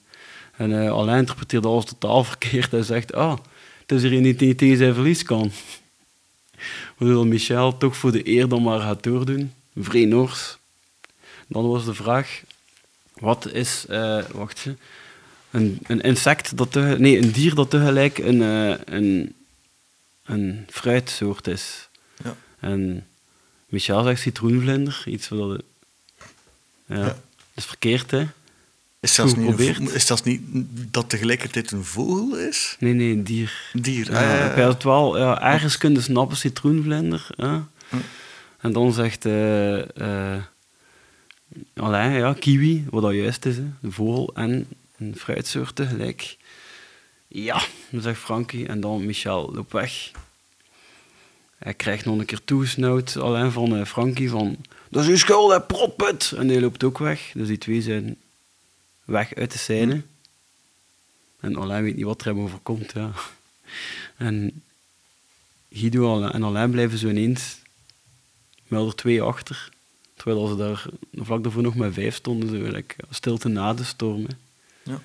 [0.57, 2.71] En Alain interpreteert alles totaal verkeerd.
[2.71, 3.39] Hij zegt, ah,
[3.87, 5.51] het is hier een die tegen zijn verlies kan.
[6.97, 9.53] Waardoor Michel toch voor de eer dan maar gaat doordoen.
[9.75, 10.59] Vrij Noors.
[11.47, 12.43] Dan was de vraag,
[13.15, 14.67] wat is, eh, wacht,
[15.51, 19.35] een, een insect dat nee, een dier dat tegelijk een, eh, een,
[20.25, 21.89] een fruitsoort is.
[22.25, 22.37] Ja.
[22.61, 23.07] En
[23.77, 25.63] Michel zegt citroenvlinder, iets wat dat...
[26.87, 27.17] Ja, dat
[27.55, 28.27] is verkeerd, hè?
[29.01, 30.41] Is zelfs, niet een is zelfs niet
[30.91, 32.77] dat tegelijkertijd een vogel is?
[32.79, 33.71] Nee, nee, een dier.
[33.73, 34.11] Dier.
[34.11, 37.27] Ja, ah, ja, het wel, ja, ergens kunnen snappen, citroenvlinder.
[37.37, 37.61] Hè?
[38.59, 39.27] En dan zegt
[41.75, 44.67] Alain, ja, kiwi, wat dat juist is, hè, een vogel en
[44.99, 46.37] een fruitsoort tegelijk.
[47.29, 50.11] Ja, dan zegt Frankie, en dan Michel loopt weg.
[51.59, 54.57] Hij krijgt nog een keer toegesnauwd, Alain van eh, Frankie, van
[54.91, 56.33] dat is uw schuld, hè, protput!
[56.37, 58.17] En hij loopt ook weg, dus die twee zijn
[59.05, 60.03] weg uit de scène.
[61.41, 63.11] En Alain weet niet wat er hem overkomt, ja.
[64.17, 64.63] En
[65.71, 67.59] Guido en Alain blijven zo ineens
[68.69, 69.69] wel er twee achter.
[70.15, 74.27] Terwijl ze daar vlak daarvoor nog met vijf stonden, zo like, stilte na de storm.
[74.27, 74.35] hè.
[74.93, 75.01] Ja.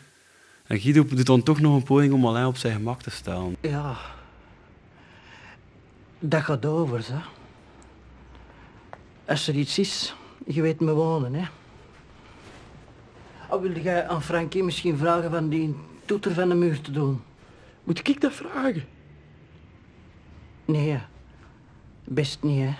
[0.63, 3.55] En Guido doet dan toch nog een poging om Alain op zijn gemak te stellen.
[3.61, 3.97] Ja.
[6.23, 7.19] Dat gaat over, hè.
[9.26, 10.15] Als er iets is,
[10.45, 11.45] je weet me wonen, hè.
[13.49, 15.76] Oh, wilde jij aan Frankie misschien vragen van die
[16.06, 17.22] toeter van de muur te doen?
[17.84, 18.84] Moet ik dat vragen?
[20.65, 20.99] Nee,
[22.03, 22.73] best niet, hè.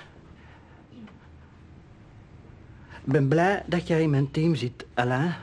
[3.04, 5.36] Ik ben blij dat jij in mijn team zit, Alain.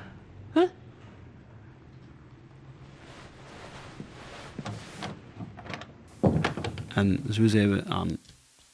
[6.94, 8.16] En zo zijn we aan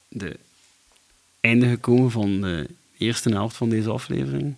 [0.09, 0.37] de
[1.41, 2.69] einde gekomen van de
[2.99, 4.55] eerste helft van deze aflevering.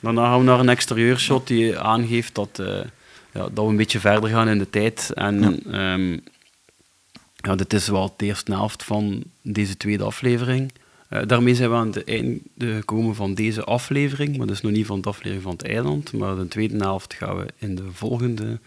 [0.00, 2.66] Daarna gaan we naar een exterieurshot die aangeeft dat, eh,
[3.32, 5.12] ja, dat we een beetje verder gaan in de tijd.
[5.14, 5.92] En ja.
[5.92, 6.22] Um,
[7.36, 10.72] ja, dit is wel de eerste helft van deze tweede aflevering.
[11.10, 14.86] Uh, daarmee zijn we aan het einde gekomen van deze aflevering, maar dus nog niet
[14.86, 16.12] van de aflevering van het eiland.
[16.12, 18.58] Maar de tweede helft gaan we in de volgende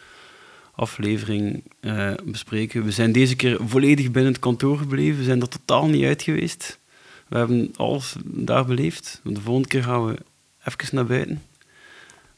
[0.80, 2.84] aflevering uh, bespreken.
[2.84, 5.18] We zijn deze keer volledig binnen het kantoor gebleven.
[5.18, 6.80] We zijn er totaal niet uit geweest.
[7.28, 9.22] We hebben alles daar beleefd.
[9.24, 10.18] De volgende keer gaan we
[10.64, 11.42] even naar buiten.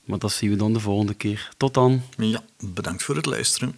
[0.05, 1.49] Maar dat zien we dan de volgende keer.
[1.57, 2.01] Tot dan.
[2.17, 3.75] Ja, bedankt voor het luisteren.